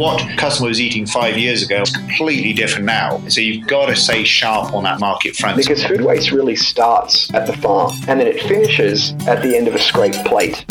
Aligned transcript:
what 0.00 0.26
customer 0.38 0.66
was 0.66 0.80
eating 0.80 1.04
five 1.04 1.36
years 1.36 1.62
ago 1.62 1.82
is 1.82 1.90
completely 1.90 2.54
different 2.54 2.86
now. 2.86 3.22
So 3.28 3.42
you've 3.42 3.66
got 3.66 3.84
to 3.84 3.94
stay 3.94 4.24
sharp 4.24 4.72
on 4.72 4.82
that 4.84 4.98
market 4.98 5.36
front. 5.36 5.58
Because 5.58 5.84
food 5.84 6.00
waste 6.00 6.32
really 6.32 6.56
starts 6.56 7.30
at 7.34 7.46
the 7.46 7.52
farm 7.52 7.92
and 8.08 8.18
then 8.18 8.26
it 8.26 8.40
finishes 8.44 9.12
at 9.26 9.42
the 9.42 9.54
end 9.54 9.68
of 9.68 9.74
a 9.74 9.78
scraped 9.78 10.24
plate. 10.24 10.64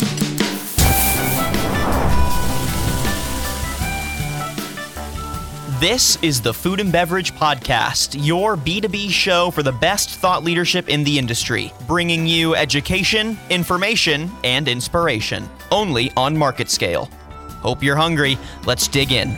This 5.78 6.18
is 6.22 6.40
the 6.40 6.52
Food 6.52 6.80
and 6.80 6.90
Beverage 6.90 7.32
Podcast, 7.34 8.18
your 8.26 8.56
B2B 8.56 9.10
show 9.10 9.52
for 9.52 9.62
the 9.62 9.72
best 9.72 10.10
thought 10.10 10.42
leadership 10.42 10.88
in 10.88 11.04
the 11.04 11.16
industry, 11.16 11.72
bringing 11.86 12.26
you 12.26 12.56
education, 12.56 13.38
information, 13.48 14.28
and 14.42 14.66
inspiration, 14.66 15.48
only 15.70 16.10
on 16.16 16.36
market 16.36 16.68
scale. 16.68 17.08
Hope 17.60 17.82
you're 17.82 17.96
hungry. 17.96 18.38
Let's 18.66 18.88
dig 18.88 19.12
in. 19.12 19.36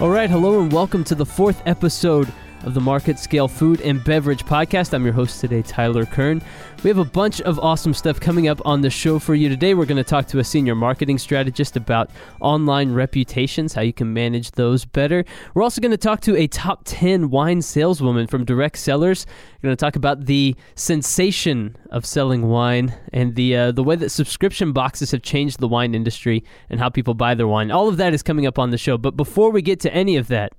All 0.00 0.08
right, 0.08 0.30
hello 0.30 0.62
and 0.62 0.72
welcome 0.72 1.04
to 1.04 1.14
the 1.14 1.26
fourth 1.26 1.62
episode 1.66 2.32
of 2.64 2.74
the 2.74 2.80
Market 2.80 3.18
Scale 3.18 3.48
Food 3.48 3.80
and 3.80 4.02
Beverage 4.04 4.44
Podcast. 4.44 4.92
I'm 4.92 5.04
your 5.04 5.12
host 5.12 5.40
today, 5.40 5.62
Tyler 5.62 6.04
Kern. 6.04 6.42
We 6.82 6.88
have 6.88 6.98
a 6.98 7.04
bunch 7.04 7.40
of 7.42 7.58
awesome 7.58 7.94
stuff 7.94 8.20
coming 8.20 8.48
up 8.48 8.60
on 8.66 8.80
the 8.80 8.90
show 8.90 9.18
for 9.18 9.34
you 9.34 9.48
today. 9.48 9.74
We're 9.74 9.86
going 9.86 9.96
to 9.96 10.04
talk 10.04 10.26
to 10.28 10.38
a 10.38 10.44
senior 10.44 10.74
marketing 10.74 11.18
strategist 11.18 11.76
about 11.76 12.10
online 12.40 12.92
reputations, 12.92 13.72
how 13.74 13.82
you 13.82 13.92
can 13.92 14.12
manage 14.12 14.52
those 14.52 14.84
better. 14.84 15.24
We're 15.54 15.62
also 15.62 15.80
going 15.80 15.90
to 15.90 15.96
talk 15.96 16.20
to 16.22 16.36
a 16.36 16.46
top 16.46 16.82
10 16.84 17.30
wine 17.30 17.62
saleswoman 17.62 18.26
from 18.26 18.44
Direct 18.44 18.78
Cellars. 18.78 19.26
We're 19.54 19.68
going 19.68 19.76
to 19.76 19.84
talk 19.84 19.96
about 19.96 20.26
the 20.26 20.56
sensation 20.74 21.76
of 21.90 22.04
selling 22.06 22.48
wine 22.48 22.94
and 23.12 23.34
the 23.34 23.56
uh, 23.56 23.72
the 23.72 23.82
way 23.82 23.96
that 23.96 24.10
subscription 24.10 24.72
boxes 24.72 25.10
have 25.10 25.22
changed 25.22 25.60
the 25.60 25.68
wine 25.68 25.94
industry 25.94 26.44
and 26.68 26.80
how 26.80 26.88
people 26.88 27.14
buy 27.14 27.34
their 27.34 27.48
wine. 27.48 27.70
All 27.70 27.88
of 27.88 27.96
that 27.98 28.14
is 28.14 28.22
coming 28.22 28.46
up 28.46 28.58
on 28.58 28.70
the 28.70 28.78
show. 28.78 28.96
But 28.98 29.16
before 29.16 29.50
we 29.50 29.62
get 29.62 29.80
to 29.80 29.94
any 29.94 30.16
of 30.16 30.28
that, 30.28 30.52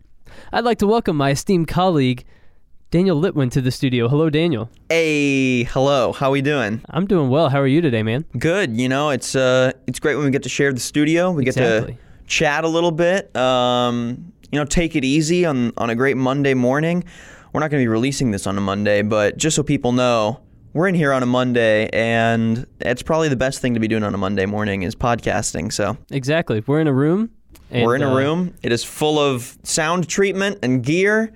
I'd 0.52 0.64
like 0.64 0.78
to 0.80 0.88
welcome 0.88 1.16
my 1.18 1.32
esteemed 1.32 1.68
colleague, 1.68 2.24
Daniel 2.92 3.20
Litwin, 3.22 3.50
to 3.52 3.62
the 3.62 3.72
studio. 3.72 4.08
Hello, 4.08 4.30
Daniel. 4.30 4.70
Hey, 4.90 5.64
hello. 5.64 6.12
How 6.14 6.28
are 6.28 6.32
we 6.32 6.42
doing? 6.42 6.82
I'm 6.90 7.06
doing 7.08 7.30
well. 7.30 7.50
How 7.50 7.60
are 7.60 7.68
you 7.68 7.82
today, 7.82 8.04
man? 8.04 8.26
Good. 8.38 8.76
You 8.78 8.90
know, 8.90 9.10
it's 9.12 9.36
uh, 9.36 9.72
it's 9.88 10.00
great 10.00 10.16
when 10.16 10.26
we 10.26 10.32
get 10.32 10.44
to 10.44 10.50
share 10.50 10.74
the 10.74 10.80
studio. 10.80 11.32
We 11.32 11.44
Exactly. 11.48 11.94
get 11.94 12.00
to 12.00 12.26
chat 12.28 12.64
a 12.64 12.68
little 12.68 12.92
bit. 12.92 13.34
Um, 13.36 14.34
you 14.52 14.60
know, 14.60 14.66
take 14.66 14.96
it 14.96 15.06
easy 15.06 15.46
on 15.46 15.72
on 15.78 15.90
a 15.90 15.96
great 15.96 16.18
Monday 16.18 16.54
morning. 16.54 17.04
We're 17.54 17.60
not 17.60 17.70
going 17.72 17.82
to 17.82 17.84
be 17.84 17.90
releasing 17.90 18.32
this 18.32 18.48
on 18.48 18.58
a 18.58 18.62
Monday, 18.62 19.02
but 19.02 19.36
just 19.38 19.58
so 19.58 19.64
people 19.64 19.92
know, 19.92 20.40
we're 20.74 20.88
in 20.88 20.96
here 20.96 21.12
on 21.12 21.22
a 21.22 21.26
Monday, 21.26 21.90
and 21.92 22.66
it's 22.80 23.02
probably 23.04 23.28
the 23.28 23.36
best 23.36 23.60
thing 23.60 23.74
to 23.74 23.80
be 23.82 23.90
doing 23.90 24.04
on 24.04 24.14
a 24.14 24.18
Monday 24.18 24.46
morning 24.46 24.84
is 24.84 24.96
podcasting. 24.96 25.72
So 25.74 25.98
Exactly. 26.12 26.64
We're 26.66 26.80
in 26.80 26.88
a 26.88 26.94
room. 26.94 27.30
And, 27.72 27.86
we're 27.86 27.96
in 27.96 28.02
a 28.04 28.12
uh, 28.12 28.16
room. 28.16 28.54
It 28.64 28.72
is 28.72 28.84
full 28.84 29.20
of 29.20 29.58
sound 29.64 30.08
treatment 30.08 30.60
and 30.64 30.84
gear. 30.84 31.34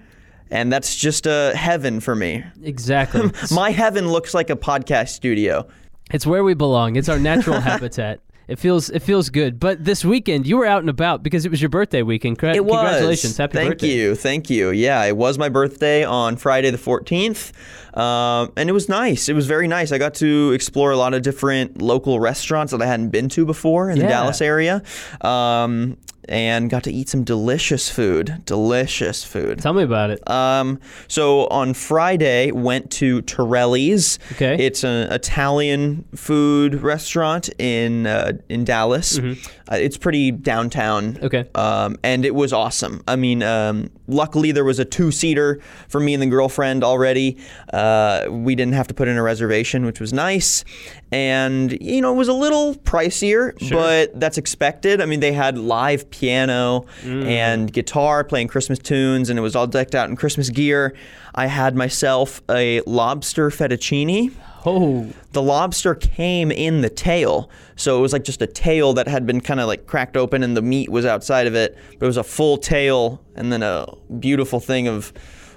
And 0.51 0.71
that's 0.71 0.95
just 0.95 1.25
a 1.25 1.53
heaven 1.55 1.99
for 1.99 2.15
me. 2.15 2.43
Exactly. 2.63 3.31
My 3.51 3.71
heaven 3.71 4.09
looks 4.09 4.33
like 4.33 4.49
a 4.51 4.55
podcast 4.55 5.09
studio. 5.09 5.67
it's 6.11 6.25
where 6.25 6.43
we 6.43 6.53
belong. 6.53 6.95
It's 6.97 7.09
our 7.09 7.17
natural 7.19 7.59
habitat. 7.71 8.19
It 8.47 8.59
feels 8.59 8.91
it 8.91 9.01
feels 9.01 9.31
good. 9.31 9.59
But 9.59 9.83
this 9.83 10.05
weekend 10.05 10.45
you 10.45 10.57
were 10.57 10.67
out 10.67 10.81
and 10.81 10.89
about 10.89 11.23
because 11.23 11.45
it 11.45 11.49
was 11.49 11.59
your 11.59 11.69
birthday 11.69 12.03
weekend. 12.03 12.37
Cra- 12.37 12.53
It 12.53 12.63
was. 12.63 12.75
Congratulations. 12.75 13.37
Happy 13.37 13.53
Thank 13.57 13.71
birthday. 13.71 13.87
you. 13.87 14.13
Thank 14.15 14.51
you. 14.51 14.69
Yeah, 14.69 15.03
it 15.05 15.17
was 15.17 15.39
my 15.39 15.49
birthday 15.49 16.03
on 16.03 16.37
Friday 16.37 16.69
the 16.69 16.77
14th. 16.77 17.51
Um, 17.97 18.51
and 18.55 18.69
it 18.69 18.73
was 18.73 18.87
nice. 18.87 19.29
It 19.29 19.33
was 19.33 19.47
very 19.47 19.67
nice. 19.67 19.91
I 19.91 19.97
got 19.97 20.13
to 20.15 20.51
explore 20.51 20.91
a 20.91 20.97
lot 20.97 21.15
of 21.15 21.23
different 21.23 21.81
local 21.81 22.19
restaurants 22.19 22.71
that 22.71 22.83
I 22.83 22.85
hadn't 22.85 23.09
been 23.09 23.29
to 23.29 23.45
before 23.45 23.89
in 23.89 23.97
the 23.97 24.05
Dallas 24.05 24.41
area. 24.41 24.83
Um, 25.21 25.97
and 26.29 26.69
got 26.69 26.83
to 26.83 26.91
eat 26.91 27.09
some 27.09 27.23
delicious 27.23 27.89
food. 27.89 28.41
Delicious 28.45 29.23
food. 29.23 29.59
Tell 29.59 29.73
me 29.73 29.83
about 29.83 30.09
it. 30.09 30.29
Um, 30.29 30.79
so 31.07 31.47
on 31.47 31.73
Friday, 31.73 32.51
went 32.51 32.91
to 32.91 33.21
Terilli's. 33.23 34.19
Okay. 34.33 34.55
It's 34.59 34.83
an 34.83 35.11
Italian 35.11 36.05
food 36.15 36.75
restaurant 36.75 37.49
in 37.59 38.07
uh, 38.07 38.33
in 38.49 38.65
Dallas. 38.65 39.17
Uh, 39.19 39.75
it's 39.75 39.97
pretty 39.97 40.31
downtown. 40.31 41.13
Mm-hmm. 41.13 41.25
Okay. 41.25 41.49
Um, 41.55 41.97
and 42.03 42.25
it 42.25 42.35
was 42.35 42.53
awesome. 42.53 43.03
I 43.07 43.15
mean, 43.15 43.41
um, 43.41 43.89
luckily 44.07 44.51
there 44.51 44.63
was 44.63 44.79
a 44.79 44.85
two 44.85 45.11
seater 45.11 45.59
for 45.87 45.99
me 45.99 46.13
and 46.13 46.21
the 46.21 46.27
girlfriend 46.27 46.83
already. 46.83 47.37
Uh, 47.73 48.25
we 48.29 48.55
didn't 48.55 48.73
have 48.73 48.87
to 48.87 48.93
put 48.93 49.07
in 49.07 49.17
a 49.17 49.23
reservation, 49.23 49.85
which 49.85 49.99
was 49.99 50.13
nice. 50.13 50.63
And 51.11 51.71
you 51.81 52.01
know, 52.01 52.13
it 52.13 52.17
was 52.17 52.27
a 52.27 52.33
little 52.33 52.75
pricier, 52.75 53.53
but 53.69 54.19
that's 54.19 54.37
expected. 54.37 55.01
I 55.01 55.05
mean, 55.05 55.19
they 55.19 55.33
had 55.33 55.57
live 55.57 56.09
piano 56.19 56.85
and 57.03 57.71
guitar 57.71 58.23
playing 58.23 58.47
Christmas 58.47 58.79
tunes, 58.79 59.29
and 59.29 59.37
it 59.37 59.41
was 59.41 59.55
all 59.55 59.67
decked 59.67 59.95
out 59.95 60.09
in 60.09 60.15
Christmas 60.15 60.49
gear. 60.49 60.95
I 61.33 61.47
had 61.47 61.75
myself 61.75 62.41
a 62.49 62.81
lobster 62.87 63.49
fettuccine 63.49 64.31
Oh, 64.67 65.07
the 65.31 65.43
lobster 65.43 65.93
came 65.93 66.51
in 66.51 66.81
the 66.81 66.89
tail. 66.89 67.51
So 67.75 67.99
it 67.99 68.01
was 68.01 68.13
like 68.13 68.23
just 68.23 68.41
a 68.41 68.47
tail 68.47 68.93
that 68.93 69.07
had 69.07 69.27
been 69.27 69.39
kind 69.39 69.59
of 69.59 69.67
like 69.67 69.85
cracked 69.85 70.17
open 70.17 70.41
and 70.41 70.57
the 70.57 70.61
meat 70.63 70.89
was 70.89 71.05
outside 71.05 71.45
of 71.45 71.53
it. 71.53 71.77
But 71.99 72.05
it 72.05 72.07
was 72.07 72.17
a 72.17 72.23
full 72.23 72.57
tail 72.57 73.21
and 73.35 73.51
then 73.53 73.61
a 73.61 73.85
beautiful 74.19 74.59
thing 74.59 74.87
of 74.87 75.13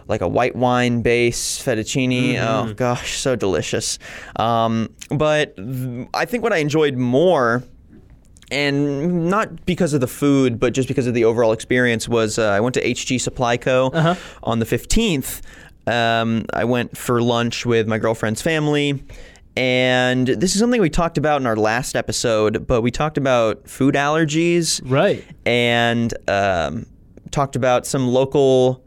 like 0.08 0.20
a 0.20 0.28
white 0.28 0.54
wine 0.56 1.00
base 1.00 1.62
fettuccine. 1.62 2.36
Oh 2.38 2.74
gosh, 2.74 3.18
so 3.18 3.34
delicious. 3.34 3.98
Um, 4.36 4.90
but 5.10 5.56
th- 5.56 6.08
I 6.12 6.26
think 6.26 6.42
what 6.42 6.52
I 6.52 6.58
enjoyed 6.58 6.96
more 6.96 7.64
and 8.50 9.28
not 9.28 9.66
because 9.66 9.92
of 9.94 10.00
the 10.00 10.06
food, 10.06 10.58
but 10.58 10.72
just 10.72 10.88
because 10.88 11.06
of 11.06 11.14
the 11.14 11.24
overall 11.24 11.52
experience, 11.52 12.08
was 12.08 12.38
uh, 12.38 12.50
I 12.50 12.60
went 12.60 12.74
to 12.74 12.82
HG 12.82 13.20
Supply 13.20 13.56
Co. 13.56 13.90
on 14.42 14.58
the 14.58 14.66
15th. 14.66 15.42
Um, 15.86 16.44
I 16.52 16.64
went 16.64 16.96
for 16.96 17.22
lunch 17.22 17.64
with 17.64 17.88
my 17.88 17.98
girlfriend's 17.98 18.42
family. 18.42 19.02
And 19.56 20.28
this 20.28 20.54
is 20.54 20.60
something 20.60 20.80
we 20.80 20.90
talked 20.90 21.18
about 21.18 21.40
in 21.40 21.46
our 21.46 21.56
last 21.56 21.96
episode, 21.96 22.66
but 22.66 22.82
we 22.82 22.92
talked 22.92 23.18
about 23.18 23.68
food 23.68 23.96
allergies 23.96 24.80
right. 24.84 25.24
and 25.44 26.14
um, 26.28 26.86
talked 27.32 27.56
about 27.56 27.84
some 27.84 28.06
local 28.06 28.84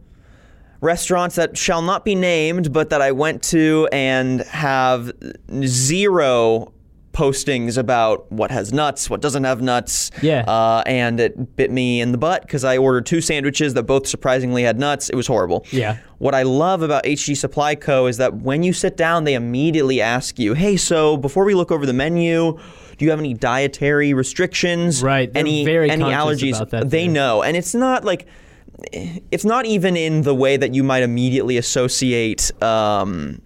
restaurants 0.80 1.36
that 1.36 1.58
shall 1.58 1.82
not 1.82 2.06
be 2.06 2.16
named, 2.16 2.72
but 2.72 2.90
that 2.90 3.02
I 3.02 3.12
went 3.12 3.44
to 3.44 3.90
and 3.92 4.42
have 4.42 5.12
zero 5.66 6.72
postings 7.14 7.78
about 7.78 8.32
what 8.32 8.52
has 8.52 8.72
nuts, 8.72 9.10
what 9.10 9.22
doesn't 9.22 9.44
have 9.44 9.62
nuts. 9.62 10.12
Yeah. 10.22 10.44
Uh, 10.48 10.84
and 10.86 11.20
it 11.20 11.56
bit 11.56 11.72
me 11.72 12.02
in 12.02 12.12
the 12.12 12.18
butt 12.18 12.42
because 12.44 12.64
I 12.64 12.78
ordered 12.78 13.06
two 13.06 13.22
sandwiches 13.22 13.74
that 13.74 13.84
both 13.84 14.08
surprisingly 14.08 14.64
had 14.64 14.80
nuts. 14.80 15.10
It 15.10 15.16
was 15.16 15.28
horrible. 15.28 15.66
Yeah. 15.72 15.98
What 16.20 16.36
I 16.36 16.44
love 16.44 16.82
about 16.82 17.04
HG 17.04 17.36
Supply 17.36 17.76
Co. 17.76 18.06
is 18.06 18.18
that 18.18 18.36
when 18.36 18.64
you 18.64 18.74
sit 18.74 18.96
down, 18.96 19.24
they 19.24 19.34
immediately 19.34 20.02
ask 20.02 20.40
you, 20.40 20.54
hey, 20.54 20.78
so 20.78 21.18
before 21.18 21.44
we 21.46 21.54
look 21.54 21.72
over 21.72 21.86
the 21.86 21.94
menu, 21.94 22.58
do 22.98 23.06
you 23.06 23.10
have 23.10 23.20
any 23.20 23.34
dietary 23.34 24.14
restrictions? 24.14 25.02
Right, 25.02 25.32
they're 25.32 25.40
Any, 25.42 25.66
very 25.66 25.90
any 25.90 26.04
allergies? 26.06 26.58
about 26.58 26.70
that 26.70 26.90
they 26.92 27.08
know. 27.08 27.42
And 27.42 27.58
it's 27.58 27.74
not 27.74 28.06
like, 28.06 28.28
it's 28.94 29.46
not 29.46 29.66
even 29.66 29.98
in 29.98 30.22
the 30.22 30.36
way 30.36 30.58
that 30.58 30.74
you 30.74 30.84
might 30.84 31.04
immediately 31.04 31.58
associate. 31.58 32.52
Um, 32.64 33.42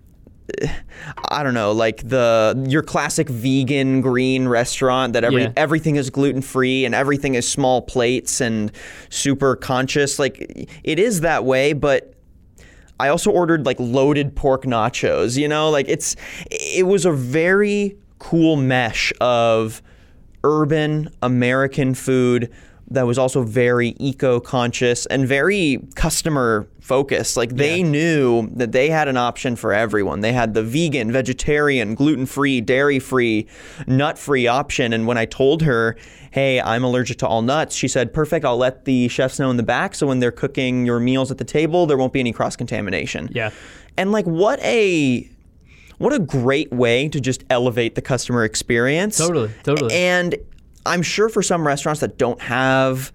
I 1.29 1.43
don't 1.43 1.53
know, 1.53 1.71
like 1.71 2.07
the 2.07 2.65
your 2.67 2.83
classic 2.83 3.29
vegan 3.29 4.01
green 4.01 4.47
restaurant 4.47 5.13
that 5.13 5.23
every 5.23 5.43
Yeah. 5.43 5.51
everything 5.57 5.95
is 5.95 6.09
gluten 6.09 6.41
free 6.41 6.85
and 6.85 6.93
everything 6.93 7.35
is 7.35 7.49
small 7.49 7.81
plates 7.81 8.41
and 8.41 8.71
super 9.09 9.55
conscious. 9.55 10.19
Like 10.19 10.69
it 10.83 10.99
is 10.99 11.21
that 11.21 11.45
way, 11.45 11.73
but 11.73 12.13
I 12.99 13.09
also 13.09 13.31
ordered 13.31 13.65
like 13.65 13.79
loaded 13.79 14.35
pork 14.35 14.63
nachos, 14.63 15.37
you 15.37 15.47
know? 15.47 15.69
Like 15.69 15.89
it's 15.89 16.15
it 16.51 16.85
was 16.85 17.05
a 17.05 17.11
very 17.11 17.97
cool 18.19 18.55
mesh 18.55 19.11
of 19.19 19.81
urban 20.43 21.09
American 21.23 21.95
food 21.95 22.51
that 22.91 23.07
was 23.07 23.17
also 23.17 23.41
very 23.41 23.95
eco-conscious 23.99 25.05
and 25.07 25.27
very 25.27 25.79
customer 25.95 26.67
focused. 26.79 27.35
Like 27.35 27.55
they 27.55 27.81
knew 27.81 28.47
that 28.55 28.71
they 28.71 28.89
had 28.89 29.07
an 29.07 29.17
option 29.17 29.55
for 29.55 29.73
everyone. 29.73 30.19
They 30.19 30.33
had 30.33 30.53
the 30.53 30.61
vegan, 30.61 31.11
vegetarian, 31.11 31.95
gluten-free, 31.95 32.61
dairy-free, 32.61 33.47
nut-free 33.87 34.47
option 34.47 34.93
and 34.93 35.07
when 35.07 35.17
I 35.17 35.25
told 35.25 35.63
her, 35.63 35.95
"Hey, 36.29 36.61
I'm 36.61 36.83
allergic 36.83 37.17
to 37.19 37.27
all 37.27 37.41
nuts." 37.41 37.75
She 37.75 37.87
said, 37.87 38.13
"Perfect. 38.13 38.45
I'll 38.45 38.57
let 38.57 38.85
the 38.85 39.07
chefs 39.07 39.39
know 39.39 39.49
in 39.49 39.57
the 39.57 39.63
back 39.63 39.95
so 39.95 40.05
when 40.05 40.19
they're 40.19 40.31
cooking 40.31 40.85
your 40.85 40.99
meals 40.99 41.31
at 41.31 41.39
the 41.39 41.43
table, 41.43 41.87
there 41.87 41.97
won't 41.97 42.13
be 42.13 42.19
any 42.19 42.31
cross-contamination." 42.31 43.29
Yeah. 43.33 43.49
And 43.97 44.11
like 44.11 44.25
what 44.25 44.59
a 44.59 45.27
what 45.97 46.13
a 46.13 46.19
great 46.19 46.71
way 46.71 47.07
to 47.09 47.19
just 47.19 47.43
elevate 47.49 47.95
the 47.95 48.01
customer 48.01 48.43
experience. 48.43 49.17
Totally, 49.17 49.49
totally. 49.63 49.95
And 49.95 50.35
I'm 50.85 51.01
sure 51.01 51.29
for 51.29 51.41
some 51.41 51.65
restaurants 51.65 52.01
that 52.01 52.17
don't 52.17 52.41
have 52.41 53.11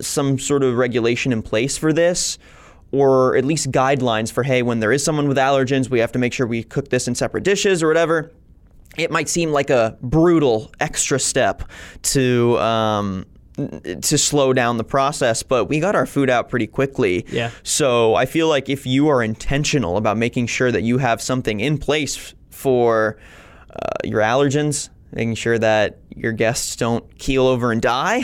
some 0.00 0.38
sort 0.38 0.62
of 0.62 0.76
regulation 0.76 1.32
in 1.32 1.42
place 1.42 1.76
for 1.78 1.92
this, 1.92 2.38
or 2.90 3.36
at 3.36 3.44
least 3.44 3.70
guidelines 3.70 4.32
for, 4.32 4.42
hey, 4.42 4.62
when 4.62 4.80
there 4.80 4.92
is 4.92 5.04
someone 5.04 5.28
with 5.28 5.36
allergens, 5.36 5.90
we 5.90 5.98
have 6.00 6.12
to 6.12 6.18
make 6.18 6.32
sure 6.32 6.46
we 6.46 6.62
cook 6.62 6.88
this 6.88 7.08
in 7.08 7.14
separate 7.14 7.44
dishes 7.44 7.82
or 7.82 7.88
whatever. 7.88 8.30
It 8.96 9.10
might 9.10 9.28
seem 9.28 9.52
like 9.52 9.70
a 9.70 9.96
brutal 10.02 10.70
extra 10.78 11.18
step 11.18 11.62
to 12.02 12.58
um, 12.58 13.26
to 13.56 14.18
slow 14.18 14.52
down 14.52 14.76
the 14.76 14.84
process, 14.84 15.42
but 15.42 15.66
we 15.66 15.80
got 15.80 15.94
our 15.94 16.06
food 16.06 16.28
out 16.30 16.48
pretty 16.48 16.66
quickly. 16.66 17.24
Yeah. 17.30 17.50
So 17.62 18.14
I 18.14 18.26
feel 18.26 18.48
like 18.48 18.68
if 18.68 18.86
you 18.86 19.08
are 19.08 19.22
intentional 19.22 19.96
about 19.96 20.16
making 20.16 20.46
sure 20.46 20.72
that 20.72 20.82
you 20.82 20.98
have 20.98 21.22
something 21.22 21.60
in 21.60 21.78
place 21.78 22.34
for 22.50 23.18
uh, 23.70 23.90
your 24.04 24.20
allergens, 24.20 24.90
making 25.12 25.34
sure 25.34 25.58
that 25.58 25.98
your 26.16 26.32
guests 26.32 26.74
don't 26.76 27.18
keel 27.18 27.46
over 27.46 27.70
and 27.72 27.80
die, 27.82 28.20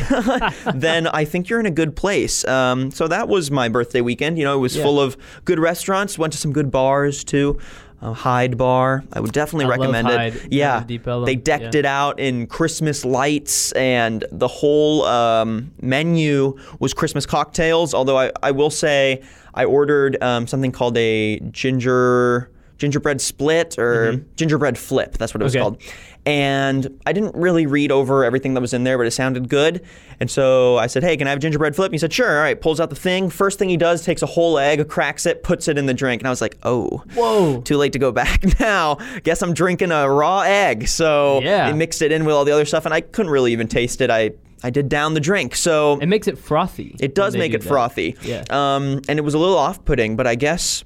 then 0.75 1.07
I 1.07 1.25
think 1.25 1.49
you're 1.49 1.61
in 1.61 1.67
a 1.67 1.71
good 1.71 1.95
place. 1.97 2.45
Um, 2.47 2.91
so 2.91 3.09
that 3.09 3.29
was 3.29 3.51
my 3.51 3.69
birthday 3.69 4.01
weekend. 4.01 4.39
You 4.39 4.45
know, 4.45 4.55
it 4.55 4.61
was 4.61 4.77
Yeah. 4.77 4.83
full 4.85 5.01
of 5.01 5.17
good 5.45 5.59
restaurants. 5.59 6.19
Went 6.19 6.33
to 6.33 6.39
some 6.39 6.53
good 6.53 6.71
bars 6.71 7.25
too. 7.25 7.59
Uh, 8.01 8.13
Hide 8.13 8.57
Bar. 8.57 9.03
I 9.13 9.19
would 9.19 9.33
definitely 9.33 9.65
I 9.65 9.69
recommend 9.71 10.09
it. 10.09 10.53
Yeah, 10.53 10.83
in 10.83 10.87
Deep 10.87 11.09
Ellum. 11.09 11.25
they 11.27 11.35
decked 11.35 11.75
Yeah. 11.75 11.81
it 11.81 11.85
out 11.85 12.21
in 12.21 12.47
Christmas 12.47 13.05
lights, 13.05 13.73
and 13.73 14.25
the 14.31 14.47
whole 14.47 15.05
um, 15.05 15.73
menu 15.83 16.57
was 16.79 16.95
Christmas 16.95 17.27
cocktails. 17.27 17.95
Although 17.95 18.17
I, 18.19 18.31
I 18.41 18.53
will 18.53 18.71
say 18.71 19.21
I 19.53 19.65
ordered 19.65 20.17
um, 20.23 20.47
something 20.47 20.71
called 20.71 20.97
a 20.97 21.41
ginger 21.51 22.51
gingerbread 22.79 23.21
split 23.21 23.77
or 23.81 24.25
gingerbread 24.37 24.79
flip. 24.79 25.19
That's 25.19 25.35
what 25.35 25.41
it 25.41 25.45
was 25.45 25.57
Okay. 25.57 25.63
called. 25.63 25.83
And 26.29 27.01
I 27.07 27.15
didn't 27.15 27.35
really 27.35 27.65
read 27.67 27.91
over 27.91 28.23
everything 28.23 28.53
that 28.53 28.61
was 28.61 28.75
in 28.75 28.85
there, 28.85 28.99
but 28.99 29.07
it 29.07 29.13
sounded 29.13 29.49
good. 29.49 29.83
And 30.21 30.31
so 30.31 30.77
I 30.77 30.87
said, 30.87 31.03
"Hey, 31.03 31.17
can 31.17 31.27
I 31.27 31.31
have 31.31 31.39
gingerbread 31.39 31.75
flip?" 31.75 31.87
And 31.89 31.95
he 31.95 31.99
said, 31.99 32.13
"Sure." 32.13 32.37
All 32.37 32.43
right. 32.43 32.61
Pulls 32.61 32.81
out 32.81 32.91
the 32.91 32.97
thing. 32.97 33.31
First 33.31 33.59
thing 33.59 33.71
he 33.71 33.79
does, 33.79 34.05
takes 34.05 34.21
a 34.21 34.27
whole 34.27 34.59
egg, 34.59 34.87
cracks 34.89 35.25
it, 35.25 35.43
puts 35.43 35.69
it 35.69 35.79
in 35.79 35.87
the 35.87 35.95
drink, 35.95 36.21
and 36.21 36.27
I 36.27 36.31
was 36.31 36.43
like, 36.43 36.59
"Oh, 36.65 37.03
Whoa. 37.15 37.63
too 37.63 37.79
late 37.79 37.95
to 37.95 37.99
go 37.99 38.13
back 38.13 38.45
now. 38.61 38.99
Guess 39.25 39.41
I'm 39.41 39.55
drinking 39.55 39.91
a 39.91 40.07
raw 40.11 40.41
egg. 40.41 40.87
So 40.89 41.41
Yeah. 41.43 41.73
mixed 41.73 42.03
it 42.03 42.13
in 42.13 42.27
with 42.27 42.35
all 42.35 42.45
the 42.45 42.53
other 42.53 42.67
stuff, 42.67 42.85
and 42.85 42.93
I 42.93 43.01
couldn't 43.01 43.33
really 43.33 43.53
even 43.53 43.67
taste 43.67 44.03
it. 44.03 44.11
I 44.11 44.33
I 44.63 44.69
did 44.71 44.89
down 44.91 45.15
the 45.15 45.21
drink, 45.21 45.55
so 45.57 45.99
It 46.03 46.09
makes 46.09 46.27
it 46.29 46.37
frothy. 46.37 46.95
it 47.01 47.15
does 47.15 47.37
make 47.37 47.53
do 47.53 47.57
it 47.57 47.63
that. 47.63 47.69
frothy. 47.69 48.17
Yeah. 48.23 48.43
Um, 48.51 49.01
and 49.09 49.19
it 49.19 49.23
was 49.23 49.33
a 49.35 49.39
little 49.39 49.57
off-putting, 49.57 50.17
but 50.17 50.27
I 50.27 50.35
guess 50.35 50.85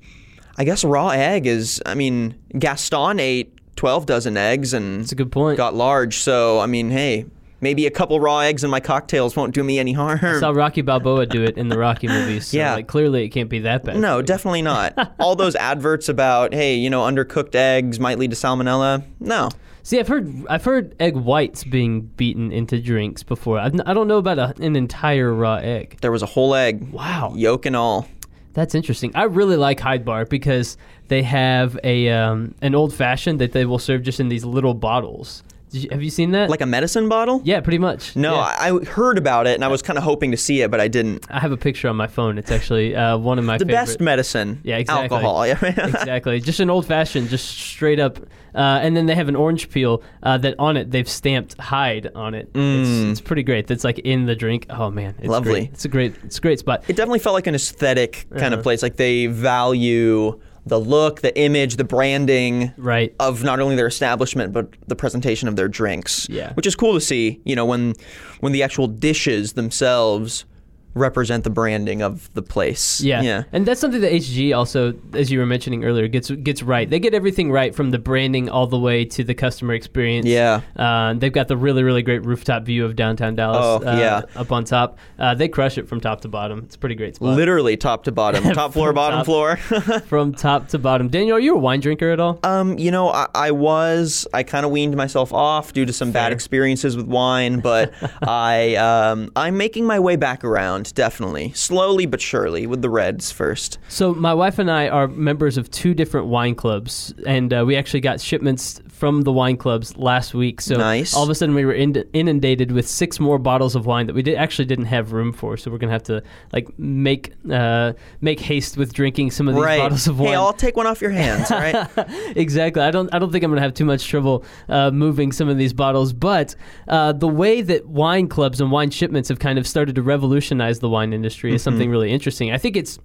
I 0.57 0.65
guess 0.65 0.85
raw 0.85 1.09
egg 1.09 1.47
is. 1.49 1.83
I 1.87 1.95
mean, 1.95 2.35
Gaston 2.59 3.19
ate 3.19 3.55
12 3.83 4.07
dozen 4.07 4.37
eggs 4.37 4.73
and 4.75 5.01
That's 5.01 5.11
a 5.11 5.17
good 5.17 5.33
point. 5.33 5.57
got 5.57 5.75
large. 5.75 6.19
So 6.19 6.61
I 6.61 6.67
mean, 6.67 6.91
hey. 6.93 7.27
Maybe 7.61 7.87
a 7.87 7.91
couple 7.93 8.19
raw 8.19 8.41
eggs 8.41 8.63
in 8.65 8.71
my 8.71 8.81
cocktails 8.81 9.37
won't 9.37 9.55
do 9.55 9.63
me 9.63 9.79
any 9.79 9.93
harm. 9.93 10.19
I 10.23 10.39
saw 10.41 10.51
Rocky 10.51 10.83
Balboa 10.83 11.27
do 11.27 11.45
it 11.45 11.57
in 11.57 11.69
the 11.69 11.79
Rocky 11.79 12.09
movies. 12.09 12.49
So 12.49 12.57
Yeah. 12.57 12.75
Like, 12.75 12.89
clearly, 12.89 13.25
it 13.25 13.29
can't 13.29 13.49
be 13.49 13.61
that 13.61 13.85
bad. 13.85 13.99
No, 13.99 14.21
definitely 14.21 14.63
not. 14.63 15.15
All 15.21 15.37
those 15.37 15.55
adverts 15.55 16.09
about, 16.09 16.53
hey, 16.55 16.75
you 16.75 16.91
know, 16.91 17.03
undercooked 17.03 17.55
eggs 17.55 18.01
might 18.01 18.19
lead 18.19 18.31
to 18.31 18.37
salmonella. 18.37 19.05
No. 19.21 19.49
See, 19.85 20.01
I've 20.01 20.09
heard 20.09 20.45
I've 20.51 20.65
heard 20.65 20.97
egg 20.99 21.15
whites 21.17 21.63
being 21.63 22.01
beaten 22.03 22.51
into 22.51 22.81
drinks 22.81 23.23
before. 23.23 23.61
I've, 23.61 23.75
n- 23.75 23.83
I 23.87 23.95
don't 23.95 24.09
know 24.09 24.19
about 24.19 24.41
a, 24.41 24.55
an 24.61 24.75
entire 24.75 25.33
raw 25.33 25.57
egg. 25.57 25.99
There 26.01 26.11
was 26.11 26.23
a 26.23 26.27
whole 26.27 26.57
egg. 26.57 26.91
Wow. 26.93 27.33
Yolk 27.37 27.65
and 27.67 27.77
all. 27.77 28.09
That's 28.55 28.75
interesting. 28.75 29.13
I 29.15 29.23
really 29.25 29.57
like 29.57 29.79
Hide 29.81 30.05
Bar 30.05 30.25
because 30.27 30.77
they 31.13 31.23
have 31.23 31.79
a 31.85 31.97
um, 32.21 32.55
an 32.63 32.75
old 32.75 32.93
fashioned 32.95 33.39
that 33.43 33.53
they 33.53 33.65
will 33.71 33.79
serve 33.89 34.01
just 34.03 34.19
in 34.21 34.29
these 34.29 34.45
little 34.57 34.75
bottles. 34.75 35.43
You, 35.75 35.89
have 35.91 36.03
you 36.03 36.11
seen 36.11 36.33
that? 36.33 36.51
Like 36.51 36.61
a 36.61 36.67
medicine 36.67 37.09
bottle? 37.09 37.41
yeah, 37.45 37.61
pretty 37.67 37.79
much. 37.79 38.15
No, 38.15 38.35
Yeah. 38.35 38.41
I 38.67 38.71
I 38.79 38.85
heard 38.85 39.17
about 39.17 39.47
it 39.47 39.55
and 39.55 39.65
I 39.65 39.69
was 39.69 39.81
kind 39.81 39.97
of 39.99 40.05
hoping 40.05 40.31
to 40.33 40.37
see 40.37 40.61
it, 40.63 40.71
but 40.71 40.81
I 40.87 40.89
didn't. 40.89 41.25
I 41.31 41.41
have 41.41 41.51
a 41.53 41.57
picture 41.57 41.89
on 41.89 41.97
my 41.97 42.07
phone. 42.17 42.37
It's 42.41 42.51
actually 42.51 42.95
uh, 42.95 43.17
one 43.31 43.39
of 43.39 43.45
my 43.47 43.57
The 43.57 43.65
favorite. 43.65 43.81
best 43.87 44.01
medicine. 44.01 44.61
Yeah, 44.65 44.77
exactly. 44.77 45.17
Alcohol. 45.17 45.43
Exactly. 46.03 46.41
Just 46.41 46.61
an 46.61 46.69
old 46.69 46.85
fashioned, 46.87 47.31
just 47.31 47.47
straight 47.49 48.01
up. 48.07 48.19
Uh, 48.55 48.85
and 48.85 48.95
then 48.95 49.07
they 49.07 49.15
have 49.15 49.29
an 49.31 49.37
orange 49.45 49.65
peel 49.71 50.03
uh, 50.23 50.37
that 50.45 50.55
on 50.59 50.77
it 50.77 50.91
they've 50.91 51.09
stamped 51.09 51.53
hide 51.59 52.07
on 52.15 52.35
it. 52.35 52.51
It's, 52.55 52.91
it's 53.13 53.21
pretty 53.23 53.43
great. 53.43 53.67
That's 53.67 53.85
like 53.89 53.99
in 54.01 54.27
the 54.27 54.37
drink. 54.45 54.67
Oh 54.69 54.91
man, 54.91 55.15
it's 55.19 55.27
Mm. 55.29 55.37
Lovely. 55.37 55.53
Great. 55.61 55.71
It's 55.73 55.85
a 55.87 55.89
great. 55.89 56.13
It's 56.27 56.37
a 56.37 56.41
great 56.43 56.59
spot. 56.59 56.85
it 56.89 56.97
definitely 56.97 57.21
felt 57.27 57.33
like 57.33 57.47
an 57.47 57.55
aesthetic 57.55 58.27
kind 58.31 58.43
Uh-huh. 58.53 58.57
of 58.59 58.63
place. 58.63 58.83
Like 58.83 58.97
they 58.97 59.25
value 59.27 60.39
the 60.67 60.79
look, 60.79 61.21
the 61.23 61.37
image, 61.39 61.77
the 61.77 61.85
branding 61.85 62.73
Right. 62.77 63.13
of 63.19 63.43
not 63.43 63.59
only 63.61 63.75
their 63.77 63.87
establishment 63.89 64.53
but 64.53 64.69
the 64.87 64.95
presentation 64.97 65.49
of 65.49 65.57
their 65.57 65.69
drinks. 65.69 66.27
Yeah. 66.31 66.53
Which 66.55 66.67
is 66.67 66.77
cool 66.77 66.95
to 66.95 67.01
see, 67.01 67.41
you 67.45 67.57
know, 67.57 67.65
when 67.67 67.95
when 68.41 68.53
the 68.53 68.63
actual 68.63 68.87
dishes 68.87 69.55
themselves 69.55 70.45
represent 70.95 71.45
the 71.45 71.51
branding 71.51 72.03
of 72.03 72.33
the 72.35 72.43
place. 72.43 73.01
Yeah. 73.01 73.23
Yeah. 73.23 73.45
And 73.53 73.67
that's 73.67 73.81
something 73.81 74.01
that 74.01 74.13
HG 74.13 74.57
also, 74.57 74.95
as 75.15 75.31
you 75.31 75.39
were 75.39 75.47
mentioning 75.47 75.85
earlier, 75.85 76.09
gets 76.09 76.31
gets 76.31 76.63
right. 76.63 76.89
They 76.89 76.99
get 76.99 77.15
everything 77.15 77.51
right 77.51 77.75
from 77.75 77.91
the 77.91 77.99
branding 77.99 78.49
all 78.49 78.67
the 78.67 78.79
way 78.79 79.05
to 79.07 79.25
the 79.25 79.35
customer 79.35 79.75
experience. 79.75 80.27
Yeah. 80.27 80.61
Uh, 80.77 81.15
they've 81.15 81.33
got 81.33 81.49
the 81.49 81.57
really, 81.57 81.83
really 81.83 82.03
great 82.03 82.25
rooftop 82.25 82.65
view 82.65 82.85
of 82.85 82.97
downtown 82.97 83.35
Dallas. 83.35 83.83
Oh, 83.85 83.89
uh, 83.89 83.97
yeah. 83.97 84.23
Up 84.41 84.53
on 84.53 84.65
top. 84.65 84.99
Uh, 85.19 85.35
they 85.35 85.49
crush 85.49 85.79
it 85.79 85.89
from 85.89 86.01
top 86.01 86.21
to 86.23 86.29
bottom. 86.29 86.61
It's 86.65 86.77
a 86.77 86.79
pretty 86.79 86.95
great 86.95 87.17
spot. 87.17 87.37
Literally 87.37 87.77
top 87.77 88.05
to 88.05 88.13
bottom. 88.13 88.45
top 88.55 88.73
floor, 88.73 88.93
bottom 88.93 89.19
top. 89.21 89.27
floor. 89.27 89.57
from 90.07 90.35
top 90.35 90.69
to 90.69 90.79
bottom. 90.79 91.09
Daniel, 91.09 91.37
are 91.37 91.41
you 91.41 91.55
a 91.55 91.59
wine 91.59 91.81
drinker 91.81 92.11
at 92.11 92.21
all? 92.21 92.39
Um, 92.43 92.79
you 92.79 92.91
know, 92.91 93.09
I, 93.09 93.29
I 93.35 93.51
was. 93.51 94.27
I 94.33 94.43
kind 94.43 94.65
of 94.65 94.73
weaned 94.73 94.97
myself 94.97 95.33
off 95.33 95.73
due 95.73 95.87
to 95.87 95.93
some 95.93 96.13
bad 96.13 96.33
experiences 96.33 96.97
with 96.97 97.07
wine, 97.07 97.61
but 97.61 97.93
I 98.23 98.75
um, 98.77 99.31
I'm 99.37 99.57
making 99.57 99.87
my 99.87 99.99
way 99.99 100.17
back 100.17 100.45
around, 100.45 100.82
definitely, 100.91 101.53
slowly 101.53 102.07
but 102.07 102.21
surely, 102.21 102.67
with 102.67 102.83
the 102.83 102.91
reds 102.91 103.31
first. 103.31 103.79
So 103.89 104.15
my 104.15 104.35
wife 104.35 104.59
and 104.59 104.71
I 104.71 104.89
are 104.89 105.07
members 105.07 105.57
of 105.57 105.71
two 105.71 105.95
different 105.95 106.27
wine 106.27 106.55
clubs, 106.55 107.15
and 107.27 107.53
uh, 107.53 107.65
we 107.65 107.77
actually 107.77 108.01
got 108.01 108.21
shipments 108.21 108.81
from 109.03 109.23
the 109.23 109.33
wine 109.33 109.57
clubs 109.57 109.97
last 109.97 110.33
week. 110.33 110.61
So 110.61 110.77
Nice. 110.77 111.13
all 111.13 111.25
of 111.25 111.29
a 111.29 111.35
sudden 111.35 111.57
we 111.57 111.65
were 111.65 111.75
inundated 111.75 112.71
with 112.71 112.87
six 112.87 113.19
more 113.19 113.37
bottles 113.37 113.75
of 113.75 113.85
wine 113.85 114.07
that 114.07 114.15
we 114.15 114.23
did, 114.23 114.37
actually 114.37 114.67
didn't 114.67 114.85
have 114.85 115.11
room 115.11 115.33
for. 115.33 115.57
So 115.57 115.73
we're 115.73 115.79
gonna 115.79 115.91
have 115.91 116.05
to 116.05 116.23
like 116.53 116.69
make 116.79 117.33
uh, 117.51 117.95
make 118.21 118.39
haste 118.39 118.77
with 118.77 118.93
drinking 118.93 119.33
some 119.33 119.49
of 119.49 119.57
these 119.57 119.65
right. 119.65 119.81
bottles 119.81 120.07
of 120.07 120.21
wine. 120.21 120.29
Hey, 120.29 120.35
I'll 120.37 120.53
take 120.53 120.77
one 120.77 120.87
off 120.87 121.01
your 121.01 121.11
hands. 121.11 121.51
Right. 121.51 121.75
exactly. 122.37 122.81
I 122.81 122.93
don't. 122.93 123.13
I 123.13 123.19
don't 123.19 123.33
think 123.33 123.43
I'm 123.43 123.51
going 123.51 123.57
to 123.57 123.63
have 123.63 123.75
too 123.75 123.85
much 123.85 124.07
trouble 124.07 124.45
uh, 124.69 124.93
moving 124.93 125.33
some 125.33 125.49
of 125.49 125.59
these 125.59 125.73
bottles. 125.73 126.13
But 126.13 126.55
uh, 126.87 127.11
the 127.11 127.27
way 127.27 127.61
that 127.61 127.89
wine 127.89 128.29
clubs 128.29 128.61
and 128.61 128.71
wine 128.71 128.91
shipments 128.91 129.29
have 129.31 129.41
kind 129.41 129.59
of 129.59 129.67
started 129.67 129.97
to 129.97 130.03
revolutionize 130.03 130.79
the 130.79 130.89
wine 130.89 131.13
industry 131.13 131.53
is 131.53 131.61
something 131.61 131.91
really 131.91 132.13
interesting. 132.13 132.53
I 132.53 132.59
think 132.59 132.77
it's. 132.77 133.01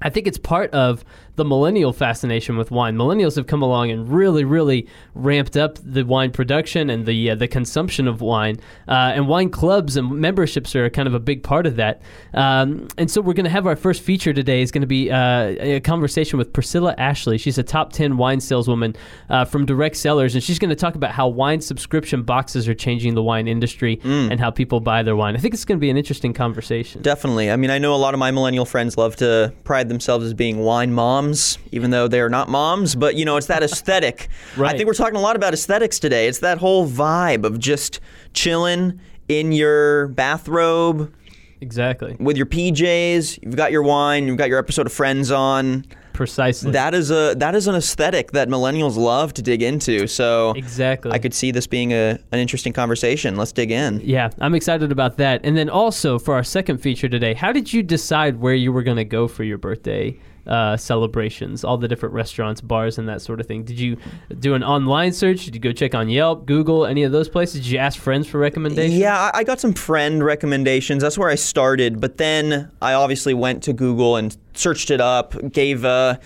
I 0.00 0.10
think 0.10 0.28
it's 0.28 0.38
part 0.38 0.70
of 0.70 1.04
the 1.38 1.44
millennial 1.44 1.94
fascination 1.94 2.58
with 2.58 2.70
wine. 2.70 2.96
Millennials 2.96 3.36
have 3.36 3.46
come 3.46 3.62
along 3.62 3.90
and 3.90 4.06
really, 4.12 4.44
really 4.44 4.86
ramped 5.14 5.56
up 5.56 5.78
the 5.82 6.02
wine 6.02 6.30
production 6.30 6.90
and 6.90 7.06
the 7.06 7.30
uh, 7.30 7.34
the 7.34 7.48
consumption 7.48 8.06
of 8.06 8.20
wine. 8.20 8.58
Uh, 8.86 9.12
and 9.14 9.26
wine 9.26 9.48
clubs 9.48 9.96
and 9.96 10.10
memberships 10.10 10.76
are 10.76 10.90
kind 10.90 11.08
of 11.08 11.14
a 11.14 11.20
big 11.20 11.42
part 11.42 11.66
of 11.66 11.76
that. 11.76 12.02
Um, 12.34 12.88
and 12.98 13.10
so 13.10 13.22
we're 13.22 13.32
going 13.32 13.44
to 13.44 13.50
have 13.50 13.66
our 13.66 13.76
first 13.76 14.02
feature 14.02 14.34
today 14.34 14.60
is 14.60 14.70
going 14.70 14.82
to 14.82 14.86
be 14.86 15.10
uh, 15.10 15.54
a 15.58 15.80
conversation 15.80 16.38
with 16.38 16.52
Priscilla 16.52 16.94
Ashley. 16.98 17.38
She's 17.38 17.56
a 17.56 17.62
top 17.62 17.92
ten 17.92 18.18
wine 18.18 18.40
saleswoman 18.40 18.96
uh, 19.30 19.44
from 19.46 19.64
Direct 19.64 19.96
Cellars, 19.96 20.34
and 20.34 20.44
she's 20.44 20.58
going 20.58 20.70
to 20.70 20.76
talk 20.76 20.96
about 20.96 21.12
how 21.12 21.28
wine 21.28 21.60
subscription 21.60 22.22
boxes 22.22 22.68
are 22.68 22.74
changing 22.74 23.14
the 23.14 23.22
wine 23.22 23.46
industry 23.48 24.00
and 24.04 24.40
how 24.40 24.50
people 24.50 24.80
buy 24.80 25.02
their 25.04 25.14
wine. 25.14 25.36
I 25.36 25.38
think 25.38 25.54
it's 25.54 25.64
going 25.64 25.78
to 25.78 25.80
be 25.80 25.90
an 25.90 25.96
interesting 25.96 26.32
conversation. 26.32 27.00
Definitely. 27.02 27.50
I 27.50 27.56
mean, 27.56 27.70
I 27.70 27.78
know 27.78 27.94
a 27.94 28.02
lot 28.06 28.12
of 28.14 28.18
my 28.18 28.32
millennial 28.32 28.64
friends 28.64 28.96
love 28.98 29.14
to 29.16 29.52
pride 29.62 29.88
themselves 29.88 30.24
as 30.26 30.34
being 30.34 30.58
wine 30.58 30.92
moms, 30.92 31.27
even 31.72 31.90
though 31.90 32.08
they're 32.08 32.28
not 32.28 32.48
moms. 32.48 32.94
But 32.94 33.14
you 33.14 33.24
know, 33.24 33.36
it's 33.36 33.46
that 33.46 33.62
aesthetic. 33.62 34.28
Right. 34.56 34.74
I 34.74 34.76
think 34.76 34.86
we're 34.86 34.94
talking 34.94 35.16
a 35.16 35.20
lot 35.20 35.36
about 35.36 35.52
aesthetics 35.52 35.98
today. 35.98 36.26
It's 36.26 36.40
that 36.40 36.58
whole 36.58 36.88
vibe 36.88 37.44
of 37.44 37.58
just 37.58 38.00
chilling 38.32 38.98
in 39.28 39.52
your 39.52 40.08
bathrobe 40.08 41.12
Exactly. 41.60 42.16
with 42.18 42.36
your 42.36 42.46
PJs. 42.46 43.40
You've 43.42 43.56
got 43.56 43.72
your 43.72 43.82
wine. 43.82 44.26
You've 44.26 44.36
got 44.36 44.48
your 44.48 44.58
episode 44.58 44.86
of 44.86 44.92
Friends 44.92 45.30
on. 45.30 45.84
Precisely. 46.12 46.72
That 46.72 46.94
is 46.94 47.12
a 47.12 47.34
that 47.36 47.54
is 47.54 47.68
an 47.68 47.76
aesthetic 47.76 48.32
that 48.32 48.48
millennials 48.48 48.96
love 48.96 49.32
to 49.34 49.42
dig 49.42 49.62
into. 49.62 50.08
So 50.08 50.52
exactly. 50.56 51.12
I 51.12 51.18
could 51.18 51.32
see 51.32 51.52
this 51.52 51.68
being 51.68 51.92
a 51.92 52.18
an 52.32 52.40
interesting 52.40 52.72
conversation. 52.72 53.36
Let's 53.36 53.52
dig 53.52 53.70
in. 53.70 54.00
Yeah, 54.02 54.30
I'm 54.40 54.56
excited 54.56 54.90
about 54.90 55.16
that. 55.18 55.40
And 55.44 55.56
then 55.56 55.70
also 55.70 56.18
for 56.18 56.34
our 56.34 56.42
second 56.42 56.78
feature 56.78 57.08
today, 57.08 57.34
how 57.34 57.52
did 57.52 57.72
you 57.72 57.84
decide 57.84 58.40
where 58.40 58.54
you 58.54 58.72
were 58.72 58.82
going 58.82 58.96
to 58.96 59.04
go 59.04 59.28
for 59.28 59.44
your 59.44 59.58
birthday 59.58 60.18
uh, 60.48 60.76
celebrations? 60.76 61.64
All 61.64 61.76
the 61.76 61.88
different 61.88 62.14
restaurants, 62.14 62.60
bars, 62.60 62.98
and 62.98 63.08
that 63.08 63.20
sort 63.22 63.40
of 63.40 63.46
thing. 63.46 63.64
Did 63.64 63.78
you 63.78 63.96
do 64.38 64.54
an 64.54 64.62
online 64.62 65.12
search? 65.12 65.44
Did 65.44 65.54
you 65.54 65.60
go 65.60 65.72
check 65.72 65.94
on 65.94 66.08
Yelp, 66.08 66.46
Google, 66.46 66.86
any 66.86 67.02
of 67.02 67.12
those 67.12 67.28
places? 67.28 67.62
Did 67.62 67.70
you 67.70 67.78
ask 67.78 67.98
friends 67.98 68.26
for 68.26 68.38
recommendations? 68.38 68.94
Yeah, 68.98 69.30
I- 69.34 69.48
got 69.48 69.60
some 69.60 69.72
friend 69.72 70.22
recommendations. 70.22 71.02
That's 71.02 71.16
where 71.16 71.30
I 71.30 71.34
started. 71.34 72.00
But 72.00 72.18
then 72.18 72.70
I 72.82 72.92
obviously 72.92 73.32
went 73.32 73.62
to 73.62 73.72
Google 73.72 74.16
and 74.16 74.36
searched 74.52 74.90
it 74.90 75.00
up, 75.00 75.34
gave 75.52 75.84
a, 75.84 76.20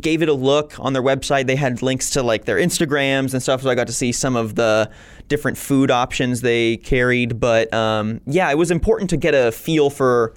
gave 0.00 0.22
it 0.22 0.28
a 0.28 0.32
look 0.32 0.74
on 0.80 0.92
their 0.92 1.02
website. 1.02 1.46
They 1.46 1.54
had 1.54 1.82
links 1.82 2.10
to 2.10 2.22
like 2.22 2.46
their 2.46 2.56
Instagrams 2.56 3.32
and 3.32 3.40
stuff, 3.42 3.62
so 3.62 3.70
I 3.70 3.76
got 3.76 3.86
to 3.86 3.92
see 3.92 4.10
some 4.10 4.34
of 4.34 4.56
the 4.56 4.90
different 5.28 5.56
food 5.56 5.90
options 5.90 6.40
they 6.40 6.78
carried. 6.78 7.38
But 7.38 7.72
um, 7.72 8.20
yeah, 8.26 8.50
it 8.50 8.58
was 8.58 8.70
important 8.72 9.10
to 9.10 9.16
get 9.16 9.34
a 9.34 9.52
feel 9.52 9.88
for 9.88 10.34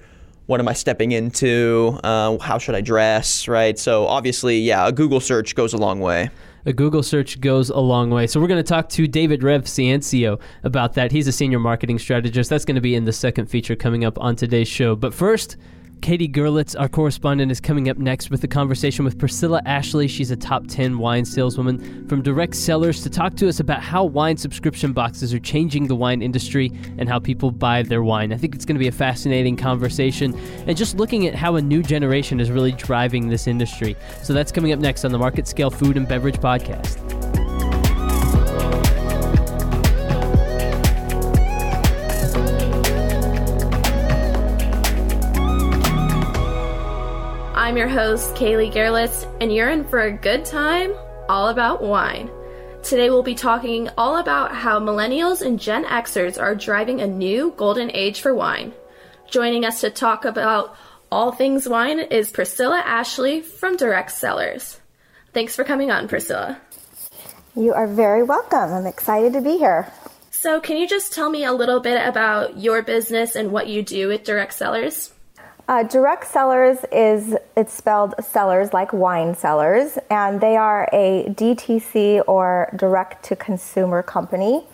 what 0.48 0.60
am 0.60 0.66
I 0.66 0.72
stepping 0.72 1.12
into, 1.12 2.00
uh, 2.02 2.38
how 2.38 2.56
should 2.56 2.74
I 2.74 2.80
dress, 2.80 3.46
right? 3.48 3.78
So 3.78 4.06
obviously, 4.06 4.58
yeah, 4.60 4.88
a 4.88 4.92
Google 4.92 5.20
search 5.20 5.54
goes 5.54 5.74
a 5.74 5.76
long 5.76 6.00
way. 6.00 6.30
a 6.64 6.72
Google 6.72 7.02
search 7.02 7.38
goes 7.40 7.68
a 7.68 7.78
long 7.78 8.08
way. 8.10 8.26
So 8.26 8.40
we're 8.40 8.48
going 8.48 8.62
to 8.62 8.68
talk 8.68 8.88
to 8.90 9.06
David 9.06 9.42
Rev 9.42 9.64
Ciancio 9.64 10.40
about 10.64 10.94
that. 10.94 11.12
He's 11.12 11.28
a 11.28 11.32
senior 11.32 11.58
marketing 11.58 11.98
strategist. 11.98 12.48
That's 12.48 12.64
going 12.64 12.74
to 12.76 12.80
be 12.80 12.94
in 12.94 13.04
the 13.04 13.12
second 13.12 13.46
feature 13.46 13.76
coming 13.76 14.04
up 14.06 14.18
on 14.18 14.36
today's 14.36 14.68
show. 14.68 14.96
But 14.96 15.12
first, 15.12 15.56
Katie 16.00 16.28
Gerlitz, 16.28 16.78
our 16.78 16.88
correspondent, 16.88 17.50
is 17.50 17.60
coming 17.60 17.88
up 17.88 17.98
next 17.98 18.30
with 18.30 18.42
a 18.44 18.48
conversation 18.48 19.04
with 19.04 19.18
Priscilla 19.18 19.60
Ashley. 19.66 20.08
She's 20.08 20.30
a 20.30 20.36
top 20.36 20.66
10 20.66 20.98
wine 20.98 21.24
saleswoman 21.24 22.06
from 22.08 22.22
Direct 22.22 22.54
Cellars 22.54 23.02
to 23.02 23.10
talk 23.10 23.36
to 23.36 23.48
us 23.48 23.60
about 23.60 23.82
how 23.82 24.04
wine 24.04 24.36
subscription 24.36 24.92
boxes 24.92 25.34
are 25.34 25.38
changing 25.38 25.86
the 25.86 25.96
wine 25.96 26.22
industry 26.22 26.72
and 26.98 27.08
how 27.08 27.18
people 27.18 27.50
buy 27.50 27.82
their 27.82 28.02
wine. 28.02 28.32
I 28.32 28.36
think 28.36 28.54
it's 28.54 28.64
going 28.64 28.76
to 28.76 28.80
be 28.80 28.88
a 28.88 28.92
fascinating 28.92 29.56
conversation 29.56 30.34
and 30.66 30.76
just 30.76 30.96
looking 30.96 31.26
at 31.26 31.34
how 31.34 31.56
a 31.56 31.62
new 31.62 31.82
generation 31.82 32.40
is 32.40 32.50
really 32.50 32.72
driving 32.72 33.28
this 33.28 33.46
industry. 33.46 33.96
So 34.22 34.32
that's 34.32 34.52
coming 34.52 34.72
up 34.72 34.80
next 34.80 35.04
on 35.04 35.12
the 35.12 35.18
Market 35.18 35.46
Scale 35.46 35.70
Food 35.70 35.96
and 35.96 36.08
Beverage 36.08 36.38
Podcast. 36.38 37.37
I'm 47.68 47.76
your 47.76 47.86
host, 47.86 48.34
Kaylee 48.34 48.72
Gerlitz, 48.72 49.30
and 49.42 49.54
you're 49.54 49.68
in 49.68 49.84
for 49.84 50.00
a 50.00 50.10
good 50.10 50.46
time 50.46 50.94
all 51.28 51.48
about 51.48 51.82
wine. 51.82 52.30
Today 52.82 53.10
we'll 53.10 53.22
be 53.22 53.34
talking 53.34 53.90
all 53.98 54.16
about 54.16 54.54
how 54.54 54.80
millennials 54.80 55.42
and 55.42 55.60
Gen 55.60 55.84
Xers 55.84 56.40
are 56.40 56.54
driving 56.54 57.02
a 57.02 57.06
new 57.06 57.52
golden 57.58 57.90
age 57.94 58.22
for 58.22 58.34
wine. 58.34 58.72
Joining 59.28 59.66
us 59.66 59.82
to 59.82 59.90
talk 59.90 60.24
about 60.24 60.74
all 61.12 61.30
things 61.30 61.68
wine 61.68 62.00
is 62.00 62.30
Priscilla 62.30 62.82
Ashley 62.86 63.42
from 63.42 63.76
Direct 63.76 64.12
Cellars. 64.12 64.80
Thanks 65.34 65.54
for 65.54 65.62
coming 65.62 65.90
on, 65.90 66.08
Priscilla. 66.08 66.58
You 67.54 67.74
are 67.74 67.86
very 67.86 68.22
welcome. 68.22 68.72
I'm 68.72 68.86
excited 68.86 69.34
to 69.34 69.42
be 69.42 69.58
here. 69.58 69.92
So, 70.30 70.58
can 70.58 70.78
you 70.78 70.88
just 70.88 71.12
tell 71.12 71.28
me 71.28 71.44
a 71.44 71.52
little 71.52 71.80
bit 71.80 72.02
about 72.08 72.56
your 72.56 72.80
business 72.80 73.36
and 73.36 73.52
what 73.52 73.66
you 73.66 73.82
do 73.82 74.10
at 74.10 74.24
Direct 74.24 74.54
Cellars? 74.54 75.12
Uh, 75.68 75.82
Direct 75.82 76.26
Cellars 76.26 76.78
is 76.90 77.36
it's 77.54 77.74
spelled 77.74 78.14
cellars 78.24 78.72
like 78.72 78.90
wine 78.94 79.36
cellars, 79.36 79.98
and 80.08 80.40
they 80.40 80.56
are 80.56 80.88
a 80.94 81.26
DTC 81.28 82.22
or 82.26 82.72
direct 82.74 83.22
to 83.26 83.36
consumer 83.36 84.02
company. 84.02 84.64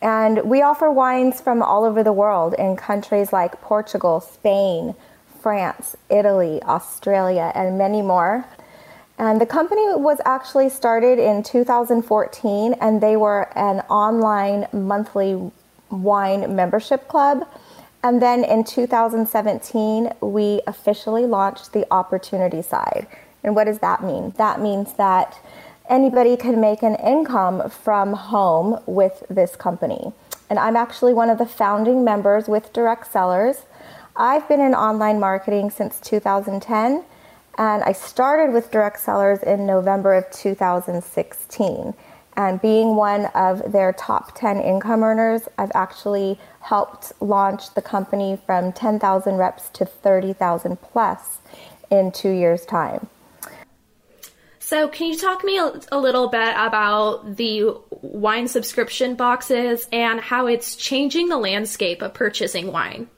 And 0.00 0.44
we 0.44 0.62
offer 0.62 0.92
wines 0.92 1.40
from 1.40 1.60
all 1.60 1.84
over 1.84 2.04
the 2.04 2.12
world 2.12 2.54
in 2.56 2.76
countries 2.76 3.32
like 3.32 3.60
Portugal, 3.62 4.20
Spain, 4.20 4.94
France, 5.40 5.96
Italy, 6.08 6.62
Australia, 6.62 7.50
and 7.56 7.76
many 7.76 8.00
more. 8.00 8.44
And 9.18 9.40
the 9.40 9.46
company 9.46 9.82
was 9.96 10.18
actually 10.24 10.68
started 10.68 11.18
in 11.18 11.42
2014, 11.42 12.74
and 12.74 13.00
they 13.00 13.16
were 13.16 13.50
an 13.58 13.80
online 13.90 14.68
monthly 14.72 15.50
wine 15.90 16.54
membership 16.54 17.08
club 17.08 17.44
and 18.04 18.20
then 18.20 18.44
in 18.44 18.64
2017, 18.64 20.12
we 20.20 20.60
officially 20.66 21.24
launched 21.24 21.72
the 21.72 21.86
opportunity 21.90 22.60
side. 22.60 23.06
And 23.42 23.56
what 23.56 23.64
does 23.64 23.78
that 23.78 24.04
mean? 24.04 24.34
That 24.36 24.60
means 24.60 24.92
that 24.94 25.38
anybody 25.88 26.36
can 26.36 26.60
make 26.60 26.82
an 26.82 26.96
income 26.96 27.70
from 27.70 28.12
home 28.12 28.78
with 28.84 29.24
this 29.30 29.56
company. 29.56 30.12
And 30.50 30.58
I'm 30.58 30.76
actually 30.76 31.14
one 31.14 31.30
of 31.30 31.38
the 31.38 31.46
founding 31.46 32.04
members 32.04 32.46
with 32.46 32.74
Direct 32.74 33.10
Cellars. 33.10 33.62
I've 34.14 34.46
been 34.48 34.60
in 34.60 34.74
online 34.74 35.18
marketing 35.18 35.70
since 35.70 35.98
2010, 36.00 37.04
and 37.56 37.82
I 37.82 37.92
started 37.92 38.52
with 38.52 38.70
Direct 38.70 39.00
Cellars 39.00 39.42
in 39.42 39.64
November 39.64 40.12
of 40.12 40.30
2016. 40.30 41.94
And 42.36 42.60
being 42.60 42.96
one 42.96 43.26
of 43.26 43.72
their 43.72 43.92
top 43.92 44.36
10 44.36 44.60
income 44.60 45.02
earners, 45.02 45.42
I've 45.56 45.70
actually 45.74 46.38
helped 46.60 47.12
launch 47.20 47.72
the 47.74 47.82
company 47.82 48.38
from 48.44 48.72
10,000 48.72 49.36
reps 49.36 49.68
to 49.70 49.84
30,000 49.84 50.80
plus 50.80 51.38
in 51.90 52.10
two 52.10 52.30
years' 52.30 52.64
time. 52.64 53.08
So, 54.58 54.88
can 54.88 55.08
you 55.08 55.18
talk 55.18 55.40
to 55.40 55.46
me 55.46 55.58
a, 55.58 55.72
a, 55.92 55.98
little 55.98 56.28
bit 56.28 56.54
about 56.56 57.36
the 57.36 57.76
wine 58.00 58.48
subscription 58.48 59.14
boxes 59.14 59.86
and 59.92 60.18
how 60.18 60.46
it's 60.46 60.74
changing 60.74 61.28
the 61.28 61.36
landscape 61.36 62.00
of 62.00 62.14
purchasing 62.14 62.72
wine? 62.72 63.08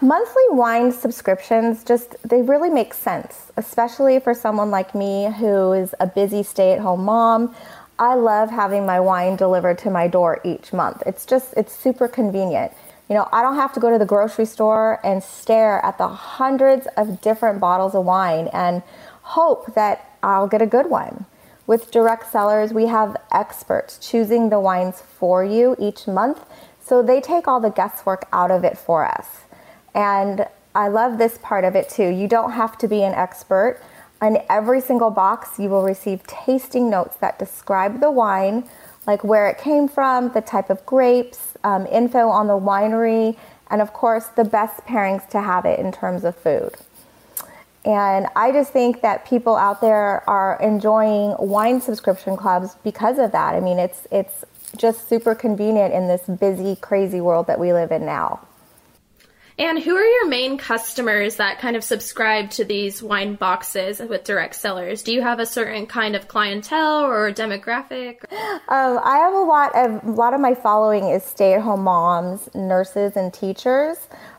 Monthly 0.00 0.42
wine 0.48 0.90
subscriptions 0.92 1.84
just 1.84 2.16
they 2.26 2.40
really 2.40 2.70
make 2.70 2.94
sense, 2.94 3.52
especially 3.58 4.18
for 4.18 4.32
someone 4.32 4.70
like 4.70 4.94
me 4.94 5.30
who 5.38 5.72
is 5.72 5.94
a 6.00 6.06
busy 6.06 6.42
stay-at-home 6.42 7.04
mom. 7.04 7.54
I 7.98 8.14
love 8.14 8.50
having 8.50 8.86
my 8.86 9.00
wine 9.00 9.36
delivered 9.36 9.78
to 9.78 9.90
my 9.90 10.06
door 10.06 10.40
each 10.44 10.72
month. 10.72 11.02
It's 11.04 11.26
just, 11.26 11.52
it's 11.56 11.72
super 11.72 12.06
convenient. 12.06 12.72
You 13.08 13.16
know, 13.16 13.28
I 13.32 13.42
don't 13.42 13.56
have 13.56 13.72
to 13.72 13.80
go 13.80 13.90
to 13.90 13.98
the 13.98 14.06
grocery 14.06 14.44
store 14.44 15.00
and 15.04 15.22
stare 15.22 15.84
at 15.84 15.98
the 15.98 16.08
hundreds 16.08 16.86
of 16.96 17.20
different 17.20 17.58
bottles 17.58 17.94
of 17.94 18.04
wine 18.04 18.48
and 18.52 18.82
hope 19.22 19.74
that 19.74 20.16
I'll 20.22 20.46
get 20.46 20.62
a 20.62 20.66
good 20.66 20.90
one. 20.90 21.26
With 21.66 21.90
Direct 21.90 22.30
Cellars, 22.30 22.72
we 22.72 22.86
have 22.86 23.16
experts 23.32 23.98
choosing 23.98 24.48
the 24.48 24.60
wines 24.60 25.00
for 25.00 25.44
you 25.44 25.74
each 25.78 26.06
month. 26.06 26.44
So 26.80 27.02
they 27.02 27.20
take 27.20 27.48
all 27.48 27.60
the 27.60 27.70
guesswork 27.70 28.26
out 28.32 28.50
of 28.50 28.64
it 28.64 28.78
for 28.78 29.04
us. 29.04 29.40
And 29.94 30.46
I 30.74 30.88
love 30.88 31.18
this 31.18 31.38
part 31.42 31.64
of 31.64 31.74
it 31.74 31.88
too. 31.88 32.08
You 32.08 32.28
don't 32.28 32.52
have 32.52 32.78
to 32.78 32.88
be 32.88 33.02
an 33.02 33.12
expert. 33.12 33.80
On 34.20 34.38
every 34.50 34.80
single 34.80 35.10
box, 35.10 35.58
you 35.58 35.68
will 35.68 35.82
receive 35.82 36.26
tasting 36.26 36.90
notes 36.90 37.16
that 37.16 37.38
describe 37.38 38.00
the 38.00 38.10
wine, 38.10 38.68
like 39.06 39.22
where 39.22 39.48
it 39.48 39.58
came 39.58 39.88
from, 39.88 40.32
the 40.32 40.40
type 40.40 40.70
of 40.70 40.84
grapes, 40.84 41.56
um, 41.62 41.86
info 41.86 42.28
on 42.28 42.48
the 42.48 42.58
winery, 42.58 43.36
and 43.70 43.80
of 43.80 43.92
course, 43.92 44.26
the 44.26 44.44
best 44.44 44.84
pairings 44.86 45.28
to 45.30 45.40
have 45.40 45.64
it 45.64 45.78
in 45.78 45.92
terms 45.92 46.24
of 46.24 46.34
food. 46.36 46.74
And 47.84 48.26
I 48.34 48.50
just 48.50 48.72
think 48.72 49.02
that 49.02 49.24
people 49.24 49.56
out 49.56 49.80
there 49.80 50.28
are 50.28 50.60
enjoying 50.60 51.36
wine 51.38 51.80
subscription 51.80 52.36
clubs 52.36 52.74
because 52.82 53.18
of 53.18 53.32
that. 53.32 53.54
I 53.54 53.60
mean, 53.60 53.78
it's 53.78 54.06
it's 54.10 54.44
just 54.76 55.08
super 55.08 55.34
convenient 55.34 55.94
in 55.94 56.08
this 56.08 56.22
busy, 56.22 56.76
crazy 56.76 57.20
world 57.20 57.46
that 57.46 57.58
we 57.58 57.72
live 57.72 57.92
in 57.92 58.04
now. 58.04 58.40
And 59.58 59.76
who 59.76 59.96
are 59.96 60.04
your 60.04 60.28
main 60.28 60.56
customers 60.56 61.34
that 61.36 61.58
kind 61.58 61.74
of 61.74 61.82
subscribe 61.82 62.50
to 62.50 62.64
these 62.64 63.02
wine 63.02 63.34
boxes 63.34 63.98
with 63.98 64.22
Direct 64.22 64.54
Cellars? 64.54 65.02
Do 65.02 65.12
you 65.12 65.20
have 65.22 65.40
a 65.40 65.46
certain 65.46 65.84
kind 65.86 66.14
of 66.14 66.28
clientele 66.28 67.04
or 67.04 67.32
demographic? 67.32 68.22
Um, 68.68 69.00
I 69.02 69.16
have 69.18 69.34
a 69.34 69.38
lot 69.38 69.74
of 69.74 70.04
a 70.04 70.12
lot 70.12 70.32
of 70.32 70.40
my 70.40 70.54
following 70.54 71.08
is 71.08 71.24
stay-at-home 71.24 71.82
moms, 71.82 72.48
nurses, 72.54 73.16
and 73.16 73.34
teachers. 73.34 73.96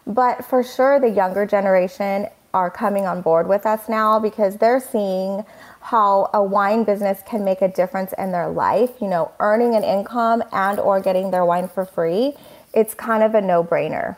But 0.07 0.45
for 0.45 0.63
sure, 0.63 1.01
the 1.01 1.09
younger 1.09 1.45
generation 1.45 2.27
are 2.53 2.71
coming 2.71 3.05
on 3.05 3.21
board 3.21 3.49
with 3.49 3.65
us 3.65 3.89
now 3.89 4.19
because 4.19 4.55
they're 4.55 4.79
seeing 4.79 5.43
how 5.81 6.29
a 6.33 6.41
wine 6.41 6.85
business 6.85 7.21
can 7.27 7.43
make 7.43 7.61
a 7.61 7.67
difference 7.67 8.13
in 8.17 8.31
their 8.31 8.47
life. 8.47 8.91
You 9.01 9.09
know, 9.09 9.33
earning 9.41 9.75
an 9.75 9.83
income 9.83 10.43
and 10.53 10.79
or 10.79 11.01
getting 11.01 11.31
their 11.31 11.43
wine 11.43 11.67
for 11.67 11.83
free. 11.83 12.35
It's 12.73 12.93
kind 12.93 13.21
of 13.21 13.35
a 13.35 13.41
no-brainer. 13.41 14.15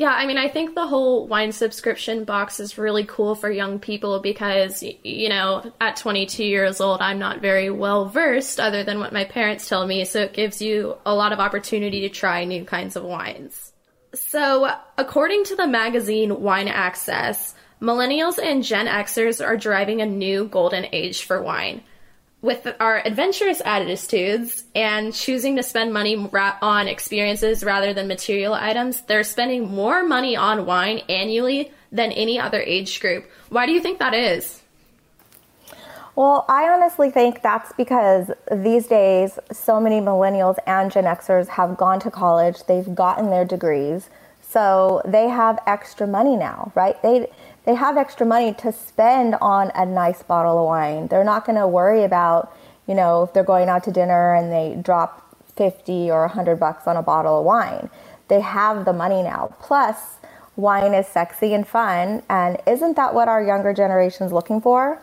Yeah, 0.00 0.14
I 0.14 0.24
mean, 0.24 0.38
I 0.38 0.48
think 0.48 0.74
the 0.74 0.86
whole 0.86 1.26
wine 1.26 1.52
subscription 1.52 2.24
box 2.24 2.58
is 2.58 2.78
really 2.78 3.04
cool 3.04 3.34
for 3.34 3.50
young 3.50 3.78
people 3.78 4.20
because, 4.20 4.82
you 4.82 5.28
know, 5.28 5.74
at 5.78 5.96
22 5.96 6.42
years 6.42 6.80
old, 6.80 7.02
I'm 7.02 7.18
not 7.18 7.42
very 7.42 7.68
well 7.68 8.08
versed 8.08 8.58
other 8.58 8.82
than 8.82 8.98
what 8.98 9.12
my 9.12 9.24
parents 9.24 9.68
tell 9.68 9.86
me. 9.86 10.06
So 10.06 10.22
it 10.22 10.32
gives 10.32 10.62
you 10.62 10.96
a 11.04 11.14
lot 11.14 11.34
of 11.34 11.38
opportunity 11.38 12.00
to 12.00 12.08
try 12.08 12.46
new 12.46 12.64
kinds 12.64 12.96
of 12.96 13.04
wines. 13.04 13.74
So, 14.14 14.74
according 14.96 15.44
to 15.44 15.56
the 15.56 15.66
magazine 15.66 16.40
Wine 16.40 16.68
Access, 16.68 17.54
millennials 17.82 18.42
and 18.42 18.64
Gen 18.64 18.86
Xers 18.86 19.46
are 19.46 19.58
driving 19.58 20.00
a 20.00 20.06
new 20.06 20.46
golden 20.46 20.86
age 20.94 21.24
for 21.24 21.42
wine 21.42 21.82
with 22.42 22.66
our 22.80 23.02
adventurous 23.04 23.60
attitudes 23.64 24.64
and 24.74 25.12
choosing 25.14 25.56
to 25.56 25.62
spend 25.62 25.92
money 25.92 26.16
ra- 26.16 26.56
on 26.62 26.88
experiences 26.88 27.62
rather 27.62 27.92
than 27.92 28.08
material 28.08 28.54
items, 28.54 29.02
they're 29.02 29.22
spending 29.22 29.68
more 29.68 30.02
money 30.02 30.36
on 30.36 30.64
wine 30.64 30.98
annually 31.08 31.70
than 31.92 32.12
any 32.12 32.38
other 32.38 32.60
age 32.60 33.00
group. 33.00 33.30
Why 33.50 33.66
do 33.66 33.72
you 33.72 33.80
think 33.80 33.98
that 33.98 34.14
is? 34.14 34.62
Well, 36.16 36.44
I 36.48 36.68
honestly 36.68 37.10
think 37.10 37.40
that's 37.42 37.72
because 37.74 38.30
these 38.50 38.86
days 38.86 39.38
so 39.52 39.80
many 39.80 40.00
millennials 40.00 40.56
and 40.66 40.90
Gen 40.90 41.04
Xers 41.04 41.48
have 41.48 41.76
gone 41.76 42.00
to 42.00 42.10
college, 42.10 42.64
they've 42.66 42.94
gotten 42.94 43.30
their 43.30 43.44
degrees, 43.44 44.10
so 44.40 45.00
they 45.06 45.28
have 45.28 45.58
extra 45.66 46.06
money 46.06 46.36
now, 46.36 46.72
right? 46.74 47.00
They 47.02 47.28
they 47.64 47.74
have 47.74 47.96
extra 47.96 48.26
money 48.26 48.54
to 48.54 48.72
spend 48.72 49.36
on 49.40 49.70
a 49.74 49.86
nice 49.86 50.22
bottle 50.22 50.58
of 50.58 50.66
wine. 50.66 51.08
They're 51.08 51.24
not 51.24 51.44
going 51.44 51.58
to 51.58 51.68
worry 51.68 52.04
about, 52.04 52.54
you 52.86 52.94
know, 52.94 53.24
if 53.24 53.32
they're 53.32 53.44
going 53.44 53.68
out 53.68 53.84
to 53.84 53.92
dinner 53.92 54.34
and 54.34 54.52
they 54.52 54.80
drop 54.80 55.36
50 55.56 56.10
or 56.10 56.22
100 56.22 56.56
bucks 56.58 56.86
on 56.86 56.96
a 56.96 57.02
bottle 57.02 57.40
of 57.40 57.44
wine. 57.44 57.90
They 58.28 58.40
have 58.40 58.84
the 58.84 58.92
money 58.92 59.22
now. 59.22 59.54
Plus, 59.60 60.16
wine 60.56 60.94
is 60.94 61.06
sexy 61.06 61.54
and 61.54 61.66
fun, 61.66 62.22
and 62.28 62.58
isn't 62.66 62.96
that 62.96 63.14
what 63.14 63.28
our 63.28 63.42
younger 63.42 63.72
generation's 63.74 64.32
looking 64.32 64.60
for? 64.60 65.02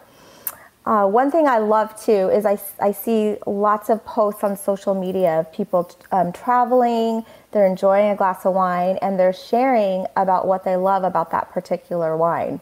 Uh, 0.87 1.05
one 1.05 1.29
thing 1.29 1.49
I 1.49 1.57
love 1.57 2.01
too 2.01 2.29
is 2.29 2.45
I, 2.45 2.57
I 2.79 2.93
see 2.93 3.35
lots 3.45 3.89
of 3.89 4.05
posts 4.05 4.41
on 4.41 4.55
social 4.55 4.95
media 4.95 5.41
of 5.41 5.51
people 5.51 5.91
um, 6.13 6.31
traveling, 6.31 7.25
they're 7.51 7.65
enjoying 7.67 8.09
a 8.11 8.15
glass 8.15 8.45
of 8.45 8.53
wine, 8.53 8.97
and 9.01 9.19
they're 9.19 9.33
sharing 9.33 10.05
about 10.15 10.47
what 10.47 10.63
they 10.63 10.77
love 10.77 11.03
about 11.03 11.29
that 11.31 11.51
particular 11.51 12.15
wine. 12.15 12.61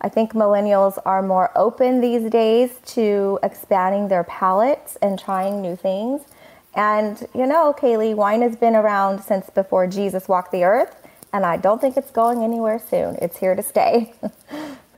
I 0.00 0.08
think 0.08 0.32
millennials 0.32 0.96
are 1.04 1.20
more 1.20 1.52
open 1.54 2.00
these 2.00 2.30
days 2.30 2.78
to 2.94 3.38
expanding 3.42 4.08
their 4.08 4.24
palates 4.24 4.96
and 5.02 5.18
trying 5.18 5.60
new 5.60 5.76
things. 5.76 6.22
And 6.74 7.28
you 7.34 7.46
know, 7.46 7.74
Kaylee, 7.78 8.14
wine 8.14 8.40
has 8.40 8.56
been 8.56 8.74
around 8.74 9.22
since 9.22 9.50
before 9.50 9.86
Jesus 9.86 10.28
walked 10.28 10.50
the 10.50 10.64
earth, 10.64 10.96
and 11.30 11.44
I 11.44 11.58
don't 11.58 11.78
think 11.78 11.98
it's 11.98 12.10
going 12.10 12.42
anywhere 12.42 12.78
soon. 12.78 13.16
It's 13.16 13.36
here 13.36 13.54
to 13.54 13.62
stay. 13.62 14.14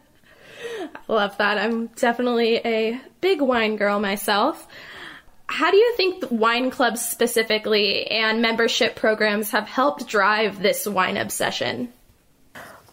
Love 1.08 1.36
that. 1.38 1.58
I'm 1.58 1.86
definitely 1.88 2.56
a 2.56 3.00
big 3.20 3.40
wine 3.40 3.76
girl 3.76 4.00
myself. 4.00 4.66
How 5.46 5.70
do 5.70 5.76
you 5.76 5.94
think 5.96 6.24
wine 6.30 6.70
clubs 6.70 7.06
specifically 7.06 8.06
and 8.06 8.40
membership 8.40 8.96
programs 8.96 9.50
have 9.50 9.68
helped 9.68 10.08
drive 10.08 10.62
this 10.62 10.86
wine 10.86 11.16
obsession? 11.16 11.92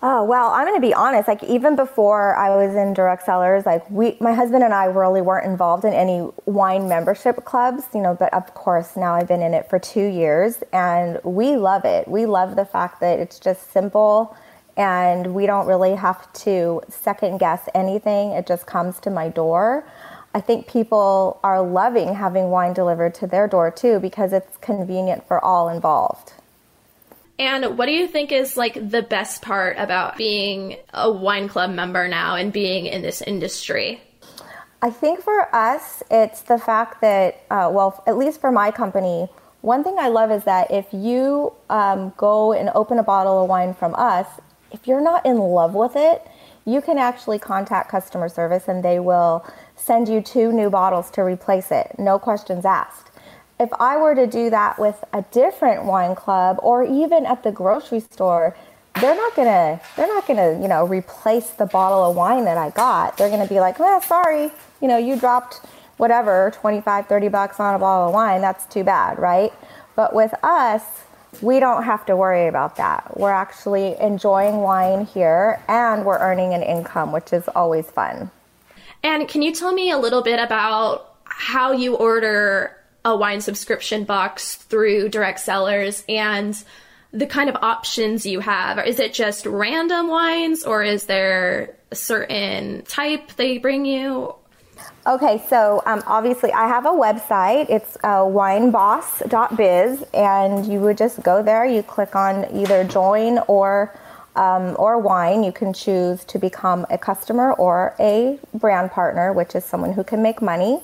Oh, 0.02 0.24
well, 0.24 0.50
I'm 0.50 0.66
going 0.66 0.80
to 0.80 0.88
be 0.88 0.94
honest. 0.94 1.28
Like, 1.28 1.44
even 1.44 1.76
before 1.76 2.34
I 2.36 2.56
was 2.56 2.74
in 2.74 2.94
Direct 2.94 3.26
Cellars, 3.26 3.66
like, 3.66 3.90
we, 3.92 4.16
my 4.22 4.34
husband 4.34 4.64
and 4.64 4.74
I 4.74 4.86
really 4.86 5.22
weren't 5.22 5.46
involved 5.46 5.84
in 5.84 5.94
any 5.94 6.26
wine 6.46 6.88
membership 6.88 7.44
clubs, 7.44 7.84
you 7.94 8.02
know, 8.02 8.16
but 8.18 8.34
of 8.34 8.54
course, 8.54 8.96
now 8.96 9.16
I've 9.16 9.28
been 9.28 9.42
in 9.42 9.54
it 9.54 9.70
for 9.70 9.78
two 9.78 10.06
years 10.06 10.64
and 10.72 11.20
we 11.24 11.58
love 11.58 11.84
it. 11.84 12.08
We 12.08 12.26
love 12.26 12.56
the 12.56 12.64
fact 12.64 13.02
that 13.02 13.20
it's 13.20 13.40
just 13.40 13.74
simple 13.74 14.38
and 14.80 15.36
we 15.36 15.46
don't 15.46 15.68
really 15.68 15.94
have 15.94 16.32
to 16.32 16.82
second 16.88 17.38
guess 17.38 17.68
anything. 17.76 18.32
It 18.32 18.48
just 18.48 18.66
comes 18.66 18.98
to 19.02 19.10
my 19.10 19.28
door. 19.28 19.86
I 20.34 20.40
think 20.40 20.68
people 20.68 21.40
are 21.44 21.62
loving 21.62 22.16
having 22.16 22.50
wine 22.50 22.74
delivered 22.74 23.14
to 23.16 23.28
their 23.28 23.48
door 23.48 23.72
too 23.72 24.00
because 24.00 24.32
it's 24.32 24.56
convenient 24.58 25.28
for 25.28 25.44
all 25.44 25.68
involved. 25.68 26.34
And 27.38 27.78
what 27.78 27.88
do 27.88 27.92
you 27.92 28.08
think 28.08 28.32
is 28.32 28.56
like 28.56 28.76
the 28.90 29.02
best 29.02 29.42
part 29.42 29.78
about 29.78 30.16
being 30.18 30.78
a 30.94 31.12
wine 31.12 31.50
club 31.50 31.72
member 31.72 32.08
now 32.08 32.36
and 32.36 32.54
being 32.54 32.86
in 32.86 33.02
this 33.02 33.22
industry? 33.22 34.02
I 34.82 34.92
think 34.92 35.22
for 35.22 35.54
us, 35.54 36.04
it's 36.10 36.42
the 36.42 36.58
fact 36.58 37.02
that, 37.02 37.44
uh, 37.52 37.70
well, 37.72 38.02
at 38.08 38.18
least 38.18 38.40
for 38.40 38.52
my 38.52 38.72
company, 38.72 39.28
one 39.60 39.84
thing 39.84 39.98
I 40.00 40.08
love 40.08 40.32
is 40.32 40.46
that 40.46 40.72
if 40.72 40.86
you 40.94 41.52
um, 41.70 42.14
go 42.16 42.54
and 42.54 42.70
open 42.76 42.98
a 42.98 43.04
bottle 43.04 43.44
of 43.44 43.50
wine 43.50 43.74
from 43.74 43.94
us, 43.96 44.26
if 44.72 44.88
you're 44.88 45.02
not 45.02 45.26
in 45.26 45.38
love 45.38 45.74
with 45.74 45.96
it, 45.96 46.26
you 46.66 46.82
can 46.82 46.98
actually 46.98 47.40
contact 47.40 47.90
customer 47.90 48.30
service 48.30 48.68
and 48.68 48.84
they 48.84 49.00
will 49.00 49.46
send 49.76 50.08
you 50.08 50.22
two 50.22 50.52
new 50.52 50.70
bottles 50.70 51.10
to 51.12 51.24
replace 51.24 51.72
it, 51.72 51.96
no 51.98 52.20
questions 52.20 52.66
asked. 52.66 53.12
If 53.60 53.70
I 53.80 53.98
were 53.98 54.16
to 54.16 54.28
do 54.28 54.50
that 54.52 54.80
with 54.80 55.04
a 55.12 55.24
different 55.32 55.84
wine 55.84 56.16
club 56.16 56.60
or 56.62 56.84
even 56.84 57.26
at 57.26 57.44
the 57.44 57.52
grocery 57.52 58.00
store, 58.00 58.56
they're 59.02 59.16
not 59.16 59.36
gonna 59.36 59.80
they're 59.96 60.08
not 60.08 60.28
gonna 60.28 60.62
you 60.62 60.68
know 60.68 60.86
replace 60.86 61.52
the 61.52 61.66
bottle 61.66 62.10
of 62.10 62.16
wine 62.16 62.46
that 62.46 62.58
I 62.58 62.70
got. 62.70 63.18
They're 63.18 63.30
gonna 63.30 63.48
be 63.48 63.60
like, 63.60 63.78
oh, 63.80 64.02
sorry, 64.02 64.52
you 64.82 64.88
know, 64.88 64.98
you 64.98 65.18
dropped 65.20 65.66
whatever 65.98 66.52
25 66.56 67.08
30 67.08 67.28
bucks 67.28 67.60
on 67.60 67.76
a 67.76 67.80
bottle 67.80 68.08
of 68.08 68.14
wine. 68.14 68.42
That's 68.42 68.66
too 68.66 68.84
bad 68.84 69.20
right? 69.20 69.52
But 69.96 70.14
with 70.16 70.34
us 70.44 70.84
we 71.42 71.60
don't 71.60 71.84
have 71.84 72.06
to 72.06 72.16
worry 72.16 72.48
about 72.48 72.76
that 72.78 73.18
we're 73.18 73.32
actually 73.32 73.96
enjoying 74.00 74.58
wine 74.58 75.06
here 75.06 75.62
and 75.68 76.06
we're 76.06 76.20
earning 76.20 76.54
an 76.54 76.64
income 76.64 77.12
which 77.12 77.32
is 77.34 77.48
always 77.50 77.90
fun 77.92 78.30
and 79.04 79.28
can 79.28 79.42
you 79.42 79.54
tell 79.54 79.72
me 79.72 79.92
a 79.92 79.98
little 79.98 80.22
bit 80.22 80.40
about 80.40 81.16
how 81.24 81.72
you 81.72 81.96
order 81.96 82.76
a 83.06 83.16
wine 83.16 83.42
subscription 83.42 84.04
box 84.04 84.56
through 84.56 85.10
Direct 85.10 85.40
Cellars 85.40 86.04
and 86.10 86.62
the 87.12 87.26
kind 87.26 87.50
of 87.50 87.56
options 87.58 88.26
you 88.26 88.40
have. 88.40 88.86
Is 88.86 89.00
it 89.00 89.14
just 89.14 89.46
random 89.46 90.10
wines 90.10 90.64
or 90.64 90.84
is 90.84 91.06
there 91.06 91.76
a 91.92 91.96
certain 91.96 92.84
type 92.84 93.36
they 93.36 93.58
bring 93.58 93.86
you? 93.86 94.36
Okay, 95.08 95.42
so 95.50 95.82
um, 95.86 96.04
obviously 96.06 96.52
I 96.52 96.68
have 96.68 96.86
a 96.86 96.90
website. 96.90 97.70
It's 97.70 97.98
uh, 98.04 98.20
wineboss.biz, 98.20 100.04
and 100.14 100.66
you 100.72 100.80
would 100.82 100.98
just 100.98 101.24
go 101.24 101.42
there. 101.42 101.66
You 101.66 101.82
click 101.82 102.16
on 102.16 102.46
either 102.56 102.84
join 102.84 103.40
or 103.48 103.98
um, 104.36 104.76
or 104.78 105.00
wine. 105.00 105.44
You 105.44 105.52
can 105.52 105.74
choose 105.74 106.24
to 106.26 106.38
become 106.38 106.86
a 106.90 106.98
customer 106.98 107.54
or 107.54 107.96
a 108.00 108.40
brand 108.54 108.92
partner, 108.92 109.34
which 109.34 109.56
is 109.56 109.66
someone 109.66 109.94
who 109.94 110.04
can 110.04 110.22
make 110.22 110.42
money. 110.42 110.80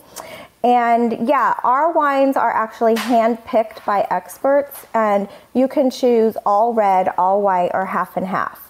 And 0.63 1.27
yeah, 1.27 1.59
our 1.63 1.91
wines 1.91 2.37
are 2.37 2.51
actually 2.51 2.95
hand 2.95 3.37
picked 3.45 3.85
by 3.85 4.07
experts, 4.09 4.87
and 4.95 5.29
you 5.53 5.67
can 5.67 5.91
choose 5.91 6.35
all 6.45 6.73
red, 6.73 7.09
all 7.17 7.41
white, 7.41 7.69
or 7.73 7.85
half 7.85 8.17
and 8.17 8.25
half. 8.25 8.64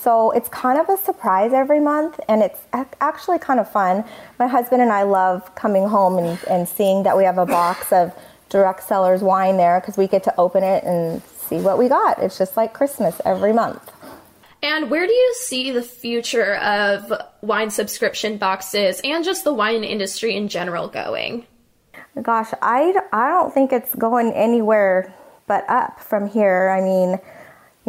So 0.00 0.30
it's 0.30 0.48
kind 0.48 0.78
of 0.78 0.88
a 0.88 0.96
surprise 0.96 1.52
every 1.52 1.78
month, 1.78 2.18
and 2.26 2.42
it's 2.42 2.58
actually 3.00 3.38
kind 3.38 3.60
of 3.60 3.70
fun. 3.70 4.02
My 4.38 4.46
husband 4.46 4.80
and 4.80 4.90
I 4.90 5.02
love 5.02 5.54
coming 5.54 5.86
home 5.86 6.16
and, 6.16 6.38
and 6.48 6.66
seeing 6.66 7.02
that 7.02 7.18
we 7.18 7.24
have 7.24 7.36
a 7.36 7.44
box 7.44 7.92
of 7.92 8.14
Direct 8.48 8.82
Cellars 8.82 9.20
wine 9.20 9.58
there 9.58 9.78
because 9.78 9.98
we 9.98 10.08
get 10.08 10.24
to 10.24 10.34
open 10.38 10.64
it 10.64 10.84
and 10.84 11.22
see 11.22 11.58
what 11.60 11.76
we 11.76 11.88
got. 11.88 12.18
It's 12.18 12.38
just 12.38 12.56
like 12.56 12.72
Christmas 12.72 13.20
every 13.26 13.52
month. 13.52 13.92
And 14.62 14.90
where 14.90 15.06
do 15.06 15.12
you 15.12 15.34
see 15.38 15.70
the 15.70 15.82
future 15.82 16.56
of 16.56 17.12
wine 17.42 17.70
subscription 17.70 18.38
boxes 18.38 19.00
and 19.04 19.22
just 19.22 19.44
the 19.44 19.52
wine 19.52 19.84
industry 19.84 20.34
in 20.34 20.48
general 20.48 20.88
going? 20.88 21.46
Gosh, 22.20 22.52
I, 22.62 22.94
I 23.12 23.28
don't 23.28 23.52
think 23.52 23.70
it's 23.72 23.94
going 23.94 24.32
anywhere 24.32 25.14
but 25.46 25.68
up 25.68 26.00
from 26.00 26.28
here. 26.28 26.70
I 26.70 26.80
mean, 26.80 27.18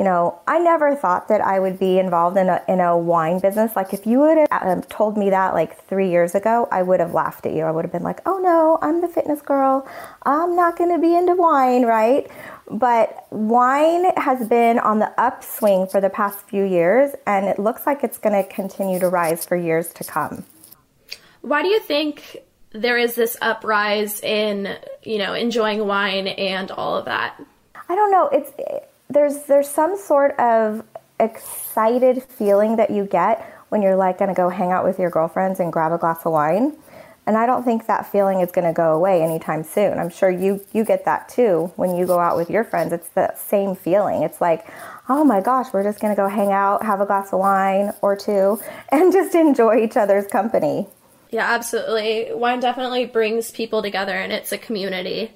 you 0.01 0.05
know, 0.05 0.39
I 0.47 0.57
never 0.57 0.95
thought 0.95 1.27
that 1.27 1.41
I 1.41 1.59
would 1.59 1.77
be 1.77 1.99
involved 1.99 2.35
in 2.35 2.49
a, 2.49 2.59
in 2.67 2.79
a 2.79 2.97
wine 2.97 3.37
business. 3.37 3.75
Like, 3.75 3.93
if 3.93 4.07
you 4.07 4.17
would 4.17 4.47
have 4.49 4.63
um, 4.63 4.81
told 4.81 5.15
me 5.15 5.29
that 5.29 5.53
like 5.53 5.79
three 5.85 6.09
years 6.09 6.33
ago, 6.33 6.67
I 6.71 6.81
would 6.81 6.99
have 6.99 7.13
laughed 7.13 7.45
at 7.45 7.53
you. 7.53 7.65
I 7.65 7.71
would 7.71 7.85
have 7.85 7.91
been 7.91 8.01
like, 8.01 8.19
oh 8.25 8.39
no, 8.39 8.79
I'm 8.81 9.01
the 9.01 9.07
fitness 9.07 9.43
girl. 9.43 9.87
I'm 10.23 10.55
not 10.55 10.75
going 10.75 10.91
to 10.91 10.99
be 10.99 11.15
into 11.15 11.35
wine, 11.35 11.85
right? 11.85 12.27
But 12.67 13.27
wine 13.29 14.05
has 14.17 14.47
been 14.47 14.79
on 14.79 14.97
the 14.97 15.13
upswing 15.21 15.85
for 15.85 16.01
the 16.01 16.09
past 16.09 16.39
few 16.49 16.63
years, 16.63 17.13
and 17.27 17.45
it 17.45 17.59
looks 17.59 17.85
like 17.85 18.03
it's 18.03 18.17
going 18.17 18.43
to 18.43 18.49
continue 18.49 18.97
to 18.97 19.07
rise 19.07 19.45
for 19.45 19.55
years 19.55 19.93
to 19.93 20.03
come. 20.03 20.45
Why 21.41 21.61
do 21.61 21.67
you 21.67 21.79
think 21.79 22.37
there 22.71 22.97
is 22.97 23.13
this 23.13 23.37
uprise 23.39 24.19
in, 24.21 24.79
you 25.03 25.19
know, 25.19 25.35
enjoying 25.35 25.85
wine 25.85 26.25
and 26.25 26.71
all 26.71 26.97
of 26.97 27.05
that? 27.05 27.39
I 27.87 27.93
don't 27.93 28.09
know. 28.09 28.29
It's 28.31 28.51
there's 29.13 29.43
there's 29.43 29.69
some 29.69 29.97
sort 29.97 30.37
of 30.39 30.83
excited 31.19 32.23
feeling 32.23 32.77
that 32.77 32.89
you 32.89 33.05
get 33.05 33.41
when 33.69 33.81
you're 33.81 33.95
like 33.95 34.17
going 34.17 34.29
to 34.29 34.35
go 34.35 34.49
hang 34.49 34.71
out 34.71 34.83
with 34.83 34.99
your 34.99 35.09
girlfriends 35.09 35.59
and 35.59 35.71
grab 35.71 35.91
a 35.91 35.97
glass 35.97 36.25
of 36.25 36.31
wine. 36.31 36.75
And 37.27 37.37
I 37.37 37.45
don't 37.45 37.63
think 37.63 37.85
that 37.85 38.11
feeling 38.11 38.41
is 38.41 38.51
going 38.51 38.65
to 38.65 38.73
go 38.73 38.93
away 38.93 39.21
anytime 39.21 39.63
soon. 39.63 39.99
I'm 39.99 40.09
sure 40.09 40.29
you 40.29 40.65
you 40.73 40.83
get 40.83 41.05
that 41.05 41.29
too 41.29 41.71
when 41.75 41.95
you 41.95 42.05
go 42.05 42.19
out 42.19 42.35
with 42.35 42.49
your 42.49 42.63
friends. 42.63 42.91
It's 42.91 43.07
the 43.09 43.33
same 43.35 43.75
feeling. 43.75 44.23
It's 44.23 44.41
like, 44.41 44.67
"Oh 45.07 45.23
my 45.23 45.39
gosh, 45.39 45.67
we're 45.71 45.83
just 45.83 45.99
going 45.99 46.13
to 46.13 46.19
go 46.19 46.27
hang 46.27 46.51
out, 46.51 46.83
have 46.83 46.99
a 46.99 47.05
glass 47.05 47.31
of 47.31 47.39
wine 47.39 47.93
or 48.01 48.15
two 48.15 48.59
and 48.89 49.13
just 49.13 49.35
enjoy 49.35 49.83
each 49.83 49.97
other's 49.97 50.27
company." 50.27 50.87
Yeah, 51.29 51.49
absolutely. 51.49 52.33
Wine 52.33 52.59
definitely 52.59 53.05
brings 53.05 53.51
people 53.51 53.81
together 53.81 54.13
and 54.13 54.33
it's 54.33 54.51
a 54.51 54.57
community. 54.57 55.31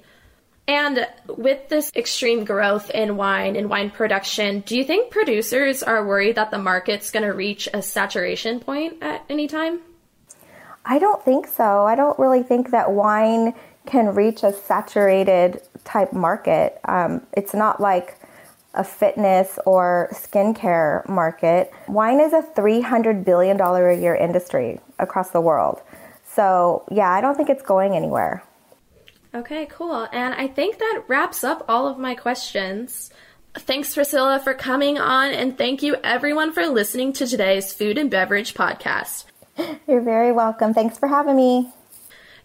And 0.68 1.06
with 1.28 1.68
this 1.68 1.92
extreme 1.94 2.44
growth 2.44 2.90
in 2.90 3.16
wine 3.16 3.54
and 3.54 3.70
wine 3.70 3.90
production, 3.90 4.60
do 4.60 4.76
you 4.76 4.82
think 4.82 5.12
producers 5.12 5.82
are 5.82 6.04
worried 6.04 6.36
that 6.36 6.50
the 6.50 6.58
market's 6.58 7.10
going 7.12 7.22
to 7.22 7.32
reach 7.32 7.68
a 7.72 7.82
saturation 7.82 8.58
point 8.58 8.96
at 9.00 9.24
any 9.28 9.46
time? 9.46 9.80
I 10.84 10.98
don't 10.98 11.24
think 11.24 11.46
so. 11.46 11.84
I 11.84 11.94
don't 11.94 12.18
really 12.18 12.42
think 12.42 12.70
that 12.70 12.90
wine 12.92 13.54
can 13.86 14.14
reach 14.14 14.42
a 14.42 14.52
saturated 14.52 15.60
type 15.84 16.12
market. 16.12 16.80
Um, 16.84 17.24
it's 17.32 17.54
not 17.54 17.80
like 17.80 18.18
a 18.74 18.84
fitness 18.84 19.58
or 19.66 20.08
skincare 20.12 21.08
market. 21.08 21.72
Wine 21.88 22.20
is 22.20 22.32
a 22.32 22.42
$300 22.42 23.24
billion 23.24 23.60
a 23.60 23.94
year 23.94 24.14
industry 24.14 24.80
across 24.98 25.30
the 25.30 25.40
world. 25.40 25.80
So, 26.24 26.84
yeah, 26.90 27.10
I 27.10 27.20
don't 27.20 27.36
think 27.36 27.48
it's 27.48 27.62
going 27.62 27.94
anywhere. 27.96 28.42
Okay, 29.36 29.66
cool. 29.66 30.08
And 30.12 30.32
I 30.32 30.48
think 30.48 30.78
that 30.78 31.04
wraps 31.08 31.44
up 31.44 31.66
all 31.68 31.86
of 31.86 31.98
my 31.98 32.14
questions. 32.14 33.10
Thanks, 33.54 33.94
Priscilla, 33.94 34.40
for 34.42 34.54
coming 34.54 34.98
on, 34.98 35.30
and 35.30 35.58
thank 35.58 35.82
you, 35.82 35.96
everyone, 36.02 36.52
for 36.52 36.66
listening 36.66 37.12
to 37.14 37.26
today's 37.26 37.70
Food 37.70 37.98
and 37.98 38.10
Beverage 38.10 38.54
Podcast. 38.54 39.26
You're 39.86 40.00
very 40.00 40.32
welcome. 40.32 40.72
Thanks 40.72 40.96
for 40.96 41.06
having 41.06 41.36
me. 41.36 41.70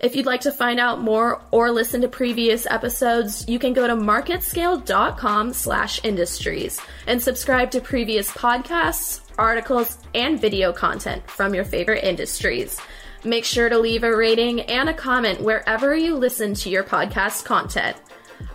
If 0.02 0.18
you'd 0.18 0.26
like 0.26 0.42
to 0.42 0.52
find 0.52 0.82
out 0.82 1.00
more 1.00 1.42
or 1.52 1.72
listen 1.72 2.02
to 2.02 2.10
previous 2.10 2.66
episodes, 2.66 3.48
you 3.48 3.58
can 3.58 3.72
go 3.72 3.88
to 3.88 3.96
marketscale.com 3.96 5.54
slash 5.54 6.04
industries 6.04 6.82
and 7.08 7.22
subscribe 7.22 7.72
to 7.72 7.80
previous 7.80 8.30
podcasts, 8.32 9.22
articles, 9.38 9.98
and 10.14 10.42
video 10.42 10.74
content 10.74 11.30
from 11.30 11.54
your 11.54 11.64
favorite 11.64 12.04
industries. 12.04 12.82
Make 13.24 13.46
sure 13.46 13.70
to 13.70 13.78
leave 13.78 14.04
a 14.04 14.16
rating 14.16 14.62
and 14.62 14.90
a 14.90 14.94
comment 14.94 15.42
wherever 15.42 15.96
you 15.96 16.16
listen 16.16 16.56
to 16.56 16.70
your 16.72 16.84
podcast 16.84 17.46
content. 17.46 17.96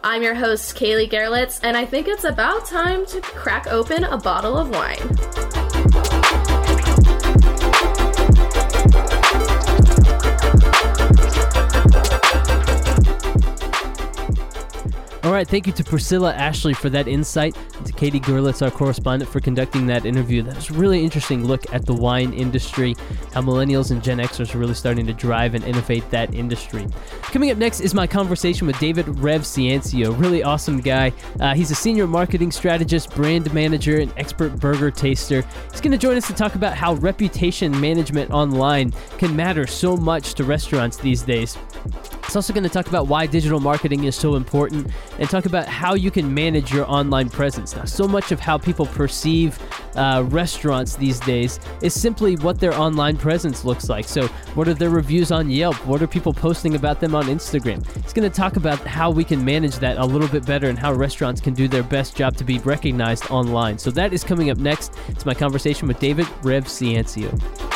I'm 0.03 0.25
your 0.25 0.35
host, 0.35 0.77
Kaylee 0.77 1.09
Gerlitz, 1.09 1.61
and 1.63 1.77
I 1.77 1.85
think 1.85 2.09
it's 2.09 2.25
about 2.25 2.67
time 2.67 3.07
to 3.07 3.21
crack 3.21 3.69
open 3.69 4.03
a 4.03 4.19
bottle 4.19 4.59
of 4.59 4.71
wine. 4.71 5.76
All 15.27 15.33
right, 15.33 15.49
thank 15.49 15.67
you 15.67 15.73
to 15.73 15.83
Priscilla 15.83 16.33
Ashley 16.35 16.73
for 16.73 16.89
that 16.91 17.09
insight, 17.09 17.57
and 17.77 17.85
to 17.85 17.93
Katie 17.93 18.21
Gerlitz, 18.21 18.63
our 18.63 18.71
correspondent, 18.71 19.29
for 19.29 19.41
conducting 19.41 19.85
that 19.89 20.07
interview. 20.07 20.41
That 20.41 20.55
was 20.55 20.71
a 20.71 20.75
really 20.75 21.03
interesting 21.03 21.45
look 21.45 21.65
at 21.75 21.85
the 21.85 21.93
wine 21.93 22.33
industry, 22.33 22.95
how 23.35 23.41
millennials 23.41 23.91
and 23.91 24.01
Gen 24.01 24.19
Xers 24.19 24.55
are 24.55 24.59
really 24.59 24.75
starting 24.75 25.05
to 25.05 25.13
drive 25.13 25.57
and 25.57 25.65
innovate 25.65 26.09
that 26.11 26.33
industry. 26.33 26.87
Coming 27.23 27.51
up 27.51 27.59
next 27.59 27.81
is 27.81 27.93
my 27.93 28.07
conversation 28.07 28.69
with 28.69 28.79
David 28.79 29.09
Rev 29.19 29.41
Ciancio, 29.41 30.17
really 30.17 30.45
awesome 30.45 30.81
guy. 30.81 31.13
Uh, 31.41 31.57
he's 31.57 31.73
a 31.73 31.75
senior 31.75 32.07
marketing 32.07 32.53
strategist, 32.53 33.13
brand 33.17 33.53
manager, 33.53 33.99
and 33.99 34.13
expert 34.17 34.61
burger 34.61 34.93
taster. 34.93 35.43
He's 35.73 35.81
going 35.81 35.91
to 35.91 35.99
join 35.99 36.17
us 36.17 36.29
to 36.29 36.35
talk 36.35 36.55
about 36.55 36.77
how 36.77 36.95
reputation 36.95 37.81
management 37.81 38.31
online 38.31 38.93
can 39.19 39.35
matter 39.35 39.67
so 39.67 39.97
much 39.97 40.35
to 40.35 40.45
restaurants 40.45 40.99
these 40.99 41.23
days. 41.23 41.59
It's 42.27 42.35
also 42.35 42.53
going 42.53 42.65
to 42.65 42.69
talk 42.69 42.89
about 42.89 43.07
why 43.07 43.27
digital 43.27 43.61
marketing 43.61 44.05
is 44.05 44.17
so 44.17 44.35
important 44.35 44.91
and 45.19 45.29
talk 45.29 45.47
about 45.47 45.67
how 45.67 45.95
you 45.95 46.11
can 46.11 46.33
manage 46.33 46.73
your 46.73 46.89
online 46.91 47.29
presence. 47.29 47.75
Now, 47.75 47.85
so 47.85 48.07
much 48.07 48.33
of 48.33 48.41
how 48.41 48.59
people 48.59 48.87
perceive 48.87 49.59
uh, 49.97 50.25
restaurants 50.29 50.97
these 50.97 51.21
days 51.21 51.59
is 51.83 51.99
simply 51.99 52.37
what 52.37 52.61
their 52.61 52.75
online 52.75 53.17
presence 53.17 53.65
looks 53.65 53.89
like. 53.89 54.07
So, 54.07 54.27
what 54.55 54.69
are 54.69 54.75
their 54.75 54.91
reviews 54.91 55.33
on 55.33 55.51
Yelp? 55.51 55.77
What 55.87 56.03
are 56.03 56.07
people 56.07 56.33
posting 56.33 56.75
about 56.75 57.01
them 57.01 57.15
on 57.15 57.25
Instagram? 57.25 57.85
It's 57.97 58.13
going 58.13 58.31
to 58.31 58.35
talk 58.35 58.57
about 58.57 58.79
how 58.87 59.11
we 59.11 59.25
can 59.25 59.45
manage 59.45 59.77
that 59.77 59.99
a 59.99 60.05
little 60.05 60.29
bit 60.29 60.45
better 60.45 60.69
and 60.69 60.79
how 60.79 60.93
restaurants 60.93 61.41
can 61.41 61.55
do 61.55 61.69
their 61.69 61.83
best 61.83 62.17
job 62.17 62.37
to 62.37 62.45
be 62.45 62.59
recognized 62.61 63.31
online. 63.31 63.79
So, 63.79 63.91
that 63.93 64.13
is 64.13 64.25
coming 64.25 64.51
up 64.51 64.59
next. 64.59 64.93
It's 65.09 65.27
my 65.27 65.35
conversation 65.35 65.89
with 65.89 65.99
David 65.99 66.27
Rev 66.43 66.65
Ciancio. 66.65 67.76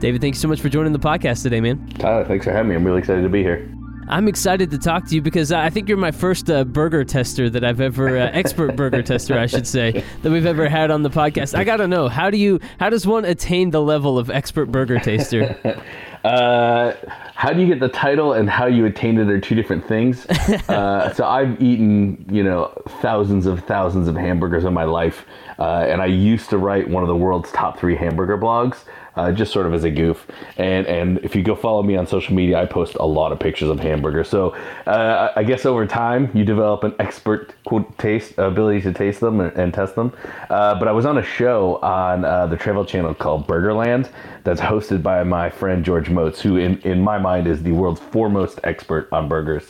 David, 0.00 0.20
thanks 0.20 0.38
so 0.38 0.46
much 0.46 0.60
for 0.60 0.68
joining 0.68 0.92
the 0.92 0.98
podcast 0.98 1.42
today, 1.42 1.60
man. 1.60 1.88
Tyler, 1.98 2.24
thanks 2.24 2.44
for 2.44 2.52
having 2.52 2.68
me. 2.68 2.76
I'm 2.76 2.84
really 2.84 3.00
excited 3.00 3.22
to 3.22 3.28
be 3.28 3.42
here. 3.42 3.68
I'm 4.06 4.26
excited 4.26 4.70
to 4.70 4.78
talk 4.78 5.06
to 5.08 5.14
you 5.14 5.20
because 5.20 5.52
I 5.52 5.68
think 5.68 5.88
you're 5.88 5.98
my 5.98 6.12
first 6.12 6.48
uh, 6.48 6.64
burger 6.64 7.04
tester 7.04 7.50
that 7.50 7.62
I've 7.64 7.80
ever 7.80 8.16
uh, 8.16 8.30
expert 8.32 8.74
burger 8.74 9.02
tester, 9.02 9.38
I 9.38 9.46
should 9.46 9.66
say, 9.66 10.02
that 10.22 10.30
we've 10.30 10.46
ever 10.46 10.68
had 10.68 10.90
on 10.90 11.02
the 11.02 11.10
podcast. 11.10 11.54
I 11.54 11.64
gotta 11.64 11.86
know 11.86 12.08
how 12.08 12.30
do 12.30 12.38
you 12.38 12.58
how 12.78 12.88
does 12.88 13.06
one 13.06 13.24
attain 13.26 13.70
the 13.70 13.82
level 13.82 14.18
of 14.18 14.30
expert 14.30 14.66
burger 14.66 14.98
taster? 14.98 15.58
Uh, 16.24 16.94
how 17.36 17.52
do 17.52 17.60
you 17.60 17.66
get 17.68 17.78
the 17.78 17.88
title 17.88 18.32
and 18.32 18.50
how 18.50 18.66
you 18.66 18.84
attain 18.84 19.18
it 19.18 19.30
are 19.30 19.40
two 19.40 19.54
different 19.54 19.86
things. 19.86 20.26
Uh, 20.68 21.12
so 21.14 21.24
I've 21.24 21.60
eaten, 21.62 22.26
you 22.30 22.42
know, 22.42 22.72
thousands 23.00 23.46
of 23.46 23.60
thousands 23.64 24.08
of 24.08 24.16
hamburgers 24.16 24.64
in 24.64 24.74
my 24.74 24.84
life, 24.84 25.24
uh, 25.58 25.86
and 25.88 26.02
I 26.02 26.06
used 26.06 26.50
to 26.50 26.58
write 26.58 26.88
one 26.88 27.02
of 27.02 27.08
the 27.08 27.16
world's 27.16 27.50
top 27.52 27.78
three 27.78 27.96
hamburger 27.96 28.36
blogs. 28.36 28.84
Uh, 29.18 29.32
just 29.32 29.52
sort 29.52 29.66
of 29.66 29.74
as 29.74 29.82
a 29.82 29.90
goof, 29.90 30.26
and 30.58 30.86
and 30.86 31.18
if 31.24 31.34
you 31.34 31.42
go 31.42 31.56
follow 31.56 31.82
me 31.82 31.96
on 31.96 32.06
social 32.06 32.34
media, 32.40 32.56
I 32.62 32.66
post 32.66 32.94
a 32.94 33.08
lot 33.18 33.32
of 33.32 33.38
pictures 33.40 33.68
of 33.68 33.80
hamburgers. 33.80 34.28
So 34.28 34.54
uh, 34.86 35.32
I 35.34 35.42
guess 35.42 35.66
over 35.66 35.84
time 35.88 36.30
you 36.34 36.44
develop 36.44 36.84
an 36.84 36.94
expert 37.00 37.52
quote 37.64 37.98
taste 37.98 38.38
ability 38.38 38.80
to 38.82 38.92
taste 38.92 39.18
them 39.18 39.40
and, 39.40 39.52
and 39.56 39.74
test 39.74 39.96
them. 39.96 40.12
Uh, 40.48 40.78
but 40.78 40.86
I 40.86 40.92
was 40.92 41.04
on 41.04 41.18
a 41.18 41.22
show 41.38 41.58
on 41.82 42.24
uh, 42.24 42.46
the 42.46 42.56
Travel 42.56 42.84
Channel 42.84 43.12
called 43.14 43.48
Burgerland 43.48 44.08
that's 44.44 44.60
hosted 44.60 45.02
by 45.02 45.24
my 45.24 45.50
friend 45.50 45.84
George 45.84 46.08
Motz, 46.08 46.38
who 46.40 46.56
in 46.56 46.78
in 46.82 47.02
my 47.02 47.18
mind 47.18 47.48
is 47.48 47.60
the 47.62 47.72
world's 47.72 48.00
foremost 48.00 48.60
expert 48.62 49.08
on 49.10 49.28
burgers. 49.28 49.64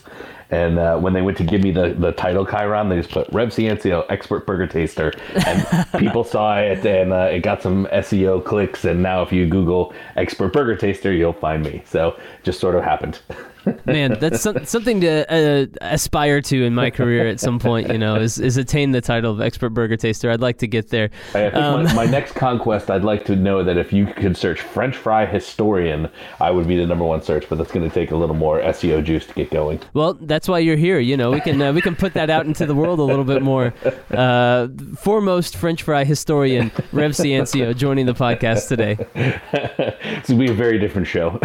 And 0.51 0.79
uh, 0.79 0.97
when 0.97 1.13
they 1.13 1.21
went 1.21 1.37
to 1.37 1.43
give 1.43 1.61
me 1.61 1.71
the, 1.71 1.89
the 1.97 2.11
title 2.11 2.45
chyron, 2.45 2.89
they 2.89 2.97
just 2.97 3.11
put 3.11 3.27
Rev 3.31 3.49
Ciancio, 3.49 4.05
expert 4.09 4.47
burger 4.47 4.65
taster. 4.65 5.13
And 5.45 5.87
people 5.99 6.23
saw 6.23 6.57
it 6.57 6.85
and 6.85 7.13
uh, 7.13 7.29
it 7.31 7.41
got 7.41 7.61
some 7.61 7.87
SEO 7.87 8.43
clicks. 8.43 8.85
And 8.85 9.03
now 9.03 9.21
if 9.21 9.31
you 9.31 9.45
Google 9.45 9.93
expert 10.15 10.51
burger 10.51 10.75
taster, 10.75 11.13
you'll 11.13 11.33
find 11.33 11.63
me. 11.63 11.83
So 11.85 12.19
just 12.43 12.59
sort 12.59 12.75
of 12.75 12.83
happened. 12.83 13.19
Man, 13.85 14.17
that's 14.19 14.41
some, 14.41 14.65
something 14.65 15.01
to 15.01 15.31
uh, 15.31 15.65
aspire 15.81 16.41
to 16.41 16.65
in 16.65 16.73
my 16.75 16.89
career 16.89 17.27
at 17.27 17.39
some 17.39 17.59
point. 17.59 17.89
You 17.89 17.97
know, 17.97 18.15
is, 18.15 18.39
is 18.39 18.57
attain 18.57 18.91
the 18.91 19.01
title 19.01 19.31
of 19.31 19.41
expert 19.41 19.69
burger 19.69 19.97
taster. 19.97 20.31
I'd 20.31 20.41
like 20.41 20.57
to 20.59 20.67
get 20.67 20.89
there. 20.89 21.09
Um, 21.33 21.83
my, 21.83 21.93
my 21.93 22.05
next 22.05 22.33
conquest, 22.33 22.89
I'd 22.89 23.03
like 23.03 23.25
to 23.25 23.35
know 23.35 23.63
that 23.63 23.77
if 23.77 23.91
you 23.91 24.05
could 24.05 24.37
search 24.37 24.61
French 24.61 24.95
fry 24.95 25.25
historian, 25.25 26.09
I 26.39 26.51
would 26.51 26.67
be 26.67 26.77
the 26.77 26.85
number 26.85 27.05
one 27.05 27.21
search. 27.21 27.47
But 27.49 27.57
that's 27.57 27.71
going 27.71 27.87
to 27.87 27.93
take 27.93 28.11
a 28.11 28.15
little 28.15 28.35
more 28.35 28.59
SEO 28.61 29.03
juice 29.03 29.25
to 29.25 29.33
get 29.33 29.51
going. 29.51 29.79
Well, 29.93 30.13
that's 30.13 30.47
why 30.47 30.59
you're 30.59 30.77
here. 30.77 30.99
You 30.99 31.17
know, 31.17 31.31
we 31.31 31.41
can 31.41 31.61
uh, 31.61 31.73
we 31.73 31.81
can 31.81 31.95
put 31.95 32.13
that 32.13 32.29
out 32.29 32.45
into 32.45 32.65
the 32.65 32.75
world 32.75 32.99
a 32.99 33.03
little 33.03 33.25
bit 33.25 33.41
more. 33.41 33.73
Uh, 34.11 34.67
foremost 34.97 35.55
French 35.55 35.83
fry 35.83 36.03
historian 36.03 36.71
Rev 36.91 37.11
Ciancio 37.11 37.75
joining 37.75 38.05
the 38.05 38.13
podcast 38.13 38.67
today. 38.67 38.97
It's 39.15 40.29
going 40.29 40.39
to 40.39 40.45
be 40.47 40.51
a 40.51 40.53
very 40.53 40.79
different 40.79 41.07
show. 41.07 41.39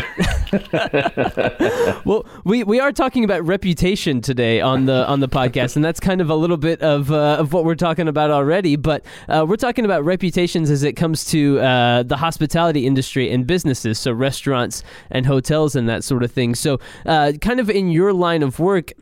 Well, 2.05 2.27
we, 2.45 2.65
we 2.65 2.81
are 2.81 2.93
talking 2.93 3.25
about 3.25 3.47
reputation 3.47 4.21
today 4.21 4.61
on 4.61 4.85
the 4.85 5.07
on 5.09 5.21
the 5.21 5.29
podcast, 5.29 5.77
and 5.77 5.85
that's 5.85 6.01
kind 6.01 6.21
of 6.21 6.29
a 6.29 6.35
little 6.35 6.59
bit 6.59 6.83
of 6.83 7.11
uh, 7.11 7.37
of 7.39 7.55
what 7.55 7.65
we're 7.65 7.75
talking 7.75 8.09
about 8.09 8.31
already. 8.31 8.77
But 8.77 9.07
uh, 9.27 9.47
we're 9.49 9.57
talking 9.57 9.87
about 9.87 10.05
reputations 10.05 10.71
as 10.71 10.83
it 10.83 10.95
comes 10.95 11.25
to 11.27 11.61
uh, 11.61 12.03
the 12.03 12.19
hospitality 12.19 12.87
industry 12.87 13.31
and 13.31 13.47
businesses, 13.47 13.99
so 13.99 14.13
restaurants 14.13 14.83
and 15.11 15.25
hotels 15.25 15.75
and 15.75 15.89
that 15.89 16.05
sort 16.05 16.23
of 16.23 16.31
thing. 16.31 16.55
So, 16.55 16.79
uh, 17.07 17.33
kind 17.41 17.59
of 17.59 17.71
in 17.71 17.91
your 17.91 18.13
line 18.13 18.43
of 18.43 18.59
work. 18.59 18.93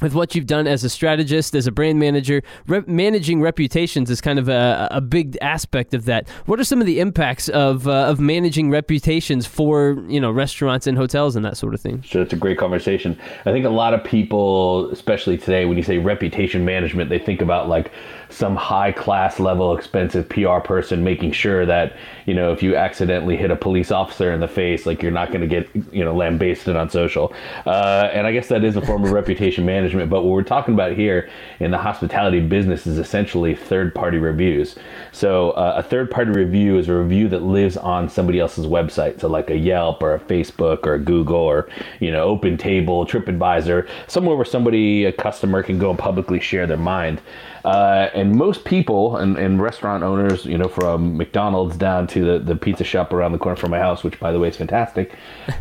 With 0.00 0.14
what 0.14 0.34
you've 0.34 0.46
done 0.46 0.66
as 0.66 0.84
a 0.84 0.88
strategist, 0.88 1.54
as 1.54 1.66
a 1.66 1.72
brand 1.72 1.98
manager, 1.98 2.42
managing 2.86 3.40
reputations 3.40 4.10
is 4.10 4.20
kind 4.20 4.38
of 4.38 4.48
a, 4.48 4.88
a 4.90 5.00
big 5.00 5.36
aspect 5.42 5.94
of 5.94 6.06
that. 6.06 6.28
What 6.46 6.58
are 6.58 6.64
some 6.64 6.80
of 6.80 6.86
the 6.86 7.00
impacts 7.00 7.48
of 7.48 7.86
uh, 7.86 8.06
of 8.06 8.18
managing 8.18 8.70
reputations 8.70 9.46
for 9.46 10.02
you 10.08 10.20
know 10.20 10.30
restaurants 10.30 10.86
and 10.86 10.96
hotels 10.96 11.36
and 11.36 11.44
that 11.44 11.56
sort 11.56 11.74
of 11.74 11.80
thing? 11.80 12.02
So 12.06 12.22
it's 12.22 12.32
a 12.32 12.36
great 12.36 12.58
conversation. 12.58 13.18
I 13.44 13.52
think 13.52 13.66
a 13.66 13.70
lot 13.70 13.92
of 13.92 14.02
people, 14.02 14.90
especially 14.90 15.36
today, 15.36 15.64
when 15.66 15.76
you 15.76 15.82
say 15.82 15.98
reputation 15.98 16.64
management, 16.64 17.10
they 17.10 17.18
think 17.18 17.42
about 17.42 17.68
like 17.68 17.92
some 18.30 18.56
high 18.56 18.92
class 18.92 19.40
level 19.40 19.76
expensive 19.76 20.28
PR 20.28 20.60
person 20.60 21.02
making 21.02 21.32
sure 21.32 21.66
that, 21.66 21.96
you 22.26 22.34
know, 22.34 22.52
if 22.52 22.62
you 22.62 22.76
accidentally 22.76 23.36
hit 23.36 23.50
a 23.50 23.56
police 23.56 23.90
officer 23.90 24.32
in 24.32 24.40
the 24.40 24.48
face, 24.48 24.86
like 24.86 25.02
you're 25.02 25.10
not 25.10 25.28
going 25.28 25.40
to 25.40 25.46
get, 25.48 25.68
you 25.92 26.04
know, 26.04 26.14
lambasted 26.14 26.76
on 26.76 26.88
social. 26.88 27.34
Uh, 27.66 28.08
and 28.12 28.26
I 28.26 28.32
guess 28.32 28.48
that 28.48 28.64
is 28.64 28.76
a 28.76 28.86
form 28.86 29.04
of 29.04 29.10
reputation 29.10 29.66
management. 29.66 29.89
But 29.94 30.22
what 30.22 30.32
we're 30.32 30.42
talking 30.42 30.74
about 30.74 30.92
here 30.92 31.28
in 31.58 31.70
the 31.70 31.78
hospitality 31.78 32.40
business 32.40 32.86
is 32.86 32.98
essentially 32.98 33.54
third 33.54 33.94
party 33.94 34.18
reviews. 34.18 34.76
So 35.12 35.50
uh, 35.52 35.74
a 35.76 35.82
third 35.82 36.10
party 36.10 36.30
review 36.30 36.78
is 36.78 36.88
a 36.88 36.94
review 36.94 37.28
that 37.28 37.42
lives 37.42 37.76
on 37.76 38.08
somebody 38.08 38.40
else's 38.40 38.66
website. 38.66 39.20
So 39.20 39.28
like 39.28 39.50
a 39.50 39.56
Yelp 39.56 40.02
or 40.02 40.14
a 40.14 40.20
Facebook 40.20 40.86
or 40.86 40.94
a 40.94 40.98
Google 40.98 41.36
or, 41.36 41.68
you 42.00 42.10
know, 42.10 42.24
Open 42.24 42.56
Table, 42.56 43.06
TripAdvisor, 43.06 43.88
somewhere 44.06 44.36
where 44.36 44.44
somebody, 44.44 45.04
a 45.04 45.12
customer 45.12 45.62
can 45.62 45.78
go 45.78 45.90
and 45.90 45.98
publicly 45.98 46.40
share 46.40 46.66
their 46.66 46.76
mind. 46.76 47.20
Uh, 47.64 48.08
and 48.14 48.34
most 48.34 48.64
people 48.64 49.16
and, 49.16 49.36
and 49.36 49.60
restaurant 49.60 50.02
owners, 50.02 50.44
you 50.44 50.56
know, 50.56 50.68
from 50.68 51.16
McDonald's 51.16 51.76
down 51.76 52.06
to 52.08 52.24
the, 52.24 52.38
the 52.38 52.56
pizza 52.56 52.84
shop 52.84 53.12
around 53.12 53.32
the 53.32 53.38
corner 53.38 53.56
from 53.56 53.70
my 53.70 53.78
house, 53.78 54.02
which 54.02 54.18
by 54.18 54.32
the 54.32 54.38
way 54.38 54.48
is 54.48 54.56
fantastic, 54.56 55.14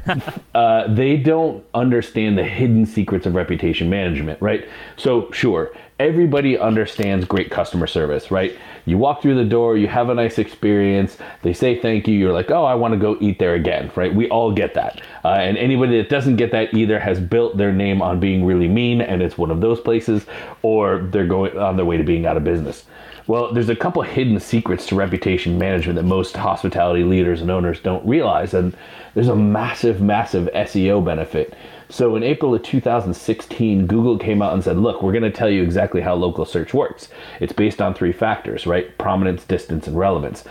uh, 0.56 0.94
they 0.94 1.18
don't 1.18 1.64
understand 1.74 2.38
the 2.38 2.44
hidden 2.44 2.86
secrets 2.86 3.26
of 3.26 3.36
reputation 3.36 3.90
management, 3.90 4.42
right? 4.42 4.68
So, 4.98 5.32
sure, 5.32 5.72
everybody 6.00 6.58
understands 6.58 7.26
great 7.26 7.52
customer 7.52 7.86
service, 7.86 8.32
right? 8.32 8.58
You 8.86 8.98
walk 8.98 9.22
through 9.22 9.36
the 9.36 9.46
door, 9.46 9.78
you 9.78 9.88
have 9.88 10.10
a 10.10 10.14
nice 10.14 10.40
experience, 10.40 11.18
they 11.42 11.54
say 11.54 11.80
thank 11.80 12.08
you, 12.08 12.18
you're 12.18 12.34
like, 12.34 12.50
oh, 12.50 12.64
I 12.64 12.76
want 12.76 12.94
to 12.94 13.00
go 13.00 13.18
eat 13.20 13.38
there 13.38 13.56
again, 13.56 13.92
right? 13.96 14.14
We 14.14 14.30
all 14.30 14.52
get 14.52 14.74
that. 14.76 15.02
Uh, 15.24 15.30
and 15.30 15.58
anybody 15.58 15.98
that 15.98 16.10
doesn't 16.10 16.38
get 16.38 16.52
that 16.52 16.74
either 16.74 17.00
has 17.00 17.20
built 17.20 17.58
their 17.58 17.72
name 17.72 18.02
on 18.02 18.20
being 18.20 18.46
really 18.46 18.68
mean, 18.68 19.02
and 19.02 19.22
it's 19.22 19.38
one 19.38 19.52
of 19.52 19.62
those 19.62 19.80
places, 19.80 20.26
or 20.62 21.00
they're 21.12 21.28
going 21.28 21.58
on 21.58 21.76
their 21.76 21.86
way 21.86 21.98
to 21.98 22.04
being 22.04 22.26
out 22.26 22.38
of 22.38 22.44
business. 22.44 22.86
Well, 23.30 23.54
there's 23.54 23.70
a 23.70 23.76
couple 23.76 24.02
hidden 24.02 24.40
secrets 24.40 24.88
to 24.88 24.96
reputation 24.96 25.60
management 25.60 25.98
that 25.98 26.04
most 26.04 26.36
hospitality 26.36 27.04
leaders 27.04 27.42
and 27.42 27.52
owners 27.52 27.80
don't 27.80 28.04
realize, 28.04 28.56
and 28.56 28.76
there's 29.14 29.28
a 29.28 29.36
massive, 29.36 30.02
massive 30.02 30.50
SEO 30.56 31.06
benefit. 31.06 31.54
So 31.92 32.16
in 32.16 32.22
April 32.22 32.54
of 32.54 32.62
2016, 32.62 33.88
Google 33.88 34.20
came 34.20 34.44
out 34.44 34.54
and 34.54 34.64
said, 34.64 34.78
look, 34.78 35.02
we're 35.02 35.12
going 35.12 35.24
to 35.24 35.32
tell 35.32 35.50
you 35.50 35.64
exactly 35.64 36.02
how 36.02 36.14
local 36.14 36.46
search 36.46 36.72
works. 36.72 37.10
It's 37.40 37.52
based 37.52 37.82
on 37.82 37.96
three 37.96 38.12
factors, 38.12 38.68
right? 38.68 38.96
Prominence, 39.00 39.44
distance, 39.44 39.88
and 39.88 39.98
relevance. 39.98 40.44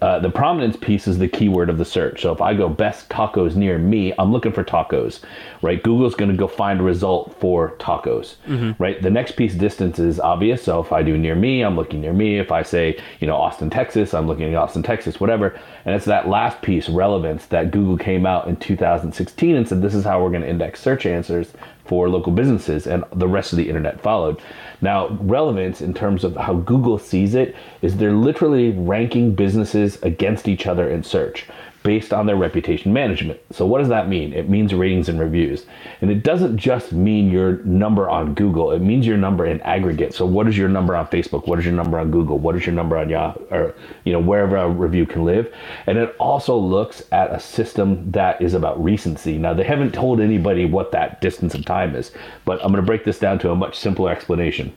Uh, 0.00 0.18
the 0.20 0.30
prominence 0.30 0.74
piece 0.74 1.06
is 1.06 1.18
the 1.18 1.28
keyword 1.28 1.68
of 1.68 1.76
the 1.76 1.84
search. 1.84 2.22
So 2.22 2.32
if 2.32 2.40
I 2.40 2.54
go 2.54 2.70
best 2.70 3.10
tacos 3.10 3.56
near 3.56 3.78
me, 3.78 4.14
I'm 4.18 4.32
looking 4.32 4.52
for 4.52 4.64
tacos, 4.64 5.20
right? 5.60 5.82
Google's 5.82 6.14
going 6.14 6.30
to 6.30 6.36
go 6.36 6.48
find 6.48 6.80
a 6.80 6.82
result 6.82 7.36
for 7.38 7.76
tacos, 7.76 8.36
right? 8.78 9.00
The 9.02 9.10
next 9.10 9.32
piece, 9.32 9.54
distance, 9.54 9.98
is 9.98 10.18
obvious. 10.18 10.62
So 10.62 10.80
if 10.80 10.92
I 10.92 11.02
do 11.02 11.18
near 11.18 11.34
me, 11.34 11.60
I'm 11.60 11.76
looking 11.76 12.00
near 12.00 12.14
me. 12.14 12.25
If 12.34 12.50
I 12.50 12.62
say, 12.62 13.00
you 13.20 13.26
know, 13.26 13.36
Austin, 13.36 13.70
Texas, 13.70 14.12
I'm 14.12 14.26
looking 14.26 14.52
at 14.52 14.54
Austin, 14.54 14.82
Texas, 14.82 15.20
whatever. 15.20 15.58
And 15.84 15.94
it's 15.94 16.04
that 16.06 16.28
last 16.28 16.60
piece, 16.62 16.88
relevance, 16.88 17.46
that 17.46 17.70
Google 17.70 17.96
came 17.96 18.26
out 18.26 18.48
in 18.48 18.56
2016 18.56 19.56
and 19.56 19.68
said, 19.68 19.82
this 19.82 19.94
is 19.94 20.04
how 20.04 20.22
we're 20.22 20.30
going 20.30 20.42
to 20.42 20.48
index 20.48 20.80
search 20.80 21.06
answers 21.06 21.52
for 21.86 22.08
local 22.08 22.32
businesses, 22.32 22.86
and 22.86 23.04
the 23.14 23.28
rest 23.28 23.52
of 23.52 23.58
the 23.58 23.68
internet 23.68 24.00
followed. 24.00 24.40
Now, 24.80 25.08
relevance 25.20 25.80
in 25.80 25.94
terms 25.94 26.24
of 26.24 26.36
how 26.36 26.54
Google 26.54 26.98
sees 26.98 27.34
it 27.34 27.54
is 27.80 27.96
they're 27.96 28.12
literally 28.12 28.72
ranking 28.72 29.34
businesses 29.34 30.02
against 30.02 30.48
each 30.48 30.66
other 30.66 30.90
in 30.90 31.04
search 31.04 31.46
based 31.86 32.12
on 32.12 32.26
their 32.26 32.34
reputation 32.34 32.92
management. 32.92 33.38
So, 33.52 33.64
what 33.64 33.78
does 33.78 33.88
that 33.90 34.08
mean? 34.08 34.32
It 34.32 34.48
means 34.48 34.74
ratings 34.74 35.08
and 35.08 35.20
reviews. 35.20 35.66
And 36.00 36.10
it 36.10 36.24
doesn't 36.24 36.58
just 36.58 36.90
mean 36.90 37.30
your 37.30 37.58
number 37.58 38.10
on 38.10 38.34
Google, 38.34 38.72
it 38.72 38.80
means 38.82 39.06
your 39.06 39.16
number 39.16 39.46
in 39.46 39.60
aggregate. 39.60 40.12
So, 40.12 40.26
what 40.26 40.48
is 40.48 40.58
your 40.58 40.68
number 40.68 40.96
on 40.96 41.06
Facebook? 41.06 41.46
What 41.46 41.60
is 41.60 41.64
your 41.64 41.74
number 41.74 42.00
on 42.00 42.10
Google? 42.10 42.40
What 42.40 42.56
is 42.56 42.66
your 42.66 42.74
number 42.74 42.96
on 42.96 43.08
Yahoo? 43.08 43.40
Or, 43.52 43.74
you 44.04 44.12
know, 44.12 44.18
wherever 44.18 44.56
a 44.56 44.68
review 44.68 45.06
can 45.06 45.24
live. 45.24 45.54
And 45.86 45.96
it 45.96 46.16
also 46.18 46.56
looks 46.56 47.04
at 47.12 47.32
a 47.32 47.38
system 47.38 48.10
that 48.10 48.42
is 48.42 48.54
about 48.54 48.82
recency. 48.82 49.38
Now, 49.38 49.54
they 49.54 49.62
haven't 49.62 49.94
told 49.94 50.20
anybody 50.20 50.64
what 50.64 50.90
that 50.90 51.20
distance 51.20 51.54
of 51.54 51.64
time 51.64 51.94
is, 51.94 52.10
but 52.44 52.60
I'm 52.64 52.72
going 52.72 52.82
to 52.82 52.86
break 52.86 53.04
this 53.04 53.20
down 53.20 53.38
to 53.38 53.52
a 53.52 53.54
much 53.54 53.78
simpler 53.78 54.10
explanation. 54.10 54.76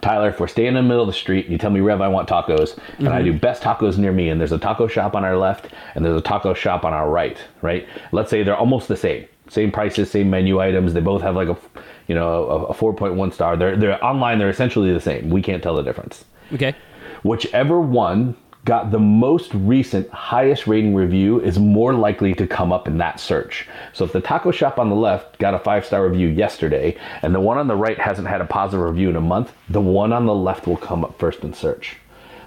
Tyler, 0.00 0.28
if 0.28 0.40
we're 0.40 0.46
staying 0.46 0.68
in 0.68 0.74
the 0.74 0.82
middle 0.82 1.02
of 1.02 1.06
the 1.06 1.12
street, 1.12 1.46
and 1.46 1.52
you 1.52 1.58
tell 1.58 1.70
me, 1.70 1.80
Rev, 1.80 2.00
I 2.00 2.08
want 2.08 2.28
tacos, 2.28 2.78
and 2.98 3.08
I 3.08 3.22
do 3.22 3.30
mm-hmm. 3.30 3.38
best 3.38 3.62
tacos 3.62 3.98
near 3.98 4.12
me, 4.12 4.28
and 4.28 4.40
there's 4.40 4.52
a 4.52 4.58
taco 4.58 4.86
shop 4.86 5.14
on 5.14 5.24
our 5.24 5.36
left, 5.36 5.68
and 5.94 6.04
there's 6.04 6.16
a 6.16 6.22
taco 6.22 6.54
shop 6.54 6.84
on 6.84 6.92
our 6.92 7.08
right, 7.08 7.38
right? 7.62 7.86
Let's 8.12 8.30
say 8.30 8.42
they're 8.42 8.56
almost 8.56 8.88
the 8.88 8.96
same, 8.96 9.26
same 9.48 9.72
prices, 9.72 10.10
same 10.10 10.30
menu 10.30 10.60
items. 10.60 10.92
They 10.92 11.00
both 11.00 11.22
have 11.22 11.34
like 11.34 11.48
a, 11.48 11.56
you 12.08 12.14
know, 12.14 12.46
a, 12.48 12.64
a 12.66 12.74
4.1 12.74 13.32
star. 13.32 13.56
They're 13.56 13.76
they're 13.76 14.04
online. 14.04 14.38
They're 14.38 14.50
essentially 14.50 14.92
the 14.92 15.00
same. 15.00 15.30
We 15.30 15.42
can't 15.42 15.62
tell 15.62 15.76
the 15.76 15.82
difference. 15.82 16.24
Okay. 16.52 16.74
Whichever 17.22 17.80
one 17.80 18.36
got 18.66 18.90
the 18.90 18.98
most 18.98 19.54
recent 19.54 20.10
highest 20.10 20.66
rating 20.66 20.92
review 20.92 21.40
is 21.40 21.56
more 21.56 21.94
likely 21.94 22.34
to 22.34 22.46
come 22.48 22.72
up 22.72 22.88
in 22.88 22.98
that 22.98 23.20
search. 23.20 23.66
So 23.92 24.04
if 24.04 24.12
the 24.12 24.20
taco 24.20 24.50
shop 24.50 24.80
on 24.80 24.90
the 24.90 24.96
left 24.96 25.38
got 25.38 25.54
a 25.54 25.58
five 25.58 25.86
star 25.86 26.06
review 26.06 26.26
yesterday 26.26 26.98
and 27.22 27.32
the 27.32 27.40
one 27.40 27.58
on 27.58 27.68
the 27.68 27.76
right 27.76 27.98
hasn't 27.98 28.26
had 28.26 28.40
a 28.40 28.44
positive 28.44 28.84
review 28.84 29.08
in 29.08 29.16
a 29.16 29.20
month, 29.20 29.52
the 29.70 29.80
one 29.80 30.12
on 30.12 30.26
the 30.26 30.34
left 30.34 30.66
will 30.66 30.76
come 30.76 31.04
up 31.04 31.16
first 31.16 31.44
in 31.44 31.54
search. 31.54 31.96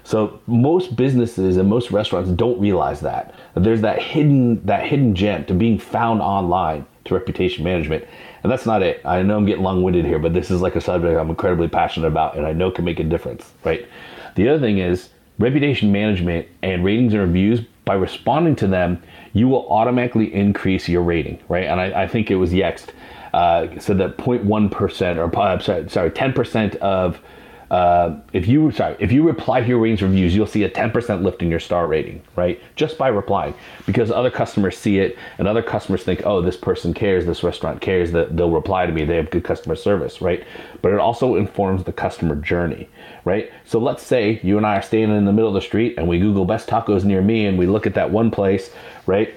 So 0.03 0.41
most 0.45 0.97
businesses 0.97 1.55
and 1.55 1.69
most 1.69 1.89
restaurants 1.89 2.29
don't 2.31 2.59
realize 2.59 2.99
that. 2.99 3.33
There's 3.55 3.81
that 3.81 4.01
hidden 4.01 4.65
that 4.65 4.85
hidden 4.85 5.15
gem 5.15 5.45
to 5.45 5.53
being 5.53 5.79
found 5.79 6.21
online 6.21 6.85
to 7.05 7.13
reputation 7.13 7.63
management. 7.63 8.05
And 8.43 8.51
that's 8.51 8.65
not 8.65 8.83
it. 8.83 9.01
I 9.05 9.21
know 9.21 9.37
I'm 9.37 9.45
getting 9.45 9.63
long-winded 9.63 10.03
here, 10.03 10.19
but 10.19 10.33
this 10.33 10.51
is 10.51 10.59
like 10.59 10.75
a 10.75 10.81
subject 10.81 11.17
I'm 11.17 11.29
incredibly 11.29 11.69
passionate 11.69 12.07
about 12.07 12.35
and 12.35 12.45
I 12.45 12.51
know 12.51 12.71
can 12.71 12.83
make 12.83 12.99
a 12.99 13.05
difference, 13.05 13.53
right? 13.63 13.87
The 14.35 14.49
other 14.49 14.59
thing 14.59 14.79
is 14.79 15.09
reputation 15.39 15.91
management 15.91 16.47
and 16.61 16.83
ratings 16.83 17.13
and 17.13 17.21
reviews 17.21 17.61
by 17.85 17.95
responding 17.95 18.55
to 18.55 18.67
them 18.67 19.01
you 19.33 19.47
will 19.47 19.67
automatically 19.71 20.31
increase 20.33 20.87
your 20.87 21.01
rating 21.01 21.39
right? 21.49 21.65
And 21.65 21.81
i, 21.81 22.03
I 22.03 22.07
think 22.07 22.29
it 22.29 22.35
was 22.35 22.51
yext 22.51 22.89
uh, 23.33 23.67
said 23.79 23.97
that 23.99 24.17
0.1% 24.17 25.17
or 25.17 25.39
uh, 25.39 25.59
sorry, 25.59 25.89
sorry 25.89 26.11
10% 26.11 26.75
of 26.77 27.19
uh, 27.71 28.19
if 28.33 28.47
you 28.47 28.71
sorry 28.71 28.95
if 28.99 29.11
you 29.11 29.21
reply 29.21 29.61
to 29.61 29.67
your 29.67 29.77
ratings 29.77 30.01
reviews 30.01 30.35
you'll 30.35 30.47
see 30.47 30.63
a 30.63 30.69
10% 30.69 31.23
lift 31.23 31.43
in 31.43 31.51
your 31.51 31.59
star 31.59 31.85
rating 31.85 32.21
right? 32.35 32.59
Just 32.75 32.97
by 32.97 33.09
replying 33.09 33.53
because 33.85 34.09
other 34.09 34.31
customers 34.31 34.75
see 34.75 34.97
it 34.97 35.17
and 35.37 35.47
other 35.47 35.61
customers 35.61 36.03
think 36.03 36.23
oh 36.25 36.41
this 36.41 36.57
person 36.57 36.93
cares 36.93 37.27
this 37.27 37.43
restaurant 37.43 37.79
cares 37.79 38.11
that 38.11 38.35
they'll 38.35 38.49
reply 38.49 38.87
to 38.87 38.91
me 38.91 39.05
they 39.05 39.15
have 39.17 39.29
good 39.29 39.43
customer 39.43 39.75
service 39.75 40.19
right? 40.19 40.43
But 40.81 40.93
it 40.93 40.99
also 40.99 41.35
informs 41.35 41.83
the 41.83 41.93
customer 41.93 42.35
journey 42.35 42.89
right 43.29 43.51
so 43.65 43.79
let's 43.79 44.03
say 44.03 44.39
you 44.43 44.57
and 44.57 44.65
i 44.65 44.75
are 44.77 44.81
standing 44.81 45.17
in 45.17 45.25
the 45.25 45.31
middle 45.37 45.49
of 45.53 45.53
the 45.61 45.67
street 45.71 45.91
and 45.97 46.07
we 46.07 46.19
google 46.19 46.45
best 46.45 46.67
tacos 46.67 47.03
near 47.03 47.21
me 47.21 47.45
and 47.47 47.57
we 47.57 47.67
look 47.67 47.85
at 47.85 47.93
that 47.93 48.09
one 48.11 48.29
place 48.31 48.71
right 49.05 49.29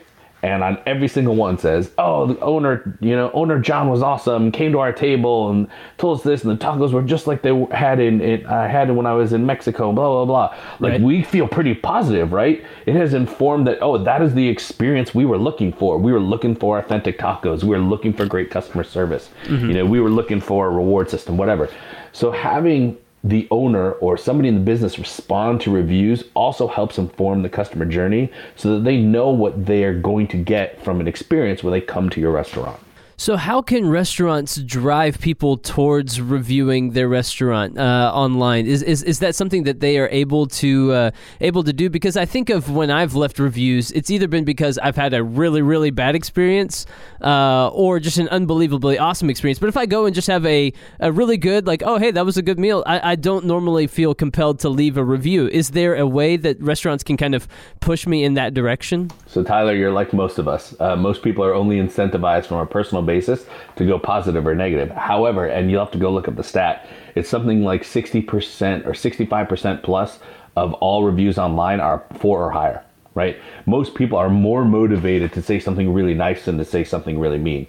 and 0.45 0.65
on 0.65 0.79
every 0.87 1.07
single 1.07 1.37
one 1.37 1.57
says, 1.57 1.93
"Oh, 1.99 2.27
the 2.27 2.41
owner, 2.41 2.99
you 3.01 3.15
know, 3.15 3.31
owner 3.33 3.61
John 3.61 3.89
was 3.89 4.03
awesome. 4.03 4.51
Came 4.51 4.73
to 4.73 4.81
our 4.81 4.93
table 4.93 5.51
and 5.51 5.69
told 5.99 6.19
us 6.19 6.25
this, 6.25 6.43
and 6.43 6.51
the 6.51 6.65
tacos 6.65 6.91
were 6.91 7.03
just 7.03 7.29
like 7.29 7.43
they 7.43 7.55
had 7.71 8.01
in 8.01 8.21
it. 8.21 8.45
I 8.47 8.67
had 8.67 8.91
when 8.91 9.07
I 9.07 9.13
was 9.15 9.33
in 9.33 9.47
Mexico. 9.47 9.93
Blah 9.93 10.09
blah 10.09 10.25
blah. 10.25 10.57
Like 10.81 10.93
Right. 10.95 11.01
we 11.01 11.23
feel 11.23 11.47
pretty 11.47 11.75
positive, 11.75 12.33
right? 12.33 12.65
It 12.87 12.97
has 12.97 13.15
informed 13.15 13.69
that 13.69 13.79
oh, 13.81 13.99
that 13.99 14.21
is 14.21 14.35
the 14.35 14.49
experience 14.49 15.15
we 15.15 15.25
were 15.25 15.39
looking 15.39 15.73
for. 15.73 15.97
We 15.97 16.13
were 16.13 16.19
looking 16.35 16.57
for 16.57 16.77
authentic 16.81 17.21
tacos. 17.21 17.63
We 17.63 17.69
were 17.77 17.79
looking 17.79 18.13
for 18.13 18.27
great 18.27 18.51
customer 18.51 18.83
service. 18.83 19.31
Mm-hmm. 19.45 19.69
You 19.69 19.75
know, 19.75 19.87
we 19.87 20.01
were 20.01 20.11
looking 20.11 20.41
for 20.41 20.67
a 20.67 20.71
reward 20.71 21.09
system, 21.09 21.37
whatever. 21.37 21.69
So 22.11 22.33
having 22.33 22.99
the 23.25 23.47
owner 23.51 23.93
or 23.93 24.17
somebody 24.17 24.49
in 24.49 24.57
the 24.57 24.61
business 24.61 24.99
respond 24.99 25.61
to 25.61 25.71
reviews 25.71 26.25
also 26.35 26.67
helps 26.67 26.99
inform 26.99 27.43
the 27.43 27.49
customer 27.49 27.85
journey 27.85 28.31
so 28.57 28.75
that 28.75 28.85
they 28.85 28.99
know 28.99 29.31
what 29.31 29.65
they 29.67 29.85
are 29.85 29.99
going 29.99 30.27
to 30.29 30.37
get 30.37 30.83
from 30.83 31.01
an 31.01 31.07
experience 31.07 31.63
when 31.63 31.73
they 31.73 31.81
come 31.81 32.11
to 32.11 32.21
your 32.21 32.33
restaurant. 32.33 32.81
So, 33.17 33.37
how 33.37 33.63
can 33.63 33.89
restaurants 33.89 34.57
drive 34.57 35.21
people 35.21 35.57
towards 35.57 36.21
reviewing 36.21 36.91
their 36.91 37.09
restaurant 37.09 37.79
uh, 37.79 38.11
online? 38.13 38.67
Is, 38.67 38.83
is 38.83 39.03
is 39.03 39.19
that 39.21 39.35
something 39.35 39.65
that 39.65 39.81
they 39.81 39.99
are 39.99 40.09
able 40.09 40.47
to 40.47 40.93
uh, 40.93 41.11
able 41.41 41.63
to 41.65 41.73
do? 41.73 41.91
Because 41.91 42.17
I 42.17 42.25
think 42.25 42.51
of 42.51 42.71
when 42.71 42.91
I've 42.91 43.15
left 43.15 43.39
reviews, 43.39 43.91
it's 43.93 44.11
either 44.11 44.29
been 44.29 44.45
because 44.45 44.79
I've 44.79 44.97
had 44.97 45.15
a 45.15 45.23
really 45.23 45.63
really 45.63 45.91
bad 45.91 46.15
experience, 46.15 46.87
uh, 47.23 47.69
or 47.69 48.01
just 48.01 48.19
an 48.19 48.29
unbelievably 48.29 48.99
awesome 48.99 49.31
experience. 49.31 49.59
But 49.59 49.69
if 49.69 49.77
I 49.77 49.87
go 49.87 50.07
and 50.07 50.15
just 50.15 50.29
have 50.29 50.45
a, 50.47 50.73
a 50.99 51.13
really 51.13 51.37
good, 51.37 51.67
like, 51.67 51.83
oh 51.85 51.99
hey, 51.99 52.11
that 52.11 52.25
was 52.25 52.37
a 52.37 52.43
good 52.43 52.59
meal, 52.59 52.83
I, 52.87 53.13
I 53.13 53.15
don't 53.15 53.45
normally 53.45 53.87
feel 53.87 54.15
compelled 54.15 54.59
to 54.61 54.69
leave 54.69 54.97
a 54.97 55.05
review. 55.05 55.49
Is 55.49 55.71
there 55.71 55.95
a 55.95 56.07
way 56.07 56.37
that 56.39 56.61
restaurants 56.61 57.05
can 57.05 57.17
kind 57.17 57.35
of 57.35 57.47
push 57.81 58.07
me 58.07 58.25
in 58.25 58.35
that 58.35 58.55
direction? 58.55 59.11
So, 59.27 59.43
Tyler, 59.43 59.75
you're 59.75 59.93
like 59.93 60.13
most 60.13 60.39
of 60.39 60.49
us. 60.49 60.75
Uh, 60.81 60.97
most 60.97 61.23
people 61.23 61.45
are 61.45 61.55
only 61.55 61.77
incentivized 61.77 62.47
from 62.47 62.59
a 62.59 62.67
personal 62.67 63.03
basis 63.03 63.12
to 63.21 63.87
go 63.87 63.99
positive 63.99 64.47
or 64.47 64.55
negative. 64.55 64.91
However, 64.91 65.47
and 65.47 65.71
you'll 65.71 65.85
have 65.85 65.93
to 65.93 65.99
go 65.99 66.13
look 66.13 66.29
up 66.29 66.37
the 66.37 66.45
stat, 66.45 66.87
it's 67.15 67.29
something 67.29 67.63
like 67.65 67.83
60% 67.83 68.87
or 68.87 68.93
65% 68.93 69.83
plus 69.83 70.19
of 70.57 70.75
all 70.75 71.05
reviews 71.05 71.39
online 71.39 71.81
are 71.81 72.05
four 72.19 72.43
or 72.45 72.51
higher, 72.51 72.85
right? 73.15 73.39
Most 73.67 73.95
people 73.95 74.19
are 74.19 74.29
more 74.29 74.65
motivated 74.65 75.33
to 75.33 75.43
say 75.43 75.59
something 75.59 75.93
really 75.93 76.15
nice 76.15 76.45
than 76.45 76.59
to 76.59 76.65
say 76.65 76.85
something 76.85 77.19
really 77.19 77.39
mean. 77.39 77.67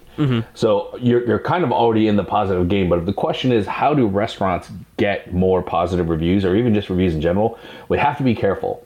So, 0.54 0.98
you're, 0.98 1.26
you're 1.26 1.40
kind 1.40 1.64
of 1.64 1.72
already 1.72 2.08
in 2.08 2.16
the 2.16 2.24
positive 2.24 2.68
game. 2.68 2.90
But 2.90 3.00
if 3.00 3.06
the 3.06 3.14
question 3.14 3.52
is, 3.52 3.66
how 3.66 3.94
do 3.94 4.08
restaurants 4.08 4.70
get 4.98 5.34
more 5.34 5.62
positive 5.62 6.10
reviews 6.10 6.46
or 6.46 6.56
even 6.56 6.74
just 6.74 6.90
reviews 6.90 7.14
in 7.16 7.22
general? 7.22 7.58
We 7.90 7.98
have 7.98 8.18
to 8.18 8.24
be 8.24 8.36
careful 8.36 8.86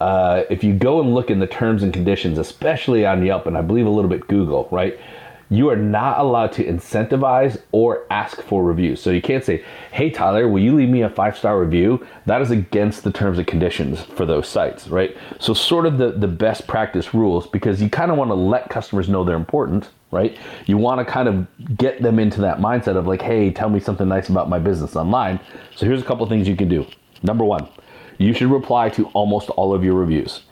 uh, 0.00 0.44
if 0.48 0.62
you 0.62 0.74
go 0.74 1.00
and 1.00 1.14
look 1.14 1.30
in 1.30 1.40
the 1.40 1.46
terms 1.46 1.82
and 1.82 1.92
conditions, 1.92 2.38
especially 2.38 3.04
on 3.04 3.24
Yelp 3.24 3.46
and 3.46 3.56
I 3.56 3.62
believe 3.62 3.86
a 3.86 3.90
little 3.90 4.10
bit 4.10 4.26
Google, 4.28 4.68
right? 4.70 4.98
You 5.50 5.70
are 5.70 5.76
not 5.76 6.18
allowed 6.18 6.52
to 6.52 6.64
incentivize 6.64 7.60
or 7.72 8.06
ask 8.10 8.42
for 8.42 8.62
reviews. 8.62 9.00
So 9.00 9.10
you 9.10 9.22
can't 9.22 9.42
say, 9.42 9.64
hey, 9.92 10.10
Tyler, 10.10 10.46
will 10.48 10.62
you 10.62 10.74
leave 10.74 10.90
me 10.90 11.02
a 11.02 11.08
five 11.08 11.38
star 11.38 11.58
review? 11.58 12.06
That 12.26 12.42
is 12.42 12.50
against 12.50 13.02
the 13.02 13.10
terms 13.10 13.38
and 13.38 13.46
conditions 13.46 14.02
for 14.02 14.26
those 14.26 14.46
sites, 14.46 14.88
right? 14.88 15.16
So, 15.38 15.54
sort 15.54 15.86
of 15.86 15.96
the, 15.96 16.12
the 16.12 16.28
best 16.28 16.66
practice 16.66 17.14
rules 17.14 17.46
because 17.46 17.80
you 17.80 17.88
kind 17.88 18.10
of 18.10 18.18
want 18.18 18.30
to 18.30 18.34
let 18.34 18.68
customers 18.68 19.08
know 19.08 19.24
they're 19.24 19.36
important, 19.36 19.88
right? 20.10 20.36
You 20.66 20.76
want 20.76 20.98
to 21.06 21.10
kind 21.10 21.28
of 21.28 21.76
get 21.78 22.02
them 22.02 22.18
into 22.18 22.42
that 22.42 22.58
mindset 22.58 22.96
of 22.96 23.06
like, 23.06 23.22
hey, 23.22 23.50
tell 23.50 23.70
me 23.70 23.80
something 23.80 24.08
nice 24.08 24.28
about 24.28 24.50
my 24.50 24.58
business 24.58 24.96
online. 24.96 25.40
So, 25.76 25.86
here's 25.86 26.02
a 26.02 26.04
couple 26.04 26.26
things 26.26 26.46
you 26.46 26.56
can 26.56 26.68
do. 26.68 26.86
Number 27.22 27.44
one, 27.44 27.68
you 28.18 28.34
should 28.34 28.50
reply 28.50 28.90
to 28.90 29.06
almost 29.08 29.48
all 29.50 29.72
of 29.72 29.82
your 29.82 29.94
reviews. 29.94 30.42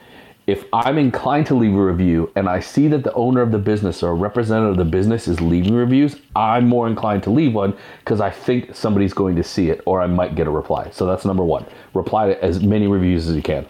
If 0.46 0.64
I'm 0.72 0.96
inclined 0.96 1.46
to 1.46 1.56
leave 1.56 1.74
a 1.74 1.85
review 1.85 2.30
and 2.37 2.48
I 2.48 2.61
see 2.61 2.87
that 2.88 3.02
the 3.02 3.12
owner 3.14 3.42
of 3.42 3.50
the 3.50 3.59
business 3.59 4.04
or 4.04 4.11
a 4.11 4.14
representative 4.14 4.72
of 4.72 4.76
the 4.76 4.85
business 4.85 5.26
is 5.26 5.40
leaving 5.40 5.74
reviews, 5.74 6.20
I'm 6.37 6.68
more 6.68 6.87
inclined 6.87 7.24
to 7.24 7.30
leave 7.30 7.52
one 7.52 7.76
because 7.98 8.20
I 8.20 8.30
think 8.30 8.72
somebody's 8.72 9.12
going 9.12 9.35
to 9.35 9.42
see 9.42 9.70
it 9.70 9.80
or 9.87 10.00
I 10.00 10.06
might 10.06 10.37
get 10.37 10.46
a 10.46 10.50
reply. 10.50 10.90
So 10.92 11.04
that's 11.04 11.24
number 11.24 11.42
one. 11.42 11.66
Reply 11.94 12.28
to 12.28 12.44
as 12.44 12.62
many 12.62 12.87
reviews 12.87 13.28
as 13.28 13.35
you 13.35 13.42
can. 13.42 13.66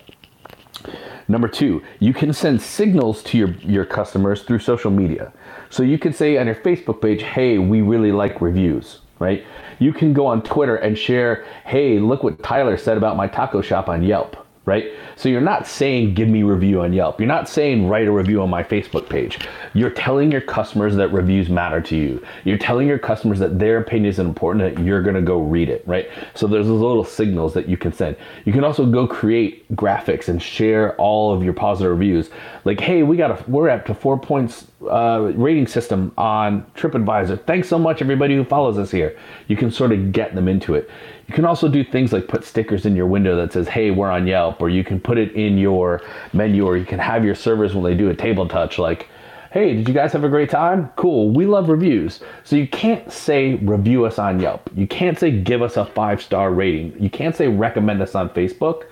Number 1.29 1.49
two, 1.49 1.83
you 1.99 2.13
can 2.13 2.35
send 2.35 2.61
signals 2.61 3.23
to 3.25 3.39
your, 3.39 3.49
your 3.63 3.87
customers 3.87 4.43
through 4.43 4.59
social 4.59 4.91
media. 4.91 5.33
So 5.71 5.83
you 5.83 5.99
can 5.99 6.13
say 6.13 6.37
on 6.37 6.45
your 6.45 6.57
Facebook 6.57 7.01
page, 7.01 7.23
hey, 7.23 7.57
we 7.57 7.81
really 7.81 8.13
like 8.13 8.43
reviews, 8.43 9.01
right? 9.19 9.47
You 9.79 9.95
can 9.95 10.13
go 10.13 10.27
on 10.27 10.43
Twitter 10.43 10.77
and 10.77 10.97
share, 10.97 11.47
hey, 11.65 11.99
look 11.99 12.23
what 12.23 12.43
Tyler 12.43 12.77
said 12.77 12.99
about 12.99 13.17
my 13.17 13.27
taco 13.27 13.63
shop 13.63 13.89
on 13.89 14.03
Yelp, 14.03 14.46
right? 14.67 14.93
So 15.15 15.29
you're 15.29 15.41
not 15.41 15.67
saying 15.67 16.15
give 16.15 16.29
me 16.29 16.43
review 16.43 16.83
on 16.83 16.93
Yelp. 16.93 17.21
You're 17.21 17.29
not 17.29 17.49
saying 17.49 17.89
write 17.89 18.09
a 18.09 18.13
review 18.13 18.43
on 18.43 18.51
my 18.51 18.65
Facebook 18.65 19.09
page. 19.09 19.39
You're 19.75 19.91
telling 19.91 20.31
your 20.31 20.41
customers 20.41 20.97
that 20.97 21.13
reviews 21.13 21.49
matter 21.49 21.81
to 21.83 21.97
you. 21.97 22.23
You're 22.45 22.59
telling 22.59 22.89
your 22.89 22.99
customers 22.99 23.39
that 23.39 23.59
their 23.61 23.79
opinion 23.79 24.11
is 24.11 24.19
important 24.19 24.77
that 24.77 24.85
you're 24.85 25.03
going 25.03 25.15
to 25.15 25.23
go 25.23 25.39
read 25.39 25.69
it, 25.71 25.85
right? 25.87 26.11
So 26.35 26.49
there's 26.49 26.67
those 26.67 26.81
little 26.81 27.05
signals 27.05 27.55
that 27.55 27.69
you 27.69 27.77
can 27.77 27.93
send. 27.93 28.17
You 28.45 28.53
can 28.53 28.65
also 28.65 28.85
go 28.85 29.07
create 29.07 29.75
graphics 29.77 30.29
and 30.29 30.43
share 30.43 30.97
all 30.97 31.33
of 31.33 31.45
your 31.45 31.53
positive 31.53 31.93
reviews. 31.93 32.31
Like, 32.65 32.81
hey, 32.81 33.05
we 33.05 33.17
got 33.17 33.31
a 33.31 33.51
we're 33.51 33.71
up 33.71 33.87
to 33.87 33.95
4 33.95 34.19
points 34.19 34.67
uh, 34.91 35.33
rating 35.37 35.69
system 35.69 36.13
on 36.19 36.67
TripAdvisor. 36.75 37.47
Thanks 37.47 37.69
so 37.69 37.79
much 37.79 38.03
everybody 38.03 38.35
who 38.35 38.45
follows 38.45 38.79
us 38.79 38.91
here. 38.91 39.17
You 39.47 39.57
can 39.57 39.71
sort 39.71 39.93
of 39.93 40.13
get 40.13 40.35
them 40.35 40.49
into 40.49 40.75
it. 40.75 40.91
You 41.29 41.35
can 41.35 41.45
also 41.45 41.69
do 41.69 41.83
things 41.83 42.13
like 42.13 42.29
put 42.29 42.45
stickers 42.45 42.87
in 42.87 42.95
your 42.95 43.07
window 43.07 43.37
that 43.37 43.53
says, 43.53 43.67
hey, 43.69 43.91
we're 43.91 44.11
on 44.11 44.27
Yelp, 44.27 44.63
or 44.63 44.69
you 44.69 44.85
can 44.85 45.01
put 45.01 45.19
it 45.19 45.33
in 45.33 45.59
your 45.59 46.03
menu, 46.33 46.65
or 46.67 46.77
you 46.77 46.85
can 46.85 47.01
have 47.01 47.25
your 47.25 47.35
servers 47.35 47.75
when 47.75 47.83
they 47.83 47.97
do 47.97 48.11
a 48.11 48.15
table 48.15 48.47
touch, 48.47 48.79
like, 48.79 49.09
hey, 49.51 49.75
did 49.75 49.89
you 49.89 49.95
guys 49.95 50.13
have 50.13 50.23
a 50.23 50.29
great 50.29 50.51
time? 50.51 50.91
Cool, 50.97 51.31
we 51.31 51.47
love 51.47 51.69
reviews. 51.69 52.21
So 52.45 52.57
you 52.57 52.69
can't 52.69 53.11
say 53.11 53.55
review 53.55 54.05
us 54.05 54.19
on 54.19 54.39
Yelp. 54.39 54.71
You 54.75 54.87
can't 54.87 55.19
say 55.19 55.31
give 55.31 55.63
us 55.63 55.77
a 55.77 55.85
five 55.85 56.23
star 56.23 56.53
rating. 56.53 56.95
You 57.03 57.11
can't 57.11 57.35
say 57.35 57.49
recommend 57.49 58.03
us 58.03 58.15
on 58.15 58.29
Facebook, 58.31 58.85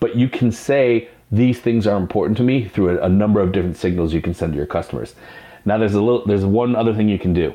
but 0.00 0.16
you 0.16 0.28
can 0.28 0.50
say 0.50 1.08
these 1.30 1.60
things 1.60 1.86
are 1.86 1.96
important 1.96 2.36
to 2.38 2.42
me 2.42 2.68
through 2.68 2.98
a, 2.98 3.06
a 3.06 3.08
number 3.08 3.40
of 3.40 3.52
different 3.52 3.76
signals 3.76 4.14
you 4.14 4.22
can 4.22 4.32
send 4.32 4.52
to 4.52 4.56
your 4.56 4.66
customers. 4.66 5.14
Now 5.64 5.76
there's 5.76 5.94
a 5.94 6.00
little 6.00 6.24
there's 6.26 6.44
one 6.44 6.74
other 6.74 6.94
thing 6.94 7.08
you 7.08 7.18
can 7.18 7.32
do. 7.32 7.52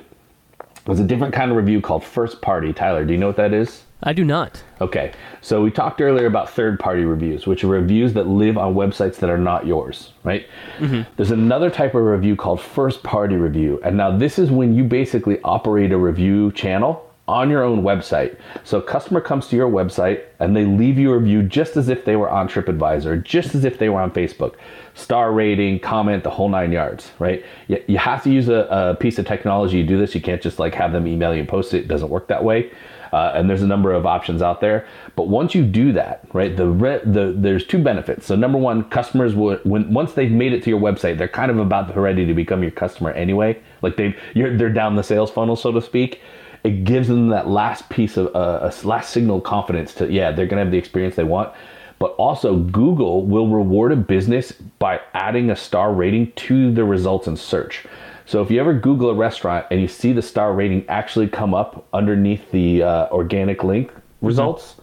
There's 0.86 1.00
a 1.00 1.06
different 1.06 1.34
kind 1.34 1.52
of 1.52 1.58
review 1.58 1.82
called 1.82 2.04
first 2.04 2.42
party. 2.42 2.72
Tyler, 2.74 3.06
do 3.06 3.14
you 3.14 3.20
know 3.20 3.28
what 3.28 3.38
that 3.38 3.54
is? 3.54 3.84
I 4.04 4.14
do 4.14 4.24
not. 4.24 4.64
Okay, 4.80 5.12
so 5.42 5.64
we 5.64 5.72
talked 5.72 6.02
earlier 6.02 6.28
about 6.28 6.52
third 6.52 6.80
party 6.80 7.04
reviews, 7.04 7.48
which 7.48 7.64
are 7.64 7.68
reviews 7.68 8.14
that 8.14 8.28
live 8.28 8.58
on 8.58 8.76
websites 8.76 9.16
that 9.18 9.30
are 9.30 9.40
not 9.40 9.66
yours, 9.66 10.14
right? 10.24 10.46
Mm-hmm. 10.78 11.12
There's 11.16 11.32
another 11.32 11.72
type 11.72 11.96
of 11.96 12.04
review 12.04 12.36
called 12.36 12.62
first 12.62 13.02
party 13.02 13.36
review. 13.36 13.80
And 13.84 13.98
now 13.98 14.16
this 14.16 14.38
is 14.38 14.52
when 14.52 14.76
you 14.76 14.84
basically 14.84 15.42
operate 15.42 15.92
a 15.92 15.98
review 15.98 16.52
channel 16.52 17.04
on 17.28 17.50
your 17.50 17.64
own 17.64 17.82
website. 17.82 18.38
So 18.64 18.78
a 18.78 18.82
customer 18.82 19.20
comes 19.20 19.48
to 19.50 19.56
your 19.56 19.70
website 19.70 20.24
and 20.40 20.56
they 20.56 20.64
leave 20.64 20.98
you 20.98 21.12
a 21.12 21.18
review 21.18 21.44
just 21.44 21.76
as 21.76 21.90
if 21.90 22.06
they 22.06 22.16
were 22.16 22.30
on 22.30 22.48
TripAdvisor, 22.48 23.24
just 23.24 23.54
as 23.54 23.66
if 23.66 23.80
they 23.80 23.90
were 23.90 24.00
on 24.00 24.12
Facebook. 24.12 24.56
Star 24.94 25.34
rating, 25.34 25.80
comment, 25.80 26.24
the 26.24 26.30
whole 26.30 26.48
nine 26.48 26.72
yards, 26.72 27.12
right? 27.20 27.44
You, 27.68 27.84
you 27.88 27.98
have 27.98 28.24
to 28.24 28.32
use 28.32 28.48
a, 28.48 28.68
a 28.72 28.96
piece 28.96 29.20
of 29.20 29.26
technology 29.26 29.82
to 29.82 29.88
do 29.88 29.98
this. 29.98 30.16
You 30.16 30.22
can't 30.22 30.42
just 30.42 30.58
like 30.58 30.74
have 30.76 30.94
them 30.94 31.06
email 31.06 31.34
you 31.34 31.42
and 31.42 31.50
post 31.50 31.74
it. 31.74 31.80
It 31.80 31.88
doesn't 31.88 32.10
work 32.10 32.28
that 32.28 32.44
way. 32.44 32.72
Uh, 33.12 33.32
and 33.36 33.50
there's 33.50 33.62
a 33.62 33.68
number 33.68 33.92
of 33.92 34.06
options 34.06 34.42
out 34.42 34.62
there. 34.62 34.88
But 35.16 35.28
once 35.28 35.56
you 35.56 35.64
do 35.64 35.92
that, 35.94 36.24
right, 36.34 36.56
the 36.56 36.68
re- 36.68 37.02
the 37.04 37.34
there's 37.36 37.66
two 37.66 37.80
benefits. 37.80 38.26
So 38.26 38.36
number 38.36 38.58
one, 38.58 38.84
customers 38.90 39.36
will 39.36 39.58
when 39.64 39.94
once 39.94 40.14
they've 40.14 40.32
made 40.32 40.54
it 40.54 40.64
to 40.64 40.70
your 40.70 40.80
website, 40.80 41.18
they're 41.18 41.28
kind 41.28 41.52
of 41.52 41.60
about 41.60 41.96
ready 41.96 42.26
to 42.26 42.34
become 42.34 42.62
your 42.62 42.72
customer 42.72 43.12
anyway. 43.12 43.62
Like 43.82 43.98
they 43.98 44.16
they're 44.36 44.70
down 44.70 44.96
the 44.96 45.04
sales 45.04 45.32
funnel, 45.32 45.56
so 45.56 45.72
to 45.72 45.82
speak. 45.82 46.22
It 46.64 46.84
gives 46.84 47.08
them 47.08 47.30
that 47.30 47.48
last 47.48 47.88
piece 47.90 48.18
of 48.18 48.36
uh, 48.36 48.72
a 48.72 48.88
last 48.88 49.12
signal 49.12 49.38
of 49.38 49.44
confidence 49.44 49.94
to 49.96 50.12
yeah, 50.12 50.32
they're 50.32 50.48
gonna 50.48 50.64
have 50.64 50.72
the 50.72 50.78
experience 50.78 51.16
they 51.16 51.24
want. 51.24 51.54
But 52.00 52.12
also, 52.12 52.58
Google 52.58 53.26
will 53.26 53.48
reward 53.48 53.92
a 53.92 53.96
business 53.96 54.52
by 54.52 55.02
adding 55.14 55.50
a 55.50 55.56
star 55.56 55.92
rating 55.94 56.32
to 56.34 56.72
the 56.72 56.84
results 56.84 57.28
in 57.28 57.36
search. 57.38 57.86
So 58.28 58.42
if 58.42 58.52
you 58.52 58.60
ever 58.60 58.74
Google 58.74 59.10
a 59.10 59.14
restaurant 59.14 59.68
and 59.72 59.80
you 59.80 59.88
see 59.88 60.12
the 60.12 60.22
star 60.22 60.54
rating 60.54 60.84
actually 60.90 61.30
come 61.30 61.54
up 61.54 61.88
underneath 61.94 62.52
the 62.52 62.84
uh, 62.84 63.08
organic 63.10 63.64
link 63.64 63.90
results, 64.20 64.76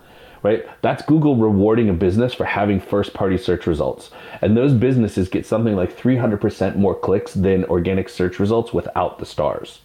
right? 0.42 0.64
That's 0.80 1.04
Google 1.04 1.36
rewarding 1.36 1.90
a 1.90 1.92
business 1.92 2.32
for 2.32 2.46
having 2.46 2.80
first 2.80 3.12
party 3.12 3.36
search 3.36 3.66
results. 3.66 4.10
And 4.40 4.56
those 4.56 4.72
businesses 4.72 5.28
get 5.28 5.44
something 5.44 5.76
like 5.76 5.94
300% 5.94 6.76
more 6.76 6.94
clicks 6.94 7.34
than 7.34 7.66
organic 7.66 8.08
search 8.08 8.38
results 8.38 8.72
without 8.72 9.18
the 9.18 9.26
stars. 9.26 9.80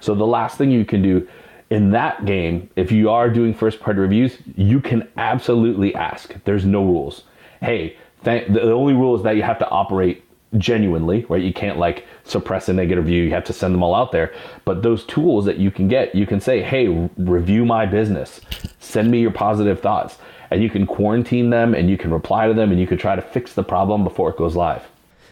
So 0.00 0.14
the 0.14 0.26
last 0.26 0.58
thing 0.58 0.70
you 0.70 0.84
can 0.84 1.00
do 1.00 1.26
in 1.70 1.92
that 1.92 2.26
game, 2.26 2.68
if 2.76 2.92
you 2.92 3.08
are 3.08 3.30
doing 3.30 3.54
first 3.54 3.80
party 3.80 4.00
reviews, 4.00 4.36
you 4.54 4.82
can 4.82 5.08
absolutely 5.16 5.94
ask. 5.94 6.34
There's 6.44 6.66
no 6.66 6.84
rules. 6.84 7.24
Hey, 7.62 7.96
th- 8.22 8.48
the 8.48 8.70
only 8.70 8.92
rule 8.92 9.16
is 9.16 9.22
that 9.22 9.36
you 9.36 9.42
have 9.44 9.58
to 9.60 9.68
operate 9.70 10.27
genuinely, 10.56 11.26
right? 11.28 11.42
You 11.42 11.52
can't 11.52 11.78
like 11.78 12.06
suppress 12.24 12.68
a 12.68 12.72
negative 12.72 13.04
view. 13.04 13.22
You 13.22 13.30
have 13.30 13.44
to 13.44 13.52
send 13.52 13.74
them 13.74 13.82
all 13.82 13.94
out 13.94 14.12
there. 14.12 14.32
But 14.64 14.82
those 14.82 15.04
tools 15.04 15.44
that 15.44 15.58
you 15.58 15.70
can 15.70 15.88
get, 15.88 16.14
you 16.14 16.26
can 16.26 16.40
say, 16.40 16.62
hey, 16.62 16.88
review 17.18 17.64
my 17.64 17.84
business. 17.86 18.40
Send 18.78 19.10
me 19.10 19.20
your 19.20 19.30
positive 19.30 19.80
thoughts. 19.80 20.18
And 20.50 20.62
you 20.62 20.70
can 20.70 20.86
quarantine 20.86 21.50
them 21.50 21.74
and 21.74 21.90
you 21.90 21.98
can 21.98 22.10
reply 22.10 22.48
to 22.48 22.54
them 22.54 22.70
and 22.70 22.80
you 22.80 22.86
can 22.86 22.96
try 22.96 23.14
to 23.14 23.22
fix 23.22 23.52
the 23.52 23.62
problem 23.62 24.04
before 24.04 24.30
it 24.30 24.38
goes 24.38 24.56
live. 24.56 24.82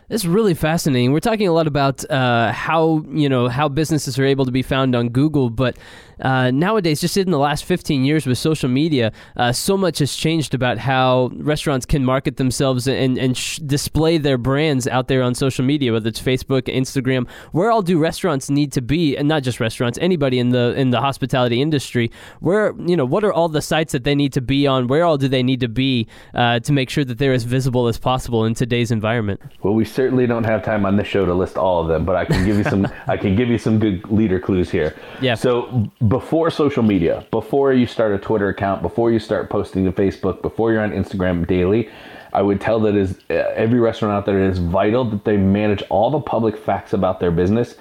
Is 0.08 0.24
really 0.24 0.54
fascinating. 0.54 1.12
We're 1.12 1.18
talking 1.18 1.48
a 1.48 1.52
lot 1.52 1.66
about 1.66 2.08
uh, 2.08 2.52
how 2.52 3.04
you 3.08 3.28
know 3.28 3.48
how 3.48 3.68
businesses 3.68 4.20
are 4.20 4.24
able 4.24 4.44
to 4.44 4.52
be 4.52 4.62
found 4.62 4.94
on 4.94 5.08
Google, 5.08 5.50
but 5.50 5.76
uh, 6.20 6.50
nowadays, 6.50 7.00
just 7.00 7.16
in 7.16 7.30
the 7.30 7.38
last 7.38 7.64
15 7.64 8.04
years 8.04 8.26
with 8.26 8.38
social 8.38 8.68
media, 8.68 9.12
uh, 9.36 9.52
so 9.52 9.76
much 9.76 9.98
has 9.98 10.14
changed 10.14 10.54
about 10.54 10.78
how 10.78 11.30
restaurants 11.34 11.86
can 11.86 12.04
market 12.04 12.36
themselves 12.36 12.86
and 12.86 13.18
and 13.18 13.36
sh- 13.36 13.58
display 13.58 14.18
their 14.18 14.38
brands 14.38 14.86
out 14.86 15.08
there 15.08 15.22
on 15.22 15.34
social 15.34 15.64
media, 15.64 15.92
whether 15.92 16.08
it's 16.08 16.20
Facebook, 16.20 16.62
Instagram. 16.62 17.28
Where 17.52 17.70
all 17.70 17.82
do 17.82 17.98
restaurants 17.98 18.48
need 18.50 18.72
to 18.72 18.80
be, 18.80 19.16
and 19.16 19.28
not 19.28 19.42
just 19.42 19.60
restaurants, 19.60 19.98
anybody 20.00 20.38
in 20.38 20.50
the 20.50 20.74
in 20.76 20.90
the 20.90 21.00
hospitality 21.00 21.60
industry? 21.60 22.10
Where 22.40 22.74
you 22.78 22.96
know 22.96 23.04
what 23.04 23.24
are 23.24 23.32
all 23.32 23.48
the 23.48 23.62
sites 23.62 23.92
that 23.92 24.04
they 24.04 24.14
need 24.14 24.32
to 24.34 24.40
be 24.40 24.66
on? 24.66 24.88
Where 24.88 25.04
all 25.04 25.18
do 25.18 25.28
they 25.28 25.42
need 25.42 25.60
to 25.60 25.68
be 25.68 26.06
uh, 26.34 26.60
to 26.60 26.72
make 26.72 26.90
sure 26.90 27.04
that 27.04 27.18
they're 27.18 27.32
as 27.32 27.44
visible 27.44 27.88
as 27.88 27.98
possible 27.98 28.44
in 28.44 28.54
today's 28.54 28.90
environment? 28.90 29.40
Well, 29.62 29.74
we 29.74 29.84
certainly 29.84 30.26
don't 30.26 30.44
have 30.44 30.64
time 30.64 30.86
on 30.86 30.96
this 30.96 31.06
show 31.06 31.26
to 31.26 31.34
list 31.34 31.56
all 31.56 31.82
of 31.82 31.88
them, 31.88 32.04
but 32.04 32.16
I 32.16 32.24
can 32.24 32.44
give 32.44 32.56
you 32.56 32.64
some. 32.64 32.88
I 33.06 33.16
can 33.16 33.36
give 33.36 33.48
you 33.48 33.58
some 33.58 33.78
good 33.78 34.10
leader 34.10 34.40
clues 34.40 34.70
here. 34.70 34.94
Yeah. 35.20 35.34
So 35.34 35.90
before 36.08 36.50
social 36.50 36.82
media, 36.82 37.26
before 37.30 37.72
you 37.72 37.86
start 37.86 38.12
a 38.12 38.18
Twitter 38.18 38.48
account, 38.48 38.82
before 38.82 39.10
you 39.10 39.18
start 39.18 39.48
posting 39.48 39.84
to 39.84 39.92
Facebook, 39.92 40.42
before 40.42 40.72
you're 40.72 40.82
on 40.82 40.90
Instagram 40.90 41.46
daily, 41.46 41.88
I 42.32 42.42
would 42.42 42.60
tell 42.60 42.80
that 42.80 42.94
is 42.94 43.18
uh, 43.30 43.34
every 43.54 43.80
restaurant 43.80 44.12
out 44.12 44.26
there 44.26 44.42
it 44.42 44.50
is 44.50 44.58
vital 44.58 45.04
that 45.10 45.24
they 45.24 45.38
manage 45.38 45.82
all 45.88 46.10
the 46.10 46.20
public 46.20 46.56
facts 46.56 46.92
about 46.92 47.18
their 47.18 47.30
business 47.30 47.76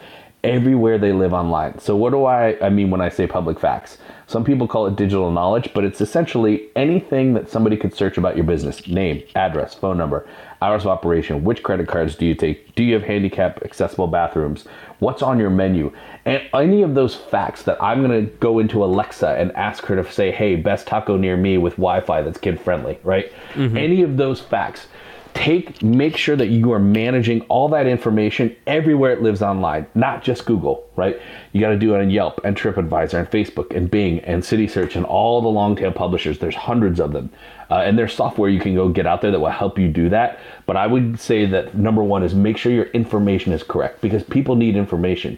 everywhere 0.46 0.98
they 0.98 1.12
live 1.12 1.34
online. 1.34 1.80
So 1.80 1.96
what 1.96 2.12
do 2.12 2.26
I 2.26 2.56
I 2.62 2.70
mean 2.70 2.90
when 2.90 3.02
I 3.02 3.10
say 3.10 3.28
public 3.28 3.60
facts? 3.60 3.98
Some 4.28 4.44
people 4.44 4.68
call 4.68 4.88
it 4.88 4.96
digital 4.96 5.32
knowledge, 5.32 5.72
but 5.74 5.84
it's 5.84 6.02
essentially 6.02 6.70
anything 6.76 7.34
that 7.34 7.50
somebody 7.50 7.78
could 7.78 7.94
search 7.94 8.18
about 8.18 8.36
your 8.36 8.46
business. 8.46 8.88
Name, 8.88 9.24
address, 9.36 9.76
phone 9.76 9.98
number, 9.98 10.28
hours 10.62 10.84
of 10.84 10.88
operation, 10.88 11.44
which 11.44 11.64
credit 11.64 11.88
cards 11.88 12.16
do 12.16 12.26
you 12.26 12.34
take? 12.34 12.74
Do 12.76 12.84
you 12.84 12.94
have 12.94 13.04
handicap 13.04 13.62
accessible 13.64 14.08
bathrooms? 14.08 14.66
What's 15.00 15.22
on 15.22 15.40
your 15.40 15.50
menu? 15.50 15.92
And 16.26 16.44
any 16.54 16.82
of 16.82 16.96
those 16.96 17.16
facts 17.16 17.64
that 17.64 17.82
I'm 17.82 18.04
going 18.04 18.26
to 18.26 18.32
go 18.38 18.60
into 18.60 18.84
Alexa 18.84 19.28
and 19.28 19.52
ask 19.54 19.86
her 19.86 20.02
to 20.02 20.12
say, 20.12 20.32
"Hey, 20.32 20.56
best 20.56 20.88
taco 20.88 21.18
near 21.18 21.38
me 21.38 21.58
with 21.58 21.74
Wi-Fi 21.74 22.22
that's 22.22 22.38
kid 22.38 22.60
friendly," 22.60 23.00
right? 23.04 23.32
Mm-hmm. 23.54 23.78
Any 23.78 24.02
of 24.02 24.18
those 24.18 24.42
facts 24.42 24.88
take 25.36 25.84
make 25.84 26.18
sure 26.18 26.36
that 26.36 26.48
you 26.48 26.72
are 26.72 26.80
managing 26.80 27.42
all 27.42 27.70
that 27.70 27.86
information 27.86 28.56
everywhere 28.66 29.14
it 29.14 29.22
lives 29.22 29.42
online 29.42 29.86
not 29.94 30.24
just 30.24 30.46
google 30.46 30.86
right? 30.96 31.20
You 31.52 31.62
got 31.62 31.70
to 31.70 31.78
do 31.78 31.94
it 31.96 32.02
on 32.02 32.10
yelp 32.10 32.42
and 32.44 32.56
tripadvisor 32.56 33.20
and 33.20 33.30
facebook 33.30 33.76
and 33.76 33.90
bing 33.90 34.20
and 34.22 34.44
city 34.44 34.68
search 34.68 34.96
and 34.96 35.06
all 35.06 35.42
the 35.42 35.48
long 35.48 35.76
tail 35.76 35.92
publishers. 35.92 36.40
There's 36.40 36.56
hundreds 36.56 37.00
of 37.00 37.14
them. 37.14 37.32
Uh, 37.70 37.76
and 37.76 37.98
there's 37.98 38.14
software 38.14 38.50
you 38.50 38.60
can 38.60 38.76
go 38.76 38.90
get 38.90 39.08
out 39.08 39.22
there 39.22 39.32
that 39.32 39.40
will 39.40 39.50
help 39.50 39.80
you 39.80 39.88
do 39.88 40.10
that. 40.10 40.40
But 40.66 40.78
i 40.78 40.88
would 40.88 41.20
say 41.20 41.46
that 41.46 41.76
number 41.76 42.04
one 42.04 42.24
is 42.24 42.34
make 42.34 42.58
sure 42.58 42.72
your 42.72 42.86
information 42.86 43.54
is 43.54 43.64
correct 43.64 44.02
because 44.02 44.24
people 44.24 44.56
need 44.56 44.76
information 44.76 45.38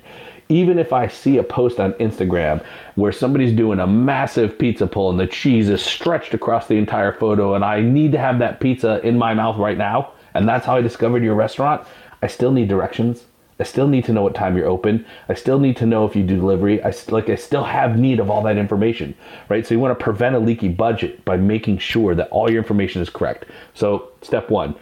even 0.50 0.80
if 0.80 0.94
I 0.94 1.08
see 1.08 1.38
a 1.38 1.44
post 1.44 1.80
on 1.80 1.94
Instagram 1.94 2.64
where 2.96 3.12
somebody's 3.12 3.54
doing 3.54 3.80
a 3.80 3.88
massive 3.88 4.58
pizza 4.58 4.88
pull 4.88 5.10
and 5.10 5.20
the 5.20 5.28
cheese 5.28 5.70
is 5.70 5.82
stretched 5.82 6.34
across 6.34 6.68
the 6.68 6.76
entire 6.76 7.14
photo 7.14 7.56
and 7.56 7.66
I 7.66 7.82
need 7.82 8.12
to 8.14 8.18
have 8.18 8.40
that 8.40 8.60
pizza 8.60 9.06
in 9.06 9.18
my 9.18 9.34
mouth 9.34 9.58
right 9.58 9.78
now, 9.78 10.12
and 10.34 10.48
that's 10.48 10.66
how 10.66 10.76
I 10.76 10.82
discovered 10.82 11.24
your 11.24 11.36
restaurant, 11.36 11.86
I 12.22 12.28
still 12.28 12.52
need 12.52 12.68
directions. 12.68 13.24
I 13.60 13.64
still 13.64 13.88
need 13.88 14.06
to 14.06 14.14
know 14.14 14.22
what 14.22 14.36
time 14.36 14.56
you're 14.56 14.68
open. 14.68 15.04
I 15.30 15.34
still 15.34 15.60
need 15.60 15.78
to 15.78 15.86
know 15.88 16.06
if 16.06 16.16
you 16.16 16.24
do 16.24 16.36
delivery. 16.36 16.84
I 16.84 16.94
like 17.10 17.28
I 17.30 17.36
still 17.36 17.64
have 17.64 17.98
need 17.98 18.20
of 18.20 18.30
all 18.30 18.44
that 18.44 18.58
information, 18.58 19.16
right? 19.50 19.66
So 19.66 19.74
you 19.74 19.80
want 19.80 19.98
to 19.98 20.04
prevent 20.04 20.36
a 20.36 20.40
leaky 20.40 20.68
budget 20.68 21.26
by 21.26 21.38
making 21.38 21.80
sure 21.80 22.14
that 22.14 22.30
all 22.30 22.52
your 22.52 22.62
information 22.62 23.02
is 23.02 23.10
correct. 23.10 23.46
So 23.74 24.10
step 24.22 24.52
1, 24.52 24.76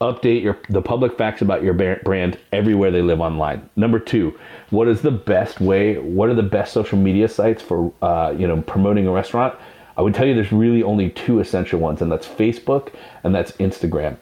update 0.00 0.42
your 0.42 0.58
the 0.70 0.80
public 0.80 1.18
facts 1.18 1.42
about 1.42 1.62
your 1.62 1.74
brand 1.74 2.38
everywhere 2.52 2.90
they 2.90 3.02
live 3.02 3.20
online. 3.20 3.68
Number 3.76 3.98
two, 3.98 4.38
what 4.70 4.88
is 4.88 5.02
the 5.02 5.10
best 5.10 5.60
way? 5.60 5.98
What 5.98 6.30
are 6.30 6.34
the 6.34 6.42
best 6.42 6.72
social 6.72 6.98
media 6.98 7.28
sites 7.28 7.62
for 7.62 7.92
uh, 8.00 8.34
you 8.36 8.46
know 8.46 8.62
promoting 8.62 9.06
a 9.06 9.12
restaurant? 9.12 9.54
I 9.96 10.02
would 10.02 10.14
tell 10.14 10.26
you 10.26 10.34
there's 10.34 10.52
really 10.52 10.82
only 10.82 11.10
two 11.10 11.40
essential 11.40 11.78
ones, 11.78 12.00
and 12.00 12.10
that's 12.10 12.26
Facebook 12.26 12.92
and 13.22 13.34
that's 13.34 13.52
Instagram. 13.52 14.16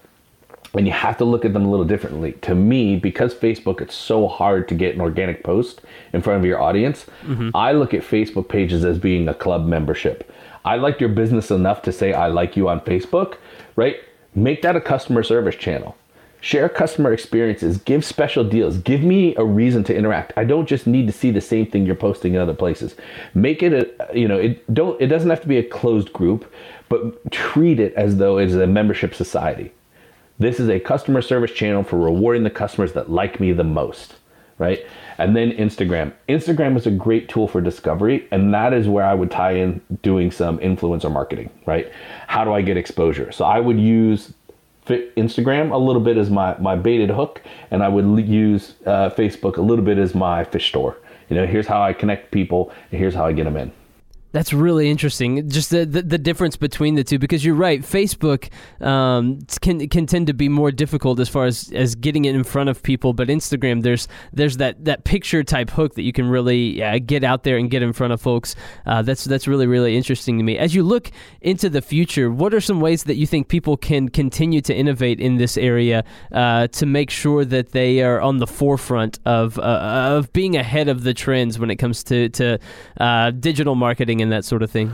And 0.75 0.87
you 0.87 0.93
have 0.93 1.17
to 1.19 1.25
look 1.25 1.45
at 1.45 1.55
them 1.55 1.65
a 1.65 1.71
little 1.71 1.87
differently. 1.87 2.33
To 2.43 2.55
me, 2.55 2.97
because 2.97 3.35
Facebook, 3.35 3.81
it's 3.81 3.95
so 3.95 4.29
hard 4.29 4.69
to 4.69 4.75
get 4.75 4.95
an 4.95 5.01
organic 5.01 5.43
post 5.43 5.81
in 6.13 6.21
front 6.21 6.41
of 6.41 6.45
your 6.45 6.61
audience. 6.61 7.07
I 7.55 7.73
look 7.73 7.95
at 7.95 8.03
Facebook 8.03 8.49
pages 8.49 8.85
as 8.85 8.99
being 8.99 9.29
a 9.29 9.35
club 9.35 9.65
membership. 9.67 10.31
I 10.65 10.77
like 10.77 11.01
your 11.01 11.09
business 11.09 11.51
enough 11.51 11.81
to 11.83 11.93
say 11.93 12.13
I 12.13 12.27
like 12.27 12.57
you 12.57 12.69
on 12.69 12.81
Facebook, 12.81 13.37
right? 13.77 13.97
Make 14.43 14.63
that 14.63 14.77
a 14.77 14.81
customer 14.81 15.23
service 15.23 15.57
channel. 15.57 15.97
Share 16.41 16.69
customer 16.69 17.13
experiences, 17.13 17.79
give 17.79 18.05
special 18.05 18.45
deals, 18.45 18.79
give 18.79 19.03
me 19.03 19.35
a 19.37 19.45
reason 19.45 19.83
to 19.85 19.97
interact. 19.97 20.33
I 20.37 20.45
don't 20.45 20.67
just 20.67 20.87
need 20.87 21.09
to 21.09 21.13
see 21.13 21.33
the 21.33 21.41
same 21.41 21.67
thing 21.67 21.85
you're 21.85 21.97
posting 21.97 22.35
in 22.35 22.41
other 22.41 22.55
places. 22.55 22.95
Make 23.35 23.63
it 23.63 23.73
a 23.73 24.17
you 24.17 24.29
know, 24.29 24.39
it 24.39 24.73
don't 24.73 25.01
it 25.03 25.09
doesn't 25.09 25.31
have 25.31 25.41
to 25.43 25.49
be 25.49 25.59
a 25.59 25.65
closed 25.65 26.13
group, 26.13 26.53
but 26.89 27.31
treat 27.33 27.81
it 27.81 27.93
as 27.95 28.19
though 28.19 28.39
it's 28.39 28.55
a 28.55 28.69
membership 28.69 29.15
society. 29.15 29.73
This 30.39 30.61
is 30.61 30.69
a 30.69 30.79
customer 30.79 31.23
service 31.23 31.51
channel 31.51 31.83
for 31.83 31.99
rewarding 31.99 32.45
the 32.45 32.51
customers 32.51 32.93
that 32.93 33.11
like 33.11 33.41
me 33.41 33.53
the 33.53 33.65
most, 33.65 34.15
right? 34.59 34.87
And 35.19 35.35
then 35.35 35.51
Instagram. 35.53 36.13
Instagram 36.29 36.77
is 36.77 36.87
a 36.87 36.93
great 36.93 37.29
tool 37.29 37.49
for 37.49 37.61
discovery, 37.61 38.29
and 38.31 38.55
that 38.55 38.73
is 38.73 38.89
where 38.89 39.05
I 39.05 39.15
would 39.15 39.31
tie 39.31 39.53
in 39.53 39.81
doing 40.03 40.31
some 40.31 40.59
influencer 40.59 41.13
marketing, 41.13 41.51
right? 41.67 41.91
How 42.29 42.45
do 42.45 42.53
I 42.53 42.63
get 42.63 42.77
exposure? 42.77 43.33
So 43.33 43.45
I 43.45 43.59
would 43.59 43.81
use 43.81 44.33
Instagram 44.87 45.73
a 45.73 45.77
little 45.77 46.01
bit 46.01 46.17
as 46.17 46.31
my, 46.31 46.57
my 46.59 46.77
baited 46.77 47.11
hook, 47.11 47.43
and 47.71 47.83
I 47.83 47.89
would 47.89 48.27
use 48.27 48.75
uh, 48.87 49.11
Facebook 49.11 49.57
a 49.57 49.61
little 49.61 49.85
bit 49.85 49.99
as 49.99 50.15
my 50.15 50.45
fish 50.45 50.69
store. 50.69 50.97
You 51.29 51.37
know, 51.37 51.47
here's 51.47 51.67
how 51.67 51.83
I 51.83 51.93
connect 51.93 52.31
people, 52.31 52.73
and 52.91 52.99
here's 52.99 53.15
how 53.15 53.27
I 53.27 53.33
get 53.33 53.45
them 53.45 53.57
in. 53.57 53.73
That's 54.33 54.53
really 54.53 54.91
interesting. 54.91 55.49
Just 55.49 55.71
the, 55.71 55.87
the, 55.87 56.03
the, 56.03 56.19
difference 56.19 56.57
between 56.57 56.97
the 56.97 57.05
two, 57.05 57.19
because 57.19 57.43
you're 57.45 57.55
right. 57.55 57.81
Facebook 57.81 58.51
um, 58.85 59.39
can 59.63 59.89
can 59.89 60.05
tend 60.07 60.27
to 60.27 60.35
be 60.35 60.51
more 60.51 60.71
difficult 60.71 61.19
as 61.19 61.31
far 61.31 61.47
as, 61.47 61.73
as 61.73 61.95
getting 61.95 62.27
it 62.27 62.35
in 62.35 62.45
front 62.45 62.69
of 62.69 62.83
people, 62.83 63.15
but 63.15 63.29
Instagram 63.29 63.83
there's 63.83 64.07
there's 64.35 64.59
that, 64.59 64.85
that 64.85 65.05
picture 65.05 65.43
type 65.43 65.71
hook 65.71 65.95
that 65.95 66.03
you 66.03 66.13
can 66.13 66.29
really 66.29 66.83
uh, 66.83 66.99
get 66.99 67.25
out 67.25 67.45
there 67.45 67.57
and 67.57 67.71
get 67.71 67.83
in 67.83 67.95
front 67.95 68.13
of 68.13 68.21
folks. 68.21 68.55
Uh, 68.85 69.01
that's 69.01 69.25
that's 69.25 69.49
really 69.49 69.67
really 69.67 69.97
interesting 69.97 70.37
to 70.37 70.45
me. 70.45 70.59
As 70.59 70.75
you 70.75 70.83
look 70.83 71.11
into 71.41 71.71
the 71.71 71.81
future, 71.81 72.31
what 72.31 72.53
are 72.53 72.61
some 72.61 72.83
ways 72.83 73.05
that 73.05 73.17
you 73.17 73.27
think 73.27 73.49
people 73.49 73.79
can 73.79 74.11
continue 74.11 74.61
to 74.61 74.75
innovate 74.75 75.21
in 75.21 75.39
this 75.39 75.57
area 75.57 76.05
uh, 76.33 76.67
to 76.69 76.85
make 76.85 77.09
sure 77.09 77.47
that 77.47 77.73
they 77.73 78.03
are 78.03 78.21
on 78.21 78.39
the 78.39 78.47
forefront 78.47 79.21
of 79.25 79.59
uh, 79.59 80.17
of 80.19 80.31
being 80.35 80.55
ahead 80.55 80.89
of 80.89 81.03
the 81.03 81.15
trends 81.15 81.59
when 81.59 81.71
it 81.71 81.77
comes 81.77 82.05
to 82.05 82.29
to 82.29 82.59
uh, 83.01 83.31
digital 83.31 83.75
marketing? 83.75 84.18
And 84.23 84.33
that 84.33 84.45
sort 84.45 84.63
of 84.63 84.71
thing? 84.71 84.93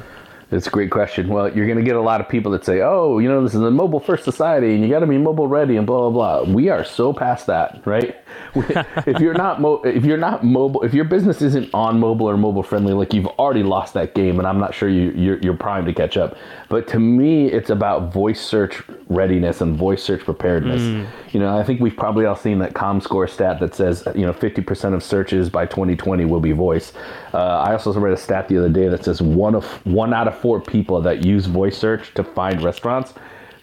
That's 0.55 0.69
a 0.69 0.71
great 0.71 0.91
question. 0.91 1.29
Well, 1.29 1.53
you're 1.53 1.67
going 1.67 1.79
to 1.79 1.85
get 1.85 1.97
a 1.97 2.01
lot 2.01 2.21
of 2.21 2.29
people 2.29 2.53
that 2.53 2.65
say, 2.65 2.81
"Oh, 2.81 3.19
you 3.19 3.29
know, 3.29 3.43
this 3.43 3.57
is 3.57 3.61
a 3.61 3.73
mobile 3.73 3.99
first 3.99 4.23
society, 4.23 4.73
and 4.75 4.85
you 4.85 4.89
got 4.89 5.01
to 5.01 5.07
be 5.07 5.19
mobile 5.19 5.49
ready," 5.49 5.77
and 5.77 5.85
blah 5.85 6.09
blah 6.09 6.43
blah. 6.45 6.55
We 6.55 6.69
are 6.69 6.85
so 6.85 7.13
past 7.13 7.49
that, 7.49 7.85
right? 7.85 8.17
if 8.55 9.21
you're 9.21 9.35
not 9.35 9.61
mo- 9.61 9.83
if 9.83 10.05
you're 10.05 10.17
not 10.17 10.45
mobile, 10.45 10.83
if 10.83 10.95
your 10.95 11.05
business 11.05 11.43
isn't 11.43 11.75
on 11.75 11.99
mobile 11.99 12.31
or 12.31 12.37
mobile 12.37 12.63
friendly, 12.63 12.93
like 12.93 13.13
you've 13.13 13.27
already 13.27 13.65
lost 13.65 13.95
that 13.95 14.15
game, 14.15 14.39
and 14.39 14.47
I'm 14.47 14.59
not 14.59 14.75
sure 14.75 14.89
you 14.89 15.11
you're, 15.11 15.39
you're 15.39 15.57
primed 15.57 15.87
to 15.89 15.93
catch 15.93 16.17
up. 16.17 16.37
But 16.69 16.87
to 16.89 17.01
me, 17.01 17.49
it's 17.49 17.71
about 17.71 18.13
voice 18.13 18.41
search 18.41 18.81
readiness 19.09 19.61
and 19.61 19.77
voice 19.77 20.05
search 20.05 20.25
preparedness. 20.25 20.83
Mm. 20.83 21.07
You 21.33 21.41
know, 21.41 21.59
I 21.59 21.65
think 21.65 21.81
we've 21.81 21.97
probably 21.97 22.27
all 22.27 22.37
seen 22.37 22.61
that 22.61 22.75
ComScore 22.75 23.29
stat 23.29 23.59
that 23.59 23.75
says 23.75 24.07
you 24.15 24.25
know 24.25 24.33
50% 24.33 24.95
of 24.95 25.03
searches 25.03 25.51
by 25.51 25.67
2020 25.67 26.25
will 26.27 26.41
be 26.41 26.53
voice. 26.53 26.93
Uh, 27.33 27.39
I 27.39 27.73
also 27.73 27.93
read 27.99 28.13
a 28.13 28.17
stat 28.17 28.49
the 28.49 28.59
other 28.59 28.69
day 28.69 28.89
that 28.89 29.05
says 29.05 29.21
one 29.21 29.57
of 29.57 29.65
one 29.85 30.15
out 30.15 30.29
of 30.29 30.39
four 30.45 30.61
people 30.61 31.01
that 31.01 31.25
use 31.25 31.47
voice 31.47 31.79
search 31.79 32.13
to 32.13 32.23
find 32.23 32.61
restaurants 32.63 33.15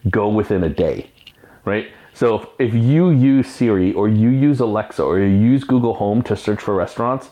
go 0.10 0.28
within 0.28 0.64
a 0.64 0.70
day, 0.70 1.12
right? 1.64 1.92
So 2.16 2.40
if, 2.40 2.48
if 2.58 2.74
you 2.74 3.12
use 3.12 3.48
Siri 3.48 3.94
or 3.94 4.10
you 4.10 4.30
use 4.30 4.60
Alexa 4.62 5.04
or 5.04 5.20
you 5.20 5.28
use 5.28 5.64
Google 5.64 5.94
Home 5.94 6.24
to 6.24 6.36
search 6.36 6.60
for 6.60 6.74
restaurants, 6.74 7.30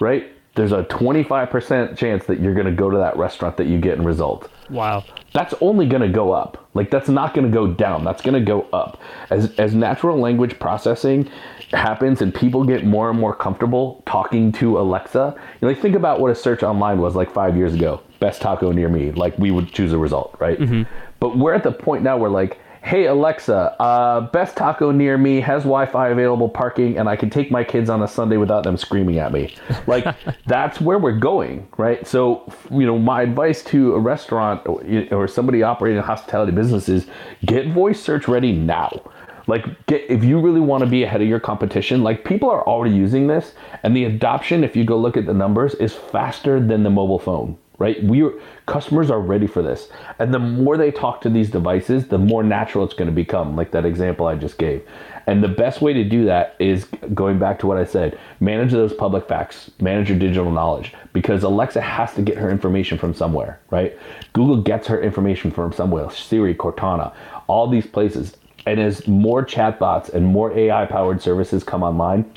right? 0.00 0.30
There's 0.54 0.72
a 0.72 0.82
25% 0.82 1.96
chance 1.96 2.26
that 2.26 2.40
you're 2.40 2.52
going 2.52 2.66
to 2.66 2.72
go 2.72 2.90
to 2.90 2.98
that 2.98 3.16
restaurant 3.16 3.56
that 3.56 3.68
you 3.68 3.78
get 3.78 3.96
in 3.96 4.04
result. 4.04 4.50
Wow. 4.68 5.04
That's 5.32 5.54
only 5.62 5.86
going 5.86 6.02
to 6.02 6.10
go 6.10 6.32
up. 6.32 6.68
Like 6.74 6.90
that's 6.90 7.08
not 7.08 7.32
going 7.32 7.50
to 7.50 7.54
go 7.54 7.72
down. 7.72 8.04
That's 8.04 8.20
going 8.20 8.34
to 8.34 8.44
go 8.44 8.68
up. 8.74 9.00
As 9.30 9.54
as 9.58 9.74
natural 9.74 10.20
language 10.20 10.58
processing 10.58 11.30
happens 11.70 12.20
and 12.20 12.34
people 12.34 12.64
get 12.64 12.84
more 12.84 13.08
and 13.08 13.18
more 13.18 13.34
comfortable 13.34 14.02
talking 14.04 14.52
to 14.52 14.78
Alexa, 14.78 15.34
you 15.36 15.58
know, 15.62 15.68
like 15.68 15.80
think 15.80 15.96
about 15.96 16.20
what 16.20 16.30
a 16.30 16.34
search 16.34 16.62
online 16.62 17.00
was 17.00 17.16
like 17.16 17.32
5 17.32 17.56
years 17.56 17.72
ago. 17.72 18.02
Best 18.20 18.40
taco 18.42 18.70
near 18.70 18.88
me. 18.88 19.10
Like 19.12 19.36
we 19.38 19.50
would 19.50 19.72
choose 19.72 19.92
a 19.92 19.98
result, 19.98 20.36
right? 20.38 20.58
Mm-hmm. 20.58 20.82
But 21.18 21.36
we're 21.36 21.54
at 21.54 21.64
the 21.64 21.72
point 21.72 22.02
now 22.02 22.16
where 22.16 22.30
like 22.30 22.60
hey 22.82 23.06
Alexa, 23.06 23.76
uh, 23.80 24.20
best 24.32 24.56
taco 24.56 24.90
near 24.90 25.18
me 25.18 25.40
has 25.40 25.62
Wi-Fi 25.62 26.08
available 26.08 26.48
parking, 26.48 26.98
and 26.98 27.08
I 27.08 27.16
can 27.16 27.28
take 27.28 27.50
my 27.50 27.62
kids 27.62 27.90
on 27.90 28.02
a 28.02 28.08
Sunday 28.08 28.36
without 28.36 28.64
them 28.64 28.76
screaming 28.76 29.18
at 29.18 29.32
me. 29.32 29.54
Like 29.86 30.06
that's 30.46 30.80
where 30.80 30.98
we're 30.98 31.18
going, 31.18 31.68
right? 31.76 32.06
So 32.06 32.50
you 32.70 32.86
know, 32.86 32.98
my 32.98 33.22
advice 33.22 33.62
to 33.64 33.94
a 33.94 33.98
restaurant 33.98 34.66
or, 34.66 34.82
or 35.10 35.28
somebody 35.28 35.62
operating 35.62 35.98
a 35.98 36.02
hospitality 36.02 36.52
business 36.52 36.88
is 36.88 37.06
get 37.44 37.68
voice 37.68 38.00
search 38.00 38.28
ready 38.28 38.52
now. 38.52 39.02
Like, 39.46 39.86
get, 39.86 40.08
if 40.08 40.22
you 40.22 40.38
really 40.38 40.60
want 40.60 40.84
to 40.84 40.88
be 40.88 41.02
ahead 41.02 41.22
of 41.22 41.26
your 41.26 41.40
competition, 41.40 42.04
like 42.04 42.24
people 42.24 42.48
are 42.50 42.64
already 42.68 42.94
using 42.94 43.26
this, 43.26 43.54
and 43.82 43.96
the 43.96 44.04
adoption, 44.04 44.62
if 44.62 44.76
you 44.76 44.84
go 44.84 44.96
look 44.96 45.16
at 45.16 45.26
the 45.26 45.34
numbers, 45.34 45.74
is 45.74 45.92
faster 45.92 46.60
than 46.64 46.84
the 46.84 46.90
mobile 46.90 47.18
phone 47.18 47.58
right? 47.80 48.00
We 48.04 48.22
are, 48.22 48.32
customers 48.66 49.10
are 49.10 49.18
ready 49.18 49.48
for 49.48 49.62
this, 49.62 49.88
and 50.20 50.32
the 50.32 50.38
more 50.38 50.76
they 50.76 50.92
talk 50.92 51.20
to 51.22 51.28
these 51.28 51.50
devices, 51.50 52.06
the 52.06 52.18
more 52.18 52.44
natural 52.44 52.84
it's 52.84 52.94
going 52.94 53.10
to 53.10 53.12
become. 53.12 53.56
Like 53.56 53.72
that 53.72 53.84
example 53.84 54.28
I 54.28 54.36
just 54.36 54.58
gave, 54.58 54.86
and 55.26 55.42
the 55.42 55.48
best 55.48 55.82
way 55.82 55.92
to 55.92 56.04
do 56.04 56.24
that 56.26 56.54
is 56.60 56.84
going 57.12 57.40
back 57.40 57.58
to 57.60 57.66
what 57.66 57.78
I 57.78 57.84
said: 57.84 58.16
manage 58.38 58.70
those 58.70 58.92
public 58.92 59.26
facts, 59.26 59.72
manage 59.80 60.10
your 60.10 60.18
digital 60.20 60.52
knowledge, 60.52 60.94
because 61.12 61.42
Alexa 61.42 61.80
has 61.80 62.14
to 62.14 62.22
get 62.22 62.38
her 62.38 62.50
information 62.50 62.98
from 62.98 63.14
somewhere, 63.14 63.58
right? 63.70 63.98
Google 64.34 64.62
gets 64.62 64.86
her 64.86 65.02
information 65.02 65.50
from 65.50 65.72
somewhere. 65.72 66.08
Siri, 66.10 66.54
Cortana, 66.54 67.12
all 67.48 67.68
these 67.68 67.86
places. 67.86 68.36
And 68.66 68.78
as 68.78 69.08
more 69.08 69.42
chatbots 69.42 70.12
and 70.12 70.26
more 70.26 70.52
AI 70.52 70.84
powered 70.84 71.22
services 71.22 71.64
come 71.64 71.82
online, 71.82 72.30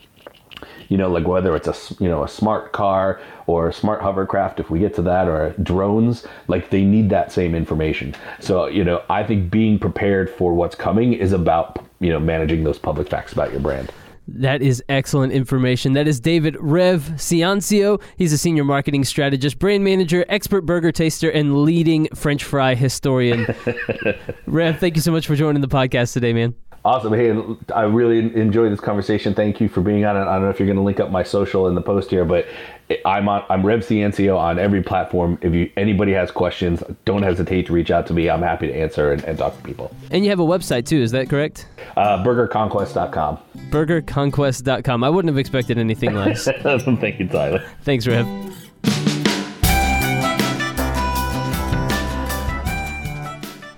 you 0.89 0.97
know, 0.97 1.09
like 1.09 1.27
whether 1.27 1.55
it's 1.55 1.67
a 1.67 2.03
you 2.03 2.09
know 2.09 2.23
a 2.23 2.27
smart 2.27 2.71
car 2.71 3.21
or 3.47 3.69
a 3.69 3.73
smart 3.73 4.01
hovercraft, 4.01 4.59
if 4.59 4.69
we 4.69 4.79
get 4.79 4.93
to 4.95 5.01
that, 5.03 5.27
or 5.27 5.53
drones, 5.63 6.25
like 6.47 6.69
they 6.69 6.83
need 6.83 7.09
that 7.09 7.31
same 7.31 7.55
information. 7.55 8.15
So 8.39 8.67
you 8.67 8.83
know, 8.83 9.03
I 9.09 9.23
think 9.23 9.51
being 9.51 9.79
prepared 9.79 10.29
for 10.29 10.53
what's 10.53 10.75
coming 10.75 11.13
is 11.13 11.31
about 11.31 11.83
you 11.99 12.09
know 12.09 12.19
managing 12.19 12.63
those 12.63 12.79
public 12.79 13.09
facts 13.09 13.33
about 13.33 13.51
your 13.51 13.61
brand. 13.61 13.91
That 14.27 14.61
is 14.61 14.81
excellent 14.87 15.33
information. 15.33 15.93
That 15.93 16.07
is 16.07 16.21
David 16.21 16.55
Rev 16.59 17.01
Ciancio. 17.15 18.01
He's 18.17 18.31
a 18.31 18.37
senior 18.37 18.63
marketing 18.63 19.03
strategist, 19.03 19.59
brand 19.59 19.83
manager, 19.83 20.25
expert 20.29 20.61
burger 20.61 20.93
taster, 20.93 21.29
and 21.29 21.63
leading 21.63 22.07
French 22.15 22.43
fry 22.43 22.73
historian. 22.75 23.45
Rev, 24.45 24.79
thank 24.79 24.95
you 24.95 25.01
so 25.01 25.11
much 25.11 25.27
for 25.27 25.35
joining 25.35 25.61
the 25.61 25.67
podcast 25.67 26.13
today, 26.13 26.31
man. 26.31 26.55
Awesome. 26.85 27.13
Hey, 27.13 27.33
I 27.73 27.83
really 27.83 28.19
enjoyed 28.35 28.71
this 28.71 28.81
conversation. 28.81 29.33
Thank 29.33 29.61
you 29.61 29.69
for 29.69 29.79
being 29.79 30.03
on 30.03 30.17
it. 30.17 30.21
I 30.21 30.33
don't 30.33 30.43
know 30.43 30.49
if 30.49 30.59
you're 30.59 30.67
going 30.67 30.77
to 30.77 30.83
link 30.83 30.99
up 30.99 31.09
my 31.11 31.23
social 31.23 31.67
in 31.67 31.75
the 31.75 31.81
post 31.81 32.09
here, 32.09 32.25
but 32.25 32.45
I'm 33.05 33.29
on. 33.29 33.45
I'm 33.49 33.65
Rev 33.65 33.79
Ciancio 33.79 34.37
on 34.37 34.59
every 34.59 34.83
platform. 34.83 35.39
If 35.41 35.53
you 35.53 35.71
anybody 35.77 36.11
has 36.11 36.29
questions, 36.29 36.83
don't 37.05 37.23
hesitate 37.23 37.67
to 37.67 37.73
reach 37.73 37.89
out 37.89 38.05
to 38.07 38.13
me. 38.13 38.29
I'm 38.29 38.41
happy 38.41 38.67
to 38.67 38.73
answer 38.73 39.13
and, 39.13 39.23
and 39.23 39.37
talk 39.37 39.55
to 39.55 39.63
people. 39.63 39.95
And 40.11 40.25
you 40.25 40.29
have 40.29 40.39
a 40.39 40.45
website 40.45 40.85
too. 40.85 41.01
Is 41.01 41.11
that 41.11 41.29
correct? 41.29 41.67
Uh, 41.95 42.21
burgerconquest.com. 42.23 43.39
Burgerconquest.com. 43.69 45.03
I 45.03 45.09
wouldn't 45.09 45.29
have 45.29 45.39
expected 45.39 45.77
anything 45.77 46.13
less. 46.15 46.45
Thank 46.61 47.19
you, 47.19 47.27
Tyler. 47.29 47.63
Thanks, 47.83 48.05
Rev. 48.05 48.52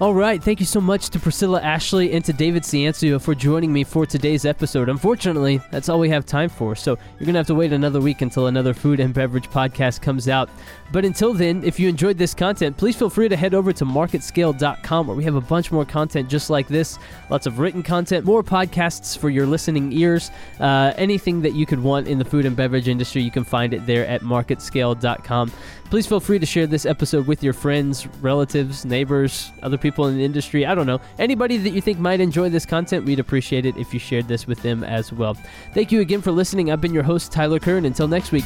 All 0.01 0.13
right, 0.13 0.43
thank 0.43 0.59
you 0.59 0.65
so 0.65 0.81
much 0.81 1.09
to 1.11 1.19
Priscilla 1.19 1.61
Ashley 1.61 2.11
and 2.11 2.25
to 2.25 2.33
David 2.33 2.63
Ciancio 2.63 3.21
for 3.21 3.33
joining 3.33 3.71
me 3.71 3.85
for 3.85 4.05
today's 4.05 4.43
episode. 4.43 4.89
Unfortunately, 4.89 5.61
that's 5.71 5.87
all 5.87 5.99
we 5.99 6.09
have 6.09 6.25
time 6.25 6.49
for, 6.49 6.75
so 6.75 6.97
you're 7.17 7.25
going 7.25 7.33
to 7.33 7.39
have 7.39 7.47
to 7.47 7.55
wait 7.55 7.71
another 7.71 8.01
week 8.01 8.21
until 8.21 8.47
another 8.47 8.73
food 8.73 8.99
and 8.99 9.13
beverage 9.13 9.49
podcast 9.49 10.01
comes 10.01 10.27
out. 10.27 10.49
But 10.91 11.05
until 11.05 11.33
then, 11.33 11.63
if 11.63 11.79
you 11.79 11.87
enjoyed 11.87 12.17
this 12.17 12.33
content, 12.33 12.75
please 12.75 12.97
feel 12.97 13.09
free 13.09 13.29
to 13.29 13.37
head 13.37 13.53
over 13.53 13.71
to 13.71 13.85
marketscale.com 13.85 15.07
where 15.07 15.15
we 15.15 15.23
have 15.23 15.35
a 15.35 15.41
bunch 15.41 15.71
more 15.71 15.85
content 15.85 16.29
just 16.29 16.49
like 16.49 16.67
this. 16.67 16.99
Lots 17.29 17.47
of 17.47 17.59
written 17.59 17.81
content, 17.81 18.25
more 18.25 18.43
podcasts 18.43 19.17
for 19.17 19.29
your 19.29 19.45
listening 19.45 19.93
ears. 19.93 20.29
Uh, 20.59 20.91
anything 20.97 21.41
that 21.41 21.53
you 21.53 21.65
could 21.65 21.79
want 21.79 22.09
in 22.09 22.19
the 22.19 22.25
food 22.25 22.45
and 22.45 22.53
beverage 22.53 22.89
industry, 22.89 23.21
you 23.21 23.31
can 23.31 23.45
find 23.45 23.73
it 23.73 23.85
there 23.85 24.05
at 24.07 24.21
marketscale.com. 24.23 25.53
Please 25.89 26.07
feel 26.07 26.19
free 26.19 26.39
to 26.39 26.45
share 26.45 26.67
this 26.67 26.85
episode 26.85 27.27
with 27.27 27.43
your 27.43 27.53
friends, 27.53 28.07
relatives, 28.21 28.85
neighbors, 28.85 29.51
other 29.61 29.77
people 29.85 30.07
in 30.07 30.17
the 30.17 30.25
industry. 30.25 30.65
I 30.65 30.73
don't 30.73 30.87
know. 30.87 30.99
Anybody 31.19 31.57
that 31.57 31.69
you 31.69 31.79
think 31.79 31.99
might 31.99 32.19
enjoy 32.19 32.49
this 32.49 32.65
content, 32.65 33.05
we'd 33.05 33.19
appreciate 33.19 33.67
it 33.67 33.77
if 33.77 33.93
you 33.93 33.99
shared 33.99 34.27
this 34.27 34.47
with 34.47 34.59
them 34.63 34.83
as 34.83 35.13
well. 35.13 35.37
Thank 35.75 35.91
you 35.91 36.01
again 36.01 36.23
for 36.23 36.31
listening. 36.31 36.71
I've 36.71 36.81
been 36.81 36.93
your 36.93 37.03
host, 37.03 37.31
Tyler 37.31 37.59
Kern. 37.59 37.85
Until 37.85 38.07
next 38.07 38.31
week. 38.31 38.45